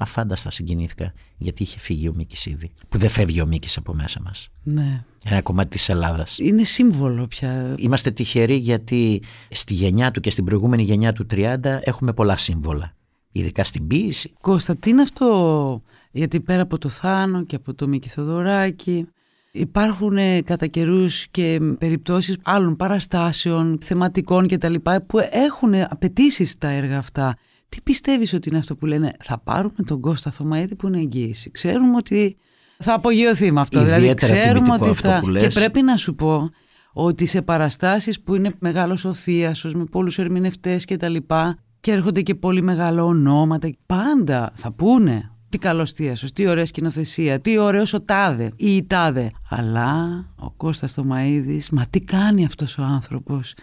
Αφάνταστα 0.00 0.50
συγκινήθηκα 0.50 1.12
γιατί 1.36 1.62
είχε 1.62 1.78
φύγει 1.78 2.08
ο 2.08 2.12
Μίκης 2.14 2.46
ήδη. 2.46 2.70
Που 2.88 2.98
δεν 2.98 3.10
φεύγει 3.10 3.40
ο 3.40 3.46
Μίκης 3.46 3.76
από 3.76 3.94
μέσα 3.94 4.20
μας. 4.24 4.48
ναι. 4.62 5.04
Ένα 5.24 5.42
κομμάτι 5.42 5.68
της 5.68 5.88
Ελλάδας. 5.88 6.38
Είναι 6.38 6.62
σύμβολο 6.62 7.26
πια. 7.26 7.74
Είμαστε 7.78 8.10
τυχεροί 8.10 8.56
γιατί 8.56 9.22
στη 9.50 9.74
γενιά 9.74 10.10
του 10.10 10.20
και 10.20 10.30
στην 10.30 10.44
προηγούμενη 10.44 10.82
γενιά 10.82 11.12
του 11.12 11.26
30 11.30 11.56
έχουμε 11.80 12.12
πολλά 12.12 12.36
σύμβολα. 12.36 12.92
Ειδικά 13.32 13.64
στην 13.64 13.86
ποίηση. 13.86 14.32
Κώστα, 14.40 14.76
τι 14.76 14.90
είναι 14.90 15.02
αυτό, 15.02 15.82
γιατί 16.10 16.40
πέρα 16.40 16.62
από 16.62 16.78
το 16.78 16.88
Θάνο 16.88 17.44
και 17.44 17.56
από 17.56 17.74
το 17.74 17.88
Μίκη 17.88 18.08
Θοδωράκη 18.08 19.06
υπάρχουν 19.52 20.16
ε, 20.16 20.40
κατά 20.42 20.66
καιρούς 20.66 21.28
και 21.30 21.60
περιπτώσεις 21.78 22.36
άλλων 22.42 22.76
παραστάσεων, 22.76 23.78
θεματικών 23.82 24.48
κτλ. 24.48 24.74
που 25.06 25.18
έχουν 25.30 25.74
απαιτήσεις 25.74 26.58
τα 26.58 26.68
έργα 26.68 26.98
αυτά. 26.98 27.36
Τι 27.68 27.80
πιστεύεις 27.80 28.32
ότι 28.32 28.48
είναι 28.48 28.58
αυτό 28.58 28.76
που 28.76 28.86
λένε 28.86 29.12
θα 29.24 29.38
πάρουμε 29.38 29.82
τον 29.86 30.00
Κώστα 30.00 30.30
Θωμαίδη 30.30 30.74
που 30.74 30.86
είναι 30.86 30.98
εγγύηση. 30.98 31.50
Ξέρουμε 31.50 31.96
ότι 31.96 32.36
θα 32.78 32.94
απογειωθεί 32.94 33.52
με 33.52 33.60
αυτό. 33.60 33.80
δηλαδή 33.80 34.00
Ιδιαίτερα 34.00 34.32
ξέρουμε 34.32 34.54
τιμητικό 34.64 34.84
ότι 34.84 34.90
αυτό 34.90 35.08
θα... 35.08 35.20
που 35.20 35.26
Και 35.26 35.30
λες. 35.32 35.54
πρέπει 35.54 35.82
να 35.82 35.96
σου 35.96 36.14
πω 36.14 36.50
ότι 36.92 37.26
σε 37.26 37.42
παραστάσεις 37.42 38.20
που 38.20 38.34
είναι 38.34 38.52
μεγάλος 38.58 39.04
ο 39.04 39.12
θείασος 39.12 39.74
με 39.74 39.84
πολλούς 39.84 40.18
ερμηνευτές 40.18 40.84
και 40.84 40.96
τα 40.96 41.08
λοιπά 41.08 41.58
και 41.80 41.92
έρχονται 41.92 42.22
και 42.22 42.34
πολύ 42.34 42.62
μεγάλα 42.62 43.04
ονόματα 43.04 43.70
πάντα 43.86 44.52
θα 44.54 44.72
πούνε 44.72 45.32
τι 45.48 45.58
καλός 45.58 45.92
θείασος, 45.92 46.32
τι 46.32 46.46
ωραία 46.46 46.66
σκηνοθεσία, 46.66 47.40
τι 47.40 47.58
ωραίος 47.58 47.92
ο 47.92 48.00
τάδε 48.00 48.52
ή 48.56 48.76
η 48.76 48.86
τάδε. 48.86 49.30
Αλλά 49.48 50.24
ο 50.36 50.50
Κώστας 50.50 50.94
Τωμαίδης, 50.94 51.70
μα 51.70 51.86
τι 51.90 52.00
κάνει 52.00 52.44
αυτός 52.44 52.78
ο 52.78 52.82
άνθρωπος, 52.82 53.54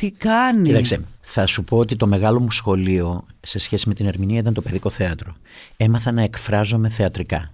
τι 0.00 0.10
κάνει; 0.10 0.68
Κοίταξε, 0.68 1.04
θα 1.20 1.46
σου 1.46 1.64
πω 1.64 1.76
ότι 1.76 1.96
το 1.96 2.06
μεγάλο 2.06 2.40
μου 2.40 2.50
σχολείο 2.50 3.26
σε 3.40 3.58
σχέση 3.58 3.88
με 3.88 3.94
την 3.94 4.06
ερμηνεία 4.06 4.38
ήταν 4.38 4.54
το 4.54 4.62
παιδικό 4.62 4.90
θέατρο. 4.90 5.36
Έμαθα 5.76 6.12
να 6.12 6.22
εκφράζομαι 6.22 6.88
θεατρικά. 6.88 7.52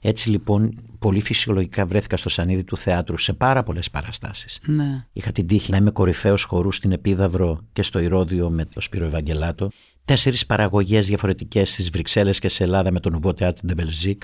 Έτσι 0.00 0.30
λοιπόν, 0.30 0.82
πολύ 0.98 1.20
φυσιολογικά 1.20 1.86
βρέθηκα 1.86 2.16
στο 2.16 2.28
σανίδι 2.28 2.64
του 2.64 2.76
θεάτρου 2.76 3.18
σε 3.18 3.32
πάρα 3.32 3.62
πολλές 3.62 3.90
παραστάσεις. 3.90 4.58
Ναι. 4.66 5.06
Είχα 5.12 5.32
την 5.32 5.46
τύχη 5.46 5.70
να 5.70 5.76
είμαι 5.76 5.90
κορυφαίος 5.90 6.42
χορούς 6.42 6.76
στην 6.76 6.92
Επίδαυρο 6.92 7.60
και 7.72 7.82
στο 7.82 7.98
Ηρώδιο 7.98 8.50
με 8.50 8.64
τον 8.64 8.82
Σπύρο 8.82 9.04
Ευαγγελάτο. 9.04 9.70
Τέσσερις 10.04 10.46
παραγωγές 10.46 11.06
διαφορετικές 11.06 11.70
στις 11.70 11.90
Βρυξέλλες 11.90 12.38
και 12.38 12.48
σε 12.48 12.64
Ελλάδα 12.64 12.92
με 12.92 13.00
τον 13.00 13.20
Nouveau 13.20 13.32
Théâtre 13.34 13.68
de 13.68 13.74
Belgique. 13.74 14.22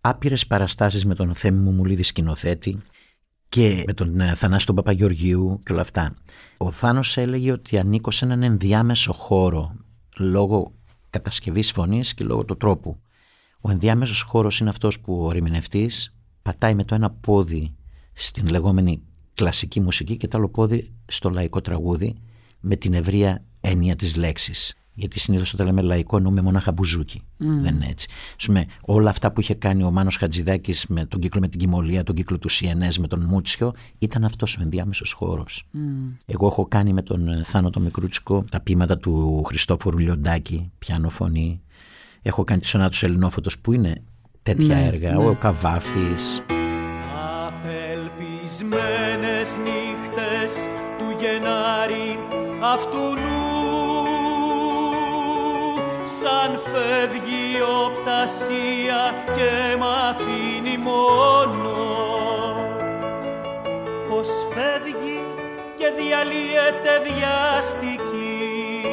Άπειρες 0.00 0.46
παραστάσεις 0.46 1.04
με 1.04 1.14
τον 1.14 1.34
Θέμη 1.34 1.58
Μουμουλίδη 1.58 2.02
σκηνοθέτη 2.02 2.82
και 3.48 3.82
με 3.86 3.92
τον 3.92 4.20
ε, 4.20 4.34
Θανάση 4.34 4.66
τον 4.66 4.74
Παπαγεωργίου 4.74 5.60
και 5.64 5.72
όλα 5.72 5.80
αυτά. 5.80 6.14
Ο 6.56 6.70
Θάνος 6.70 7.16
έλεγε 7.16 7.52
ότι 7.52 7.78
ανήκω 7.78 8.10
σε 8.10 8.24
έναν 8.24 8.42
ενδιάμεσο 8.42 9.12
χώρο 9.12 9.74
λόγω 10.16 10.72
κατασκευής 11.10 11.72
φωνής 11.72 12.14
και 12.14 12.24
λόγω 12.24 12.44
του 12.44 12.56
τρόπου. 12.56 13.00
Ο 13.60 13.70
ενδιάμεσος 13.70 14.22
χώρος 14.22 14.60
είναι 14.60 14.68
αυτός 14.68 15.00
που 15.00 15.24
ο 15.24 15.30
ερμηνευτής 15.30 16.14
πατάει 16.42 16.74
με 16.74 16.84
το 16.84 16.94
ένα 16.94 17.10
πόδι 17.10 17.76
στην 18.12 18.48
λεγόμενη 18.48 19.02
κλασική 19.34 19.80
μουσική 19.80 20.16
και 20.16 20.28
το 20.28 20.38
άλλο 20.38 20.48
πόδι 20.48 20.94
στο 21.06 21.30
λαϊκό 21.30 21.60
τραγούδι 21.60 22.16
με 22.60 22.76
την 22.76 22.94
ευρεία 22.94 23.44
έννοια 23.60 23.96
της 23.96 24.16
λέξης. 24.16 24.74
Γιατί 24.98 25.20
συνήθως 25.20 25.52
όταν 25.52 25.66
λέμε 25.66 25.82
λαϊκό 25.82 26.16
εννοούμε 26.16 26.40
μονάχα 26.40 26.72
μπουζούκι. 26.72 27.22
Δεν 27.36 27.74
είναι 27.74 27.86
έτσι. 27.90 28.08
Ας 28.38 28.46
πούμε, 28.46 28.64
όλα 28.80 29.10
αυτά 29.10 29.32
που 29.32 29.40
είχε 29.40 29.54
κάνει 29.54 29.82
ο 29.82 29.90
Μάνος 29.90 30.16
Χατζηδάκης 30.16 30.86
με 30.88 31.04
τον 31.04 31.20
κύκλο 31.20 31.40
με 31.40 31.48
την 31.48 31.60
Κιμολία, 31.60 32.02
τον 32.04 32.14
κύκλο 32.14 32.38
του 32.38 32.48
Σιενές 32.48 32.98
με 32.98 33.06
τον 33.06 33.24
Μούτσιο, 33.24 33.72
ήταν 33.98 34.24
αυτός 34.24 34.56
ο 34.56 34.60
ενδιάμεσος 34.62 35.12
χώρος. 35.12 35.64
Εγώ 36.26 36.46
έχω 36.46 36.66
κάνει 36.68 36.92
με 36.92 37.02
τον 37.02 37.28
ε, 37.28 37.42
Θάνο 37.44 37.70
το 37.70 37.80
Μικρούτσικο 37.80 38.44
τα 38.50 38.60
ποίηματα 38.60 38.98
του 38.98 39.42
Χριστόφορου 39.46 39.98
Λιοντάκη, 39.98 40.70
πιάνο 40.78 41.08
φωνή. 41.10 41.60
Έχω 42.22 42.44
κάνει 42.44 42.60
τη 42.60 42.66
σονάτους 42.66 43.02
Ελληνόφωτος 43.02 43.58
που 43.58 43.72
είναι 43.72 44.02
τέτοια 44.42 44.74
Ναι, 44.76 44.84
έργα. 44.86 45.12
ναι. 45.12 45.26
Ο 45.28 45.34
Καβάφης. 45.34 46.42
Απελπισμένες 47.46 49.48
νύχτες 49.64 50.52
του 50.98 51.08
Γενάρη 51.20 52.08
αυτού 52.74 52.96
νου 52.96 53.35
σαν 56.26 56.52
φεύγει 56.58 57.46
οπτασία 57.86 59.00
και 59.36 59.76
μ' 59.78 59.82
αφήνει 60.10 60.76
μόνο 60.78 61.76
πως 64.08 64.28
φεύγει 64.52 65.18
και 65.78 65.88
διαλύεται 65.98 66.92
βιαστική 67.06 68.32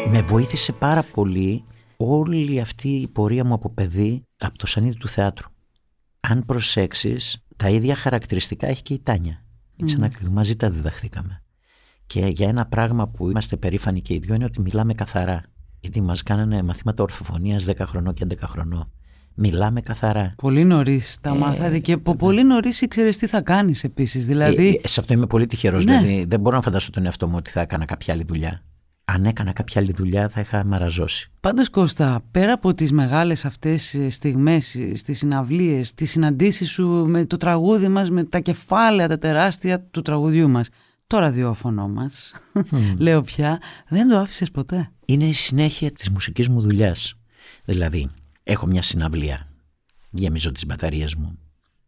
Με 0.10 0.22
βοήθησε 0.22 0.72
πάρα 0.72 1.04
πολύ 1.04 1.64
όλη 1.98 2.60
αυτή 2.60 2.90
η 2.90 3.08
πορεία 3.08 3.44
μου 3.44 3.54
από 3.54 3.70
παιδί 3.70 4.24
από 4.38 4.58
το 4.58 4.68
σανίδι 4.68 4.98
του 4.98 5.08
θεάτρου. 5.08 5.48
Αν 6.20 6.46
προσέξεις, 6.46 7.46
τα 7.58 7.70
ίδια 7.70 7.96
χαρακτηριστικά 7.96 8.68
έχει 8.68 8.82
και 8.82 8.94
η 8.94 9.00
Τάνια. 9.00 9.46
Έτσι 9.82 9.98
mm. 10.02 10.28
μαζί 10.30 10.56
τα 10.56 10.70
διδαχθήκαμε. 10.70 11.44
Και 12.06 12.26
για 12.26 12.48
ένα 12.48 12.66
πράγμα 12.66 13.08
που 13.08 13.30
είμαστε 13.30 13.58
περήφανοι 13.58 14.02
και 14.02 14.14
οι 14.14 14.18
δυο 14.18 14.36
είναι 14.36 14.46
ότι 14.46 14.62
μιλάμε 14.62 14.94
καθαρά. 14.94 15.53
Γιατί 15.84 16.02
μας 16.02 16.24
κάνανε 16.24 16.64
μαθήματα 16.64 17.04
ορθοφωνίας 17.04 17.66
10 17.68 17.74
χρονών 17.86 18.14
και 18.14 18.26
11 18.30 18.36
χρονών. 18.44 18.92
Μιλάμε 19.34 19.82
καθαρά. 19.82 20.34
Πολύ 20.38 20.64
νωρίς 20.64 21.18
τα 21.22 21.36
μάθατε 21.36 21.80
και 21.80 21.94
από 21.94 22.16
πολύ 22.16 22.44
νωρίς 22.44 22.82
ήξερες 22.82 23.18
τι 23.18 23.28
θα 23.28 23.42
κάνεις 23.42 23.84
επίσης. 23.84 24.26
Δηλαδή. 24.26 24.68
Ε, 24.68 24.80
ε, 24.84 24.88
σε 24.88 25.00
αυτό 25.00 25.14
είμαι 25.14 25.26
πολύ 25.26 25.46
τυχερός. 25.46 25.86
Ναι. 25.86 25.98
Δηλαδή, 25.98 26.26
δεν 26.28 26.40
μπορώ 26.40 26.56
να 26.56 26.62
φανταστώ 26.62 26.92
τον 26.92 27.06
εαυτό 27.06 27.28
μου 27.28 27.36
ότι 27.38 27.50
θα 27.50 27.62
έκανα 27.62 27.86
κάποια 27.86 28.14
άλλη 28.14 28.24
δουλειά. 28.28 28.64
Αν 29.06 29.26
έκανα 29.26 29.52
κάποια 29.52 29.82
άλλη 29.82 29.92
δουλειά, 29.92 30.30
θα 30.30 30.40
είχα 30.40 30.66
μαραζώσει. 30.66 31.32
Πάντως 31.40 31.70
Κώστα, 31.70 32.22
πέρα 32.32 32.54
από 32.54 32.74
τις 32.74 32.92
μεγάλες 32.92 33.46
αυτές 33.46 33.94
ε, 33.94 34.10
στιγμές 34.10 34.76
ε, 34.76 34.96
στις 34.96 35.18
συναυλίες, 35.18 35.94
τις 35.94 36.12
συναντήσεις 36.12 36.70
σου 36.70 36.88
με 36.88 37.26
το 37.26 37.38
τραγούδι 37.38 37.88
μας, 37.88 38.10
με 38.10 38.24
τα 38.24 38.40
κεφάλαια 38.40 39.08
τα 39.08 39.18
τεράστια 39.18 39.82
του 39.92 40.02
τραγουδιού 40.02 40.50
μας, 40.50 40.68
το 41.14 41.20
ραδιόφωνο 41.20 41.88
μας, 41.88 42.32
λέω 42.98 43.22
πια, 43.22 43.60
δεν 43.88 44.10
το 44.10 44.18
άφησες 44.18 44.52
ποτέ. 44.52 44.90
είναι 45.06 45.24
η 45.24 45.34
συνέχεια 45.34 45.92
της 45.92 46.10
μουσικής 46.10 46.48
μου 46.50 46.62
δουλειάς. 46.62 47.14
Δηλαδή, 47.66 48.10
έχω 48.44 48.66
μια 48.66 48.82
συναυλία, 48.82 49.48
γεμίζω 50.10 50.52
τις 50.52 50.66
μπαταρίες 50.66 51.16
μου. 51.16 51.38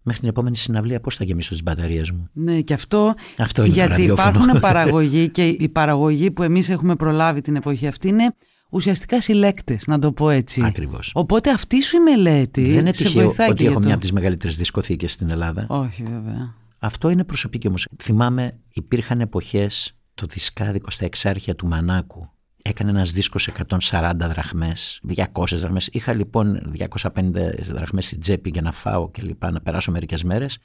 Μέχρι 0.01 0.19
την 0.19 0.29
επόμενη 0.29 0.57
συναυλία 0.57 0.99
πώς 0.99 1.15
θα 1.15 1.23
γεμίσω 1.23 1.51
τις 1.51 1.63
μπαταρίες 1.63 2.11
μου; 2.11 2.29
Ναι, 2.33 2.61
και 2.61 2.73
αυτό, 2.73 3.13
Αυτό 3.37 3.61
είναι 3.63 3.73
το 3.73 3.79
γιατί 3.79 3.91
ραδιόφωνο. 3.91 4.29
υπάρχουν 4.43 4.59
παραγωγοί 4.69 5.29
και 5.29 5.47
η 5.47 5.69
παραγωγή 5.69 6.31
που 6.31 6.43
εμείς 6.43 6.69
έχουμε 6.69 6.95
προλάβει 6.95 7.41
την 7.41 7.55
εποχή 7.55 7.87
αυτή 7.87 8.07
είναι 8.07 8.33
ουσιαστικά 8.69 9.21
συλλέκτες, 9.21 9.87
να 9.87 9.99
το 9.99 10.11
πω 10.11 10.29
έτσι. 10.29 10.61
Ακριβώς. 10.65 11.11
Οπότε 11.13 11.51
αυτή 11.51 11.81
σου 11.83 11.97
η 11.97 11.99
μελέτη 11.99 12.61
Δεν 12.71 12.79
είναι 12.79 12.93
σε 12.93 13.03
τυχαίο 13.03 13.23
βοηθάει 13.23 13.47
ότι 13.47 13.55
και 13.55 13.61
για 13.61 13.71
έχω 13.71 13.79
το- 13.79 13.85
μια 13.85 13.93
από 13.95 14.03
τις 14.03 14.11
μεγαλύτερες 14.13 14.57
δισκοθήκες 14.57 15.11
στην 15.11 15.29
Ελλάδα. 15.29 15.65
Όχι 15.69 16.03
βέβαια. 16.03 16.53
Αυτό 16.85 17.09
είναι 17.09 17.23
προσωπική 17.23 17.67
όμως. 17.67 17.87
Θυμάμαι 18.03 18.59
υπήρχαν 18.73 19.21
εποχές 19.21 19.95
το 20.13 20.25
δισκάδικο 20.25 20.89
στα 20.89 21.05
εξάρχεια 21.05 21.55
του 21.55 21.67
Μανάκου. 21.67 22.21
Έκανε 22.61 22.89
ένας 22.89 23.11
δίσκος 23.11 23.49
140 23.91 24.11
δραχμές, 24.15 25.01
200 25.07 25.57
δραχμές. 25.57 25.89
Είχα 25.91 26.13
λοιπόν 26.13 26.73
250 27.11 27.31
δραχμές 27.69 28.05
στην 28.05 28.19
τσέπη 28.19 28.49
για 28.49 28.61
να 28.61 28.71
φάω 28.71 29.11
και 29.11 29.21
λοιπά, 29.21 29.51
να 29.51 29.61
περάσω 29.61 29.91
μερικές 29.91 30.23
μέρες 30.23 30.57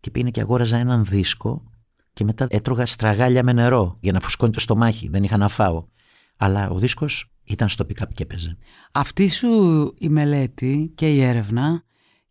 και 0.00 0.10
πήγαινε 0.10 0.30
και 0.30 0.40
αγόραζα 0.40 0.76
έναν 0.76 1.04
δίσκο 1.04 1.70
και 2.12 2.24
μετά 2.24 2.46
έτρωγα 2.50 2.86
στραγάλια 2.86 3.42
με 3.44 3.52
νερό 3.52 3.96
για 4.00 4.12
να 4.12 4.20
φουσκώνει 4.20 4.52
το 4.52 4.60
στομάχι. 4.60 5.08
Δεν 5.08 5.22
είχα 5.22 5.36
να 5.36 5.48
φάω. 5.48 5.86
Αλλά 6.36 6.70
ο 6.70 6.78
δίσκος 6.78 7.30
ήταν 7.44 7.68
στο 7.68 7.86
pick-up 7.88 8.08
και 8.14 8.22
έπαιζε. 8.22 8.56
Αυτή 8.92 9.28
σου 9.28 9.48
η 9.98 10.08
μελέτη 10.08 10.92
και 10.94 11.10
η 11.10 11.22
έρευνα 11.22 11.84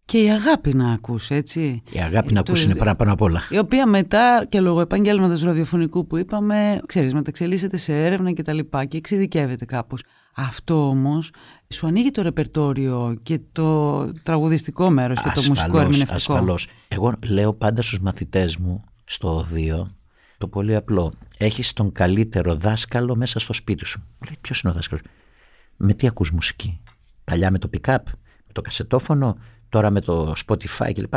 και 0.06 0.24
η 0.24 0.32
αγάπη 0.32 0.74
να 0.74 0.92
ακούς, 0.92 1.30
έτσι. 1.30 1.84
Η 1.92 2.00
αγάπη 2.00 2.34
να 2.34 2.44
το- 2.44 2.52
ακούσει 2.52 2.66
είναι 2.66 2.76
πάνω, 2.76 2.96
πάνω 2.96 3.12
απ' 3.14 3.22
όλα. 3.22 3.42
Η 3.50 3.58
οποία 3.58 3.88
μετά 3.88 4.46
και 4.50 4.60
λόγω 4.60 4.80
επαγγέλματος 4.82 5.44
ραδιοφωνικού 5.44 6.08
που 6.08 6.18
είπαμε, 6.18 6.82
ξέρεις, 6.86 7.14
μεταξελίσσεται 7.14 7.78
σε 7.78 7.94
έρευνα 8.06 8.32
και 8.32 8.42
τα 8.42 8.54
λοιπά 8.54 8.86
και 8.86 8.98
εξειδικεύεται 8.98 9.66
κάπως. 9.66 10.04
Αυτό 10.36 10.88
όμως 10.88 11.32
σου 11.74 11.88
ανοίγει 11.88 12.12
το 12.12 12.22
ρεπερτόριο 12.22 13.18
και 13.24 13.40
το 13.52 14.06
τραγουδιστικό 14.24 14.90
μέρος 14.90 15.22
και 15.22 15.32
το 15.36 15.42
μουσικό 15.48 15.78
ερμηνευτικό. 15.80 16.14
Ασφαλώς. 16.16 16.68
Εγώ 16.88 17.14
λέω 17.26 17.54
πάντα 17.54 17.82
στους 17.82 18.00
μαθητές 18.00 18.58
μου 18.58 18.84
στο 19.04 19.36
οδείο 19.38 19.96
το 20.38 20.48
πολύ 20.48 20.76
απλό. 20.76 21.14
Έχεις 21.38 21.74
τον 21.74 21.92
καλύτερο 21.92 22.56
δάσκαλο 22.56 23.16
μέσα 23.16 23.40
στο 23.40 23.54
σπίτι 23.54 23.86
σου. 23.86 24.00
Μου 24.00 24.26
λέει 24.26 24.36
ποιος 24.42 24.62
είναι 24.62 24.72
ο 24.72 24.76
δάσκαλος. 24.76 25.04
Με 25.78 25.94
τι 25.94 26.08
ακούς 26.08 26.32
μουσική; 26.32 26.82
Παλιά 27.24 27.52
με 27.52 27.58
το 27.60 27.70
pick-up, 27.74 27.98
με 28.46 28.52
το 28.54 28.62
κασετόφωνο, 28.62 29.38
τώρα 29.74 29.92
με 29.92 30.02
το 30.02 30.34
Spotify 30.46 30.92
κλπ. 30.94 31.14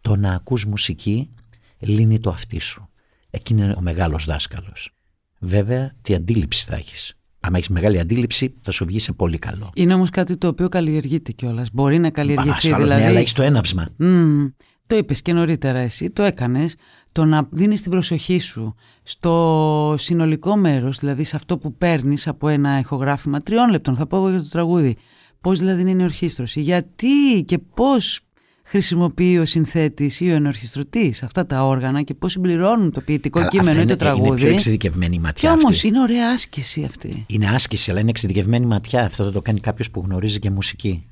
Το 0.00 0.16
να 0.16 0.32
ακούς 0.32 0.64
μουσική 0.64 1.30
λύνει 1.78 2.20
το 2.20 2.30
αυτί 2.30 2.60
σου. 2.60 2.88
Εκείνη 3.30 3.62
είναι 3.62 3.74
ο 3.78 3.80
μεγάλος 3.80 4.24
δάσκαλος. 4.24 4.94
Βέβαια, 5.40 5.92
τι 6.02 6.14
αντίληψη 6.14 6.64
θα 6.64 6.76
έχεις. 6.76 7.18
Αν 7.40 7.54
έχεις 7.54 7.68
μεγάλη 7.68 7.98
αντίληψη, 7.98 8.54
θα 8.60 8.70
σου 8.70 8.84
βγει 8.84 8.98
σε 8.98 9.12
πολύ 9.12 9.38
καλό. 9.38 9.70
Είναι 9.74 9.94
όμως 9.94 10.10
κάτι 10.10 10.36
το 10.36 10.48
οποίο 10.48 10.68
καλλιεργείται 10.68 11.32
κιόλας. 11.32 11.68
Μπορεί 11.72 11.98
να 11.98 12.10
καλλιεργηθεί. 12.10 12.50
Ασφαλώς, 12.50 12.82
δηλαδή... 12.82 13.02
ναι, 13.02 13.08
αλλά 13.08 13.18
έχεις 13.18 13.32
το 13.32 13.42
έναυσμα. 13.42 13.88
Μμμ. 13.96 14.46
το 14.86 14.96
είπες 14.96 15.22
και 15.22 15.32
νωρίτερα 15.32 15.78
εσύ, 15.78 16.10
το 16.10 16.22
έκανες. 16.22 16.74
Το 17.12 17.24
να 17.24 17.48
δίνεις 17.50 17.82
την 17.82 17.90
προσοχή 17.90 18.38
σου 18.38 18.74
στο 19.02 19.94
συνολικό 19.98 20.56
μέρος, 20.56 20.98
δηλαδή 20.98 21.24
σε 21.24 21.36
αυτό 21.36 21.58
που 21.58 21.76
παίρνεις 21.76 22.28
από 22.28 22.48
ένα 22.48 22.78
ηχογράφημα 22.78 23.40
τριών 23.42 23.70
λεπτών, 23.70 23.96
θα 23.96 24.06
πω 24.06 24.16
εγώ 24.16 24.30
για 24.30 24.42
το 24.42 24.48
τραγούδι. 24.48 24.96
Πώς 25.40 25.58
δηλαδή 25.58 25.90
είναι 25.90 26.02
η 26.02 26.04
ορχήστρωση, 26.04 26.60
γιατί 26.60 27.44
και 27.46 27.58
πώς 27.58 28.20
χρησιμοποιεί 28.62 29.38
ο 29.38 29.44
συνθέτης 29.44 30.20
ή 30.20 30.30
ο 30.30 30.34
ενορχιστρωτής 30.34 31.22
αυτά 31.22 31.46
τα 31.46 31.64
όργανα 31.66 32.02
και 32.02 32.14
πώς 32.14 32.32
συμπληρώνουν 32.32 32.92
το 32.92 33.00
ποιητικό 33.00 33.38
Αλλά 33.38 33.48
κείμενο 33.48 33.70
αυτά 33.70 33.82
ή 33.82 33.86
το 33.86 33.92
είναι, 33.92 33.96
τραγούδι. 33.96 34.28
Είναι 34.28 34.36
πιο 34.38 34.48
εξειδικευμένη 34.48 35.14
η 35.14 35.18
και 35.18 35.22
ματιά 35.22 35.52
όμως 35.52 35.64
αυτή. 35.64 35.86
είναι 35.86 36.00
ωραία 36.00 36.30
άσκηση 36.30 36.84
αυτή. 36.84 37.24
Είναι 37.26 37.46
άσκηση, 37.46 37.90
αλλά 37.90 38.00
είναι 38.00 38.10
εξειδικευμένη 38.10 38.66
ματιά. 38.66 39.04
Αυτό 39.04 39.24
θα 39.24 39.32
το 39.32 39.42
κάνει 39.42 39.60
κάποιος 39.60 39.90
που 39.90 40.02
γνωρίζει 40.06 40.38
και 40.38 40.50
μουσική. 40.50 41.04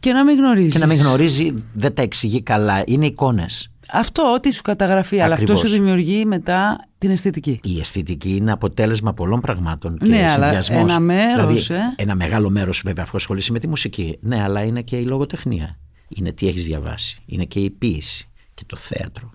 Και 0.00 0.12
να 0.12 0.24
μην 0.24 0.36
γνωρίζεις. 0.36 0.72
Και 0.72 0.78
να 0.78 0.86
μην 0.86 0.96
γνωρίζει, 0.98 1.54
δεν 1.74 1.94
τα 1.94 2.02
εξηγεί 2.02 2.42
καλά. 2.42 2.82
Είναι 2.86 3.06
εικόνες. 3.06 3.71
Αυτό 3.92 4.32
ό,τι 4.34 4.52
σου 4.52 4.62
καταγραφεί, 4.62 5.20
αλλά 5.20 5.34
αυτό 5.34 5.52
Ακριβώς. 5.52 5.70
σου 5.70 5.76
δημιουργεί 5.76 6.24
μετά 6.24 6.88
την 6.98 7.10
αισθητική. 7.10 7.60
Η 7.62 7.78
αισθητική 7.80 8.36
είναι 8.36 8.52
αποτέλεσμα 8.52 9.12
πολλών 9.14 9.40
πραγμάτων 9.40 9.98
και 9.98 10.06
Ναι, 10.08 10.18
αλλά 10.18 10.30
συνδυασμός. 10.30 10.78
ένα 10.80 11.00
μέρος, 11.00 11.66
δηλαδή, 11.66 11.82
ε. 11.98 12.02
Ένα 12.02 12.14
μεγάλο 12.14 12.50
μέρος, 12.50 12.82
βέβαια, 12.84 13.04
αφού 13.04 13.16
ασχολείσαι 13.16 13.52
με 13.52 13.58
τη 13.58 13.68
μουσική. 13.68 14.18
Ναι, 14.20 14.42
αλλά 14.42 14.62
είναι 14.62 14.82
και 14.82 14.96
η 14.96 15.04
λογοτεχνία. 15.04 15.78
Είναι 16.08 16.32
τι 16.32 16.48
έχεις 16.48 16.64
διαβάσει. 16.64 17.18
Είναι 17.26 17.44
και 17.44 17.60
η 17.60 17.70
ποίηση 17.70 18.28
και 18.54 18.62
το 18.66 18.76
θέατρο. 18.76 19.30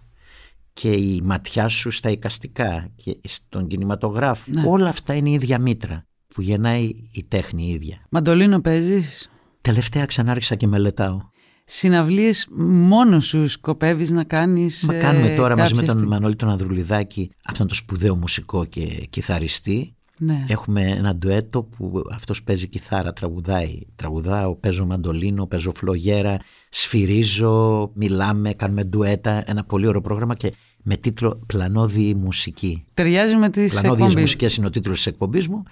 Και 0.73 0.89
η 0.91 1.21
ματιά 1.23 1.67
σου 1.67 1.91
στα 1.91 2.09
εικαστικά 2.09 2.87
και 2.95 3.17
στον 3.23 3.67
κινηματογράφο. 3.67 4.43
Ναι. 4.47 4.63
Όλα 4.65 4.89
αυτά 4.89 5.13
είναι 5.13 5.29
η 5.29 5.33
ίδια 5.33 5.59
μήτρα 5.59 6.05
που 6.27 6.41
γεννάει 6.41 6.91
η 7.11 7.23
τέχνη 7.27 7.63
η 7.65 7.69
ίδια. 7.69 7.97
Μαντολίνο 8.09 8.59
παίζεις, 8.61 9.29
Τελευταία 9.61 10.05
ξανά 10.05 10.31
άρχισα 10.31 10.55
και 10.55 10.67
μελετάω. 10.67 11.17
Συναυλίες 11.69 12.47
μόνος 12.57 13.25
σου 13.25 13.47
σκοπεύεις 13.47 14.09
να 14.09 14.23
κάνεις 14.23 14.83
Μα 14.87 14.95
ε, 14.95 14.99
κάνουμε 14.99 15.29
τώρα 15.29 15.57
μαζί 15.57 15.73
με 15.73 15.79
κάποια 15.79 15.93
τον 15.93 15.97
στιγμή. 15.97 16.15
Μανώλη 16.15 16.35
τον 16.35 16.49
Ανδρουλιδάκη 16.49 17.31
αυτόν 17.45 17.67
τον 17.67 17.75
σπουδαίο 17.75 18.15
μουσικό 18.15 18.65
και 18.65 19.07
κιθαριστή. 19.09 19.91
Ναι. 20.19 20.45
Έχουμε 20.47 20.81
ένα 20.81 21.15
ντουέτο 21.15 21.63
που 21.63 22.01
αυτός 22.11 22.43
παίζει 22.43 22.67
κιθάρα, 22.67 23.13
τραγουδάει. 23.13 23.79
Τραγουδάω, 23.95 24.55
παίζω 24.55 24.85
μαντολίνο, 24.85 25.45
παίζω 25.47 25.71
φλογέρα, 25.71 26.37
σφυρίζω, 26.69 27.91
μιλάμε, 27.93 28.53
κάνουμε 28.53 28.83
ντουέτα. 28.83 29.43
Ένα 29.45 29.63
πολύ 29.63 29.87
ωραίο 29.87 30.01
πρόγραμμα 30.01 30.35
και 30.35 30.53
με 30.83 30.97
τίτλο 30.97 31.39
«Πλανόδιη 31.47 32.17
μουσική». 32.19 32.85
Ταιριάζει 32.93 33.35
με 33.35 33.49
τις 33.49 33.71
«Πλανόδιες 33.71 34.07
εκπομπές. 34.07 34.21
μουσικές» 34.21 34.55
είναι 34.55 34.65
ο 34.65 34.69
τίτλος 34.69 34.95
της 34.95 35.05
εκπομπής 35.05 35.47
μου. 35.47 35.63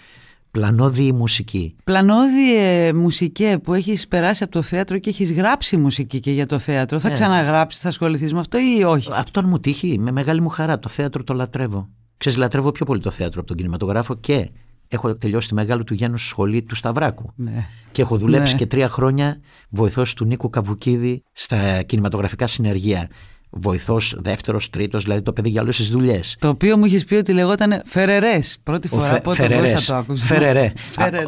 «Πλανόδιη 0.51 1.11
μουσική». 1.15 1.75
Πλανόδιε 1.83 2.93
μουσικέ 2.93 3.59
που 3.63 3.73
έχεις 3.73 4.07
περάσει 4.07 4.43
από 4.43 4.51
το 4.51 4.61
θέατρο 4.61 4.97
και 4.97 5.09
έχεις 5.09 5.31
γράψει 5.33 5.77
μουσική 5.77 6.19
και 6.19 6.31
για 6.31 6.45
το 6.45 6.59
θέατρο. 6.59 6.99
Θα 6.99 7.07
Ναι. 7.07 7.13
ξαναγράψεις, 7.13 7.81
θα 7.81 7.87
ασχοληθείς 7.89 8.33
με 8.33 8.39
αυτό 8.39 8.57
ή 8.57 8.83
όχι; 8.83 9.09
Αυτόν 9.13 9.45
μου 9.47 9.59
τύχει 9.59 9.99
με 9.99 10.11
μεγάλη 10.11 10.41
μου 10.41 10.49
χαρά. 10.49 10.79
Το 10.79 10.89
θέατρο 10.89 11.23
το 11.23 11.33
λατρεύω. 11.33 11.89
Ξέρεις, 12.17 12.37
λατρεύω 12.37 12.71
πιο 12.71 12.85
πολύ 12.85 13.01
το 13.01 13.11
θέατρο 13.11 13.39
από 13.39 13.47
τον 13.47 13.57
κινηματογράφο 13.57 14.15
και 14.15 14.49
έχω 14.87 15.15
τελειώσει 15.15 15.47
τη 15.47 15.53
μεγάλη 15.53 15.83
του 15.83 15.93
Γέννου 15.93 16.17
σχολή 16.17 16.63
του 16.63 16.75
Σταυράκου. 16.75 17.31
Ναι. 17.35 17.65
Και 17.91 18.01
έχω 18.01 18.17
δουλέψει 18.17 18.53
Ναι. 18.53 18.59
και 18.59 18.65
τρία 18.65 18.89
χρόνια 18.89 19.37
βοηθός 19.69 20.13
του 20.13 20.25
Νίκου 20.25 20.49
Καβουκίδη 20.49 21.23
στα 21.31 21.81
κινηματογραφικά 21.81 22.47
συνεργεία. 22.47 23.09
Βοηθός, 23.57 24.15
δεύτερος, 24.17 24.69
τρίτος, 24.69 25.03
δηλαδή 25.03 25.21
το 25.21 25.33
παιδί 25.33 25.49
για 25.49 25.61
όλες 25.61 25.75
τις 25.77 25.89
δουλειές. 25.89 26.35
Το 26.39 26.47
οποίο 26.49 26.77
μου 26.77 26.85
είχες 26.85 27.05
πει 27.05 27.15
ότι 27.15 27.33
λεγόταν 27.33 27.81
Φερερές. 27.85 28.57
Πρώτη 28.63 28.87
φορά 28.87 29.09
που 29.21 29.35
το 29.35 29.47
Κώστα 29.47 29.47
το 29.47 29.95
άκουσα. 29.95 30.05
Φερερέ. 30.25 30.73
Φερερέ. 30.97 31.25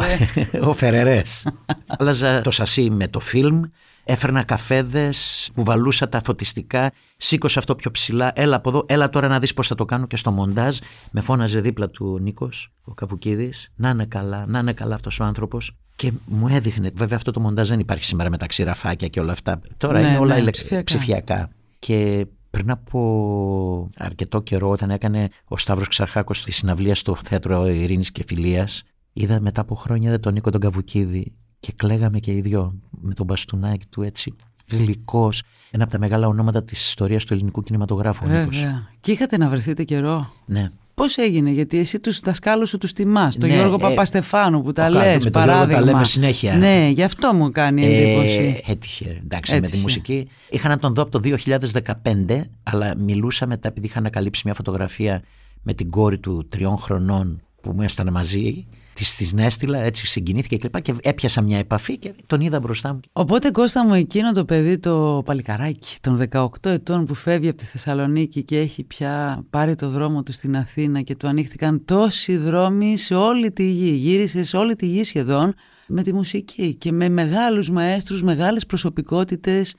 Ο 0.62 0.74
Φερερές. 0.74 1.48
Άλλαζα 1.98 2.42
το 2.42 2.52
σασί 2.52 2.90
με 2.90 3.08
το 3.08 3.20
φιλμ. 3.20 3.62
Έφερνα 4.10 4.44
καφέδες, 4.44 5.50
κουβαλούσα 5.56 6.10
τα 6.10 6.22
φωτιστικά, 6.26 6.92
σήκωσα 7.18 7.60
αυτό 7.60 7.76
πιο 7.76 7.92
ψηλά. 7.92 8.32
Έλα 8.36 8.56
από 8.56 8.70
εδώ, 8.70 8.86
έλα 8.88 9.10
τώρα 9.10 9.28
να 9.28 9.40
δεις 9.40 9.54
πώς 9.54 9.68
θα 9.68 9.76
το 9.76 9.86
κάνω. 9.86 10.08
Και 10.08 10.18
στο 10.18 10.32
μοντάζ 10.32 10.78
με 11.12 11.22
φώναζε 11.22 11.60
δίπλα 11.60 11.90
του 11.90 12.20
Νίκος, 12.22 12.70
ο 12.84 12.94
Καβουκίδης. 12.94 13.70
Να 13.76 13.90
είναι 13.90 14.06
καλά, 14.06 14.46
να 14.48 14.60
είναι 14.60 14.74
καλά 14.74 14.96
αυτός 14.96 15.20
ο 15.20 15.24
άνθρωπος. 15.24 15.72
Και 15.96 16.12
μου 16.26 16.48
έδειχνε, 16.48 16.92
βέβαια 16.96 17.18
αυτό 17.18 17.32
το 17.32 17.40
μοντάζ 17.40 17.70
δεν 17.70 17.80
υπάρχει 17.80 18.04
σήμερα 18.06 18.30
με 18.30 18.38
τα 18.38 18.46
ξηραφάκια 18.46 19.08
και 19.08 19.20
όλα 19.20 19.32
αυτά. 19.32 19.60
Τώρα 19.78 20.00
Ναι, 20.02 20.08
είναι 20.08 20.18
όλα 20.18 20.34
ναι, 20.36 20.40
ηλε- 20.42 20.52
ψηφιακά. 20.52 20.84
ψηφιακά. 20.84 21.50
Και 21.88 22.28
πριν 22.50 22.72
από 22.72 23.90
αρκετό 23.98 24.42
καιρό 24.42 24.70
όταν 24.70 24.90
έκανε 24.90 25.30
ο 25.46 25.58
Σταύρος 25.58 25.88
Ξαρχάκος 25.88 26.44
τη 26.44 26.52
συναυλία 26.52 26.96
στο 26.96 27.16
Θέατρο 27.16 27.68
Ειρήνης 27.68 28.12
και 28.12 28.24
Φιλίας 28.28 28.84
είδα 29.14 29.42
μετά 29.42 29.62
από 29.62 29.76
χρόνια 29.76 30.10
είδα 30.10 30.20
τον 30.20 30.34
Νίκο 30.34 30.50
τον 30.50 30.62
Καβουκίδη 30.62 31.34
και 31.60 31.74
κλαίγαμε 31.76 32.20
και 32.20 32.32
οι 32.32 32.42
δυο 32.42 32.80
με 33.02 33.14
τον 33.14 33.26
μπαστούνάκι 33.26 33.86
του 33.86 34.02
έτσι 34.02 34.36
γλυκός 34.72 35.44
ένα 35.72 35.84
από 35.84 35.92
τα 35.92 36.00
μεγάλα 36.00 36.28
ονόματα 36.28 36.64
της 36.64 36.88
ιστορίας 36.88 37.26
του 37.26 37.34
ελληνικού 37.34 37.62
κινηματογράφου 37.62 38.26
ο 38.26 38.30
Νίκος. 38.30 38.58
Βέβαια. 38.58 38.88
Και 39.02 39.12
είχατε 39.12 39.38
να 39.38 39.50
βρεθείτε 39.50 39.84
καιρό. 39.84 40.34
Ναι. 40.46 40.70
Πώς 41.02 41.18
έγινε, 41.18 41.50
Γιατί 41.50 41.78
εσύ 41.80 42.00
τους 42.00 42.20
δασκάλου 42.20 42.68
σου 42.68 42.78
τους 42.78 42.94
τιμάς. 42.94 43.38
Τον 43.38 43.50
Ναι, 43.50 43.56
Γιώργο 43.56 43.76
ε, 43.76 43.78
Παπαστεφάνου 43.78 44.62
που 44.64 44.74
τα 44.74 44.82
ο 44.88 44.92
Κάρλο, 44.92 45.00
λες. 45.12 45.24
με 45.24 45.30
τον 45.30 45.42
Γιώργο 45.44 45.60
Παράδειγμα. 45.60 45.80
τα 45.86 45.92
λέμε 45.92 46.06
συνέχεια. 46.06 46.56
Ναι, 46.58 46.90
γι' 46.94 47.04
αυτό 47.04 47.34
μου 47.34 47.52
κάνει 47.52 47.86
εντύπωση. 47.86 48.62
Ε, 48.68 48.72
έτυχε, 48.72 49.22
εντάξει, 49.24 49.54
με 49.54 49.60
τη 49.60 49.66
Έτυχε. 49.66 49.82
μουσική. 49.82 50.28
Είχα 50.50 50.68
να 50.70 50.78
τον 50.80 50.94
δω 50.94 51.02
από 51.02 51.12
το 51.12 51.20
2015, 51.24 52.42
αλλά 52.64 52.96
μιλούσα 52.98 53.48
μετά 53.48 53.68
επειδή 53.68 53.88
είχα 53.88 54.00
ανακαλύψει 54.00 54.42
μια 54.46 54.54
φωτογραφία 54.54 55.22
με 55.64 55.74
την 55.74 55.90
κόρη 55.90 56.18
του 56.18 56.46
τριών 56.50 56.78
χρονών 56.78 57.42
που 57.62 57.72
μου 57.76 57.82
έστανε 57.82 58.12
μαζί. 58.12 58.66
Τη 58.98 59.26
την 59.26 59.40
έστειλα, 59.40 59.80
έτσι 59.80 60.08
συγκινήθηκε 60.08 60.56
και, 60.56 60.64
λοιπά 60.64 60.80
και 60.80 60.94
έπιασα 61.02 61.42
μια 61.42 61.58
επαφή 61.58 61.98
και 61.98 62.14
τον 62.26 62.42
είδα 62.42 62.60
μπροστά 62.60 62.94
μου. 62.94 63.00
Οπότε 63.14 63.52
Κώστα 63.52 63.86
μου 63.86 63.94
εκείνο 63.94 64.32
το 64.32 64.46
παιδί 64.46 64.78
το 64.78 65.22
παλικαράκι 65.26 65.98
των 66.02 66.28
18 66.30 66.48
ετών 66.64 67.06
που 67.06 67.14
φεύγει 67.14 67.48
από 67.50 67.58
τη 67.58 67.66
Θεσσαλονίκη 67.66 68.44
και 68.44 68.58
έχει 68.58 68.84
πια 68.84 69.44
πάρει 69.50 69.76
το 69.76 69.90
δρόμο 69.90 70.24
του 70.24 70.32
στην 70.32 70.58
Αθήνα 70.58 71.02
και 71.02 71.16
του 71.16 71.28
ανοίχτηκαν 71.28 71.86
τόσοι 71.86 72.38
δρόμοι 72.38 72.98
σε 72.98 73.16
όλη 73.16 73.52
τη 73.52 73.64
γη. 73.64 73.90
Γύρισε 73.90 74.44
σε 74.44 74.58
όλη 74.58 74.76
τη 74.76 74.86
γη 74.86 75.04
σχεδόν 75.04 75.54
με 75.88 76.04
τη 76.04 76.14
μουσική 76.14 76.76
και 76.76 76.92
με 76.92 77.10
μεγάλους 77.10 77.70
μαέστρους, 77.70 78.24
μεγάλες 78.24 78.66
προσωπικότητες 78.66 79.76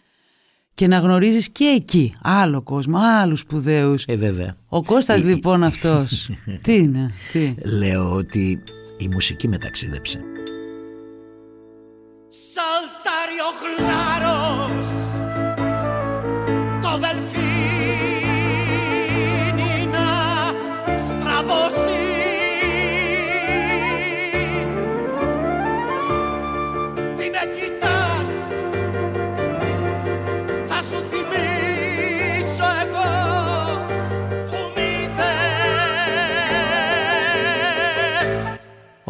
και 0.75 0.87
να 0.87 0.99
γνωρίζεις 0.99 1.49
και 1.49 1.65
εκεί 1.65 2.15
άλλο 2.23 2.63
κόσμο, 2.63 2.99
άλλους 2.99 3.41
σπουδαίους. 3.41 4.05
Ε, 4.07 4.17
βέβαια. 4.17 4.57
Ο 4.69 4.83
Κώστας 4.83 5.21
Ε, 5.21 5.25
λοιπόν 5.25 5.65
αυτός, 5.65 6.31
τι 6.63 6.75
είναι, 6.75 7.13
τι; 7.33 7.55
Λέω 7.79 8.13
ότι 8.13 8.63
η 8.99 9.09
μουσική 9.09 9.49
με 9.49 9.59
ταξίδεψε. 9.59 10.21
Saltario 12.55 13.49
claros 13.63 14.68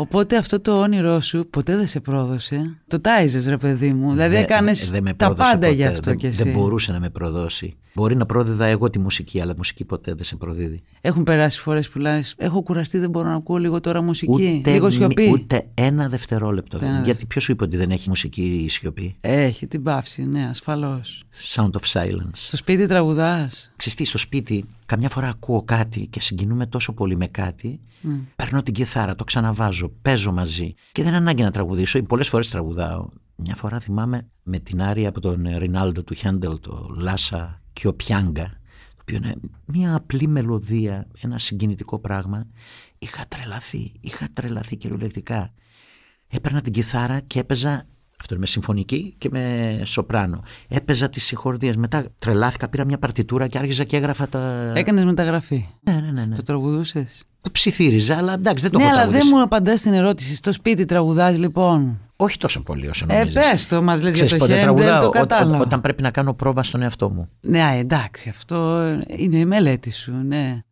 Οπότε 0.01 0.37
αυτό 0.37 0.61
το 0.61 0.81
όνειρό 0.81 1.21
σου 1.21 1.47
ποτέ 1.51 1.77
δεν 1.77 1.87
σε 1.87 2.01
πρόδωσε. 2.01 2.77
Το 2.89 3.01
τάιζες 3.01 3.47
ρε 3.47 3.57
παιδί 3.57 3.93
μου. 3.93 4.11
Δηλαδή 4.11 4.35
Δε- 4.35 4.41
έκανες 4.41 4.91
δεν 4.91 5.03
με 5.03 5.15
τα 5.15 5.27
πρόδωσε 5.27 5.51
πάντα 5.51 5.67
ποτέ. 5.67 5.71
γι' 5.77 5.85
αυτό 5.85 6.01
δεν, 6.11 6.17
κι 6.19 6.27
εσύ. 6.27 6.43
Δεν 6.43 6.53
μπορούσε 6.53 6.93
να 6.93 7.01
με 7.01 7.11
προδώσει. 7.11 7.77
Μπορεί 7.95 8.17
να 8.17 8.27
πρόδιδα 8.27 8.65
εγώ 8.67 8.91
τη 8.91 8.99
μουσική, 8.99 9.41
αλλά 9.41 9.53
η 9.53 9.57
μουσική 9.57 9.85
ποτέ 9.85 10.15
δεν 10.15 10.25
σε 10.25 10.37
προδίδει. 10.37 10.81
Έχουν 11.01 11.23
περάσει 11.25 11.59
φορές 11.61 11.89
που 11.89 11.99
λες 11.99 12.35
έχω 12.39 12.63
κουραστεί 12.63 12.99
δεν 12.99 13.11
μπορώ 13.11 13.29
να 13.29 13.35
ακούω 13.35 13.57
λίγο 13.57 13.81
τώρα 13.81 14.03
μουσική. 14.03 14.63
λίγο 14.67 14.87
μη- 14.87 14.93
σιωπή. 14.93 15.31
ούτε 15.33 15.69
ένα 15.75 16.09
δευτερόλεπτο. 16.09 16.77
Ούτε 16.77 16.87
ένα 16.87 17.01
Γιατί 17.01 17.27
ποιος 17.27 17.45
σου 17.45 17.53
είπε 17.53 17.65
ότι 17.65 17.77
δεν 17.77 17.91
έχει 17.91 18.09
μουσική 18.09 18.43
η 18.43 18.69
σιωπή; 18.69 19.17
Έχει 19.21 19.67
την 19.67 19.83
πάυση, 19.83 20.25
ναι 20.25 20.47
ασφαλώς. 20.51 21.23
Sound 21.55 21.71
of 21.71 21.93
silence. 21.93 22.31
Στο 22.33 22.57
σπίτι 22.57 22.87
τραγουδάς. 22.87 23.71
Ξεστή 23.77 24.05
στο 24.05 24.19
σπίτι, 24.19 24.65
καμιά 24.87 25.09
φορά 25.09 25.29
ακούω 25.29 25.63
κάτι 25.63 26.07
και 26.07 26.21
συγκινούμε 26.21 26.67
τόσο 26.67 26.93
πολύ 26.93 27.17
με 27.17 27.27
κάτι. 27.27 27.81
Παίρνω 28.37 28.63
την 28.63 28.75
κιθάρα, 28.75 29.15
το 29.15 29.25
ξαναβάζω, 29.25 29.93
παίζω 30.03 30.33
μαζί. 30.33 30.75
Και 30.93 31.03
δεν 31.03 31.11
είναι 31.11 31.21
ανάγκη 31.21 31.43
να 31.43 31.51
τραγουδήσω. 31.51 32.03
Πολλές 32.03 32.29
φορές 32.29 32.49
τραγουδάω. 32.49 33.07
Μια 33.37 33.55
φορά 33.55 33.81
θυμάμαι 33.81 34.29
με 34.43 34.59
την 34.59 34.83
άρια 34.83 35.09
από 35.09 35.21
τον 35.21 35.47
Ρινάλντο 35.57 36.03
του 36.03 36.15
Χέντελ, 36.15 36.59
το 36.61 36.95
Λάσα 36.97 37.61
Κιοπιάγκα, 37.79 38.45
το 38.97 38.97
οποίο 39.01 39.17
είναι 39.17 39.35
μια 39.65 39.95
απλή 39.95 40.29
μελωδία, 40.29 41.07
ένα 41.21 41.39
συγκινητικό 41.39 41.99
πράγμα. 41.99 42.47
Είχα 42.99 43.25
τρελαθεί, 43.29 43.93
είχα 44.01 44.27
τρελαθεί 44.33 44.77
κυριολεκτικά. 44.77 45.53
Έπαιρνα 46.29 46.61
την 46.61 46.73
κιθάρα 46.73 47.21
και 47.21 47.39
έπαιζα. 47.39 47.71
Αυτό 48.21 48.35
είναι 48.35 48.39
με 48.39 48.47
συμφωνική 48.47 49.15
και 49.19 49.29
με 49.33 49.83
σοπράνο. 49.85 50.43
Έπαιζα 50.69 51.11
τις 51.11 51.25
συγχορδίες. 51.25 51.77
Μετά 51.77 52.07
τρελάθηκα, 52.19 52.69
πήρα 52.69 52.85
μια 52.85 52.99
παρτιτούρα 52.99 53.47
και 53.47 53.59
άρχιζα 53.59 53.85
και 53.85 53.97
έγραφα 53.97 54.29
τα. 54.29 54.73
Έκανες 54.75 55.05
μεταγραφή. 55.05 55.69
Ναι, 55.81 56.01
ναι, 56.01 56.11
ναι. 56.11 56.25
ναι. 56.25 56.37
Το 56.37 56.43
τραγουδούσες. 56.43 57.23
Το 57.49 57.55
ψιθύριζα, 57.55 58.17
αλλά 58.17 58.33
εντάξει 58.33 58.63
δεν 58.63 58.73
το 58.73 58.79
ναι, 58.79 58.85
έχω 58.85 58.93
αλλά 58.93 59.01
δεν 59.03 59.11
τραγουδήσει. 59.11 59.35
μου 59.35 59.43
απαντάς 59.43 59.81
την 59.81 59.93
ερώτηση. 59.93 60.35
Στο 60.35 60.53
σπίτι 60.53 60.85
τραγουδάς 60.85 61.39
λοιπόν; 61.39 62.01
Όχι 62.17 62.39
τόσο 62.39 62.63
πολύ 62.63 62.89
όσο 62.89 63.07
Ε, 63.09 63.15
νομίζεις. 63.19 63.35
πες 63.41 63.67
το, 63.67 63.83
μας 63.83 64.03
λες 64.03 64.15
για 64.15 64.25
Ξέρεις 64.25 64.33
το 64.33 64.39
πότε 64.39 64.53
Χέντελ, 64.53 64.65
τραγουδάω, 64.75 65.01
το 65.01 65.05
Ό- 65.07 65.09
ό- 65.09 65.11
κατάλαβα. 65.13 65.59
όταν 65.59 65.81
πρέπει 65.81 66.03
να 66.03 66.11
κάνω 66.11 66.35
πρόβα 66.35 66.63
στον 66.63 66.83
εαυτό 66.83 67.11
μου. 67.11 67.29
Ναι, 67.41 67.63
α, 67.63 67.71
εντάξει, 67.73 68.29
αυτό 68.29 68.83
είναι 69.17 69.39
η 69.39 69.45
μελέτη 69.45 69.91
σου, 69.93 70.13
ναι. 70.27 70.63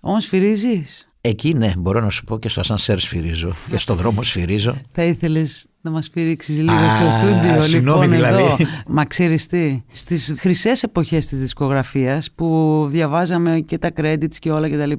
Όμως 0.00 0.24
σφυρίζει. 0.24 0.84
Εκεί 1.20 1.54
ναι, 1.54 1.72
μπορώ 1.78 2.00
να 2.00 2.10
σου 2.10 2.24
πω 2.24 2.38
και 2.38 2.48
στο 2.48 2.60
ασανσέρ 2.60 2.98
σφυρίζω 2.98 3.54
και 3.70 3.78
στο 3.78 3.94
δρόμο 3.94 4.22
σφυρίζω. 4.32 4.76
Θα 4.92 5.02
ήθελες 5.02 5.66
να 5.80 5.90
μας 5.90 6.10
πήριξεις 6.10 6.58
λίγο 6.58 6.72
Α, 6.72 6.90
στο 6.90 7.10
στούντιο, 7.10 7.60
συγγνώμη, 7.60 8.06
λοιπόν, 8.06 8.16
δηλαδή. 8.16 8.42
εδώ. 8.42 8.56
Μα 8.96 9.04
ξέρεις 9.04 9.46
τι, 9.46 9.82
στις 9.92 10.34
χρυσές 10.38 10.82
εποχές 10.82 11.26
της 11.26 11.38
δισκογραφίας 11.40 12.30
που 12.34 12.86
διαβάζαμε 12.90 13.60
και 13.60 13.78
τα 13.78 13.90
credits 13.96 14.36
και 14.38 14.50
όλα 14.50 14.70
κτλ. 14.70 14.92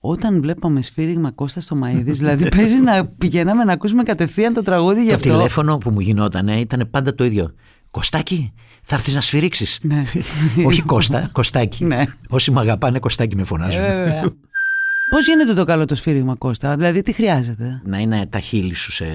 Όταν 0.00 0.40
βλέπαμε 0.40 0.82
σφύριγμα 0.82 1.30
Κώστας 1.30 1.64
στο 1.64 1.76
Μαΐδης, 1.82 2.04
δηλαδή 2.04 2.48
παίζει 2.56 2.80
να 2.80 3.06
πηγαίναμε 3.06 3.64
να 3.64 3.72
ακούσουμε 3.72 4.02
κατευθείαν 4.02 4.54
το 4.54 4.62
τραγούδι 4.62 5.02
γι' 5.02 5.08
το 5.08 5.14
αυτό. 5.14 5.28
τηλέφωνο 5.28 5.78
που 5.78 5.90
μου 5.90 6.00
γινόταν 6.00 6.48
ήταν 6.48 6.88
πάντα 6.90 7.14
το 7.14 7.24
ίδιο. 7.24 7.54
Κωστάκι, 7.90 8.52
θα 8.82 8.94
έρθεις 8.94 9.14
να 9.14 9.20
σφυρίξεις. 9.20 9.78
Ναι. 9.82 10.04
Όχι 10.68 10.82
Κώστα, 10.82 11.28
Κωστάκι. 11.32 11.84
Ναι. 11.84 12.04
Όσοι 12.28 12.50
με 12.50 12.60
αγαπάνε, 12.60 12.98
Κωστάκι 12.98 13.36
με 13.36 13.44
φωνάζουν. 13.44 13.82
Πώς 15.10 15.26
γίνεται 15.26 15.54
το 15.54 15.64
καλό 15.64 15.84
το 15.84 15.94
σφύριγμα 15.94 16.34
Κώστα, 16.34 16.76
δηλαδή 16.76 17.02
τι 17.02 17.12
χρειάζεται; 17.12 17.80
να 17.84 17.98
είναι 17.98 18.26
τα 18.26 18.40
χείλη 18.40 18.74
σου 18.74 18.92
σε 18.92 19.06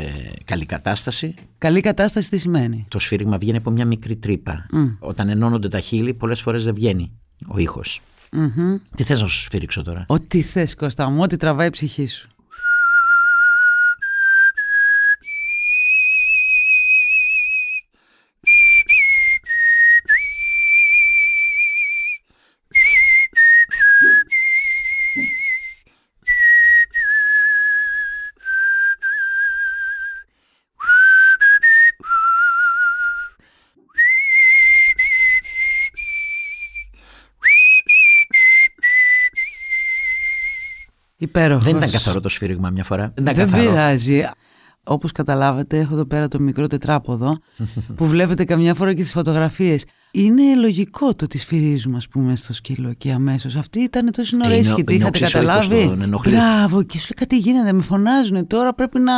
καλή 0.46 0.66
κατάσταση. 0.66 1.34
Καλή 1.58 1.82
κατάσταση 1.82 2.30
τι 2.30 2.38
σημαίνει; 2.38 2.86
Το 2.88 3.00
σφύριγμα 3.00 3.38
βγαίνει 3.38 3.58
από 3.58 3.70
μια 3.70 3.86
μικρή 3.86 4.16
τρύπα. 4.16 4.66
Όταν 5.00 5.30
ενώνονται 5.30 5.68
τα 5.68 5.80
χείλη, 5.80 6.14
πολλές 6.14 6.42
φορές 6.42 6.64
δεν 6.64 6.74
βγαίνει 6.74 7.12
ο 7.48 7.58
ήχος. 7.58 8.02
Μμμ. 8.36 8.76
Τι 8.96 9.04
θες 9.04 9.22
να 9.22 9.28
σου 9.28 9.42
σφυρίξω 9.42 9.84
τώρα; 9.84 10.06
Ό,τι 10.08 10.42
θες 10.42 10.76
Κώστα 10.76 11.10
μου, 11.10 11.22
ό,τι 11.22 11.38
τραβάει 11.38 11.68
η 11.68 11.70
ψυχή 11.70 12.08
σου. 12.08 12.30
Υπέροχος. 41.18 41.63
Δεν 41.66 41.76
ήταν 41.78 41.91
καθαρό 41.91 42.20
το 42.22 42.30
σφύριγμα 42.30 42.70
μια 42.70 42.84
φορά. 42.84 43.11
Δεν 43.16 43.24
ήταν 43.24 43.36
Δεν 43.36 43.45
καθαρό. 43.49 43.70
πειράζει. 43.70 44.24
Όπως 44.88 45.11
καταλάβατε, 45.11 45.78
έχω 45.80 45.93
εδώ 45.93 46.05
πέρα 46.05 46.28
το 46.28 46.39
μικρό 46.39 46.68
τετράποδο 46.68 47.38
που 47.95 48.05
βλέπετε 48.07 48.43
καμιά 48.43 48.74
φορά 48.74 48.93
και 48.93 49.01
στις 49.01 49.13
φωτογραφίες. 49.13 49.86
Είναι 50.11 50.55
λογικό 50.55 51.16
το 51.16 51.26
ότι 51.26 51.38
σφυρίζουμε, 51.38 51.97
ας 51.97 52.07
πούμε, 52.07 52.36
στο 52.36 52.53
σκύλο 52.53 52.93
και 52.93 53.11
αμέσως. 53.11 53.55
Αυτή 53.55 53.80
ήταν 53.80 54.11
τόσο 54.11 54.36
ώρα 54.38 54.45
Ε, 54.45 54.49
είναι 54.49 54.57
ο- 54.57 54.59
ήσυχη. 54.59 54.84
Τι 54.84 54.93
είναι 54.93 55.03
ο 55.03 55.07
είχατε 55.07 55.24
όξης 55.24 55.36
ο 55.36 55.41
ήχος, 55.41 55.53
καταλάβει. 55.68 55.88
τον 55.88 56.01
ενοχλεί. 56.01 56.32
Μπράβο, 56.36 56.84
και 56.84 56.97
σου 56.99 57.03
λέει 57.05 57.13
κάτι 57.28 57.38
γίνεται, 57.38 57.74
με 57.74 57.82
φωνάζουν. 57.82 58.47
Τώρα 58.47 58.74
πρέπει 58.74 58.99
να 58.99 59.11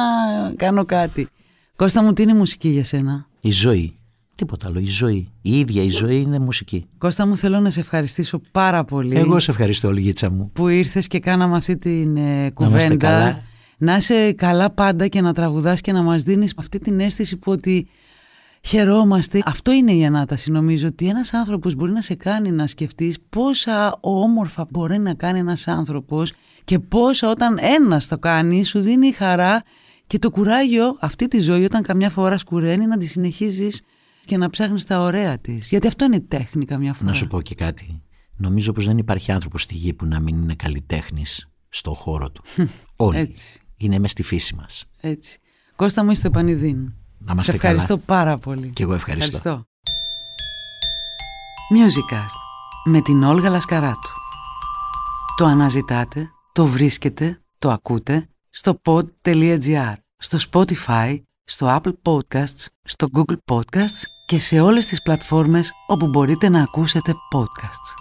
κάνω 0.55 0.85
κάτι. 0.85 1.27
Κώστα 1.75 2.03
μου, 2.03 2.13
τι 2.13 2.21
είναι 2.21 2.31
η 2.31 2.35
μουσική 2.35 2.69
για 2.69 2.83
σένα; 2.83 3.27
Η 3.41 3.51
ζωή. 3.51 3.96
Τίποτα 4.37 4.67
άλλο. 4.67 4.79
Η 4.79 4.85
ζωή. 4.89 5.27
Η 5.41 5.59
ίδια 5.59 5.83
η 5.83 5.89
ζωή 5.89 6.21
είναι 6.21 6.39
μουσική. 6.39 6.85
Κώστα 6.97 7.27
μου, 7.27 7.37
θέλω 7.37 7.59
να 7.59 7.69
σε 7.69 7.79
ευχαριστήσω 7.79 8.41
πάρα 8.51 8.83
πολύ. 8.83 9.15
Εγώ 9.15 9.39
σε 9.39 9.51
ευχαριστώ, 9.51 9.91
Λιγίτσα 9.91 10.31
μου. 10.31 10.51
που 10.53 10.67
ήρθες 10.67 11.07
και 11.07 11.19
κάναμε 11.19 11.55
αυτή 11.55 11.77
την 11.77 12.17
ε, 12.17 12.21
είμαστε 12.21 12.51
κουβέντα. 12.53 12.95
καλά. 12.95 13.41
Να 13.77 13.95
είσαι 13.95 14.33
καλά 14.33 14.69
πάντα 14.69 15.07
και 15.07 15.21
να 15.21 15.33
τραγουδάς 15.33 15.81
και 15.81 15.91
να 15.91 16.01
μας 16.01 16.23
δίνεις 16.23 16.53
αυτή 16.57 16.79
την 16.79 16.99
αίσθηση 16.99 17.37
που 17.37 17.51
ότι 17.51 17.87
χαιρόμαστε. 18.61 19.41
Αυτό 19.45 19.71
είναι 19.71 19.91
η 19.91 20.05
ανάταση 20.05 20.51
νομίζω 20.51 20.87
ότι 20.87 21.07
ένας 21.07 21.33
άνθρωπος 21.33 21.75
μπορεί 21.75 21.91
να 21.91 22.01
σε 22.01 22.15
κάνει 22.15 22.51
να 22.51 22.67
σκεφτείς 22.67 23.17
πόσα 23.29 23.97
όμορφα 23.99 24.67
μπορεί 24.69 24.99
να 24.99 25.13
κάνει 25.13 25.39
ένας 25.39 25.67
άνθρωπος 25.67 26.33
και 26.63 26.79
πόσα 26.79 27.29
όταν 27.29 27.57
ένας 27.61 28.07
το 28.07 28.17
κάνει 28.17 28.63
σου 28.63 28.79
δίνει 28.79 29.11
χαρά 29.11 29.63
και 30.07 30.19
το 30.19 30.29
κουράγιο 30.29 30.97
αυτή 30.99 31.27
τη 31.27 31.39
ζωή 31.39 31.63
όταν 31.63 31.81
καμιά 31.81 32.09
φορά 32.09 32.37
σκουραίνει 32.37 32.85
να 32.85 32.97
τη 32.97 33.05
συνεχίζεις 33.05 33.81
και 34.27 34.37
να 34.37 34.49
ψάχνεις 34.49 34.85
τα 34.85 34.99
ωραία 34.99 35.37
της. 35.39 35.69
Γιατί 35.69 35.87
αυτό 35.87 36.05
είναι 36.05 36.15
η 36.15 36.21
τέχνη 36.21 36.65
καμιά 36.65 36.93
φορά. 36.93 37.05
Να 37.09 37.13
σου 37.13 37.27
πω 37.27 37.41
και 37.41 37.55
κάτι. 37.55 38.01
Νομίζω 38.35 38.71
πως 38.71 38.85
δεν 38.85 38.97
υπάρχει 38.97 39.31
άνθρωπος 39.31 39.61
στη 39.61 39.75
γη 39.75 39.93
που 39.93 40.05
να 40.05 40.19
μην 40.19 40.41
είναι 40.41 40.53
καλλιτέχνης 40.55 41.47
στο 41.69 41.93
χώρο 41.93 42.31
του. 42.31 42.43
Όλοι. 42.95 43.17
Έτσι. 43.17 43.59
Είναι 43.77 43.99
μέσα 43.99 44.11
στη 44.11 44.23
φύση 44.23 44.55
μας. 44.55 44.85
Έτσι. 45.01 45.37
Κώστα 45.75 46.03
μου 46.03 46.11
είστε 46.11 46.29
πανηδίν. 46.29 46.77
Να 47.17 47.31
είμαστε 47.31 47.51
Σε 47.51 47.57
ευχαριστώ 47.57 47.87
καλά. 47.93 48.05
πάρα 48.05 48.37
πολύ. 48.37 48.69
Και 48.69 48.83
εγώ 48.83 48.93
ευχαριστώ. 48.93 49.63
Musicast 51.73 52.35
με 52.85 53.01
την 53.01 53.23
Όλγα 53.23 53.49
Λασκαράτου. 53.49 54.09
Το 55.37 55.45
αναζητάτε, 55.45 56.29
το 56.53 56.65
βρίσκετε, 56.65 57.41
το 57.59 57.71
ακούτε 57.71 58.27
στο 58.49 58.81
pod.gr, 58.85 59.93
στο 60.17 60.37
Spotify, 60.51 61.17
στο 61.43 61.79
Apple 61.81 61.93
Podcasts, 62.03 62.65
στο 62.83 63.07
Google 63.13 63.37
Podcasts 63.51 64.03
και 64.27 64.39
σε 64.39 64.59
όλες 64.59 64.85
τις 64.85 65.01
πλατφόρμες 65.01 65.71
όπου 65.87 66.07
μπορείτε 66.07 66.49
να 66.49 66.61
ακούσετε 66.61 67.13
podcasts. 67.33 67.93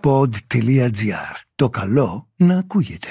pod.gr. 0.00 1.34
Το 1.54 1.68
καλό 1.68 2.28
να 2.36 2.58
ακούγεται. 2.58 3.08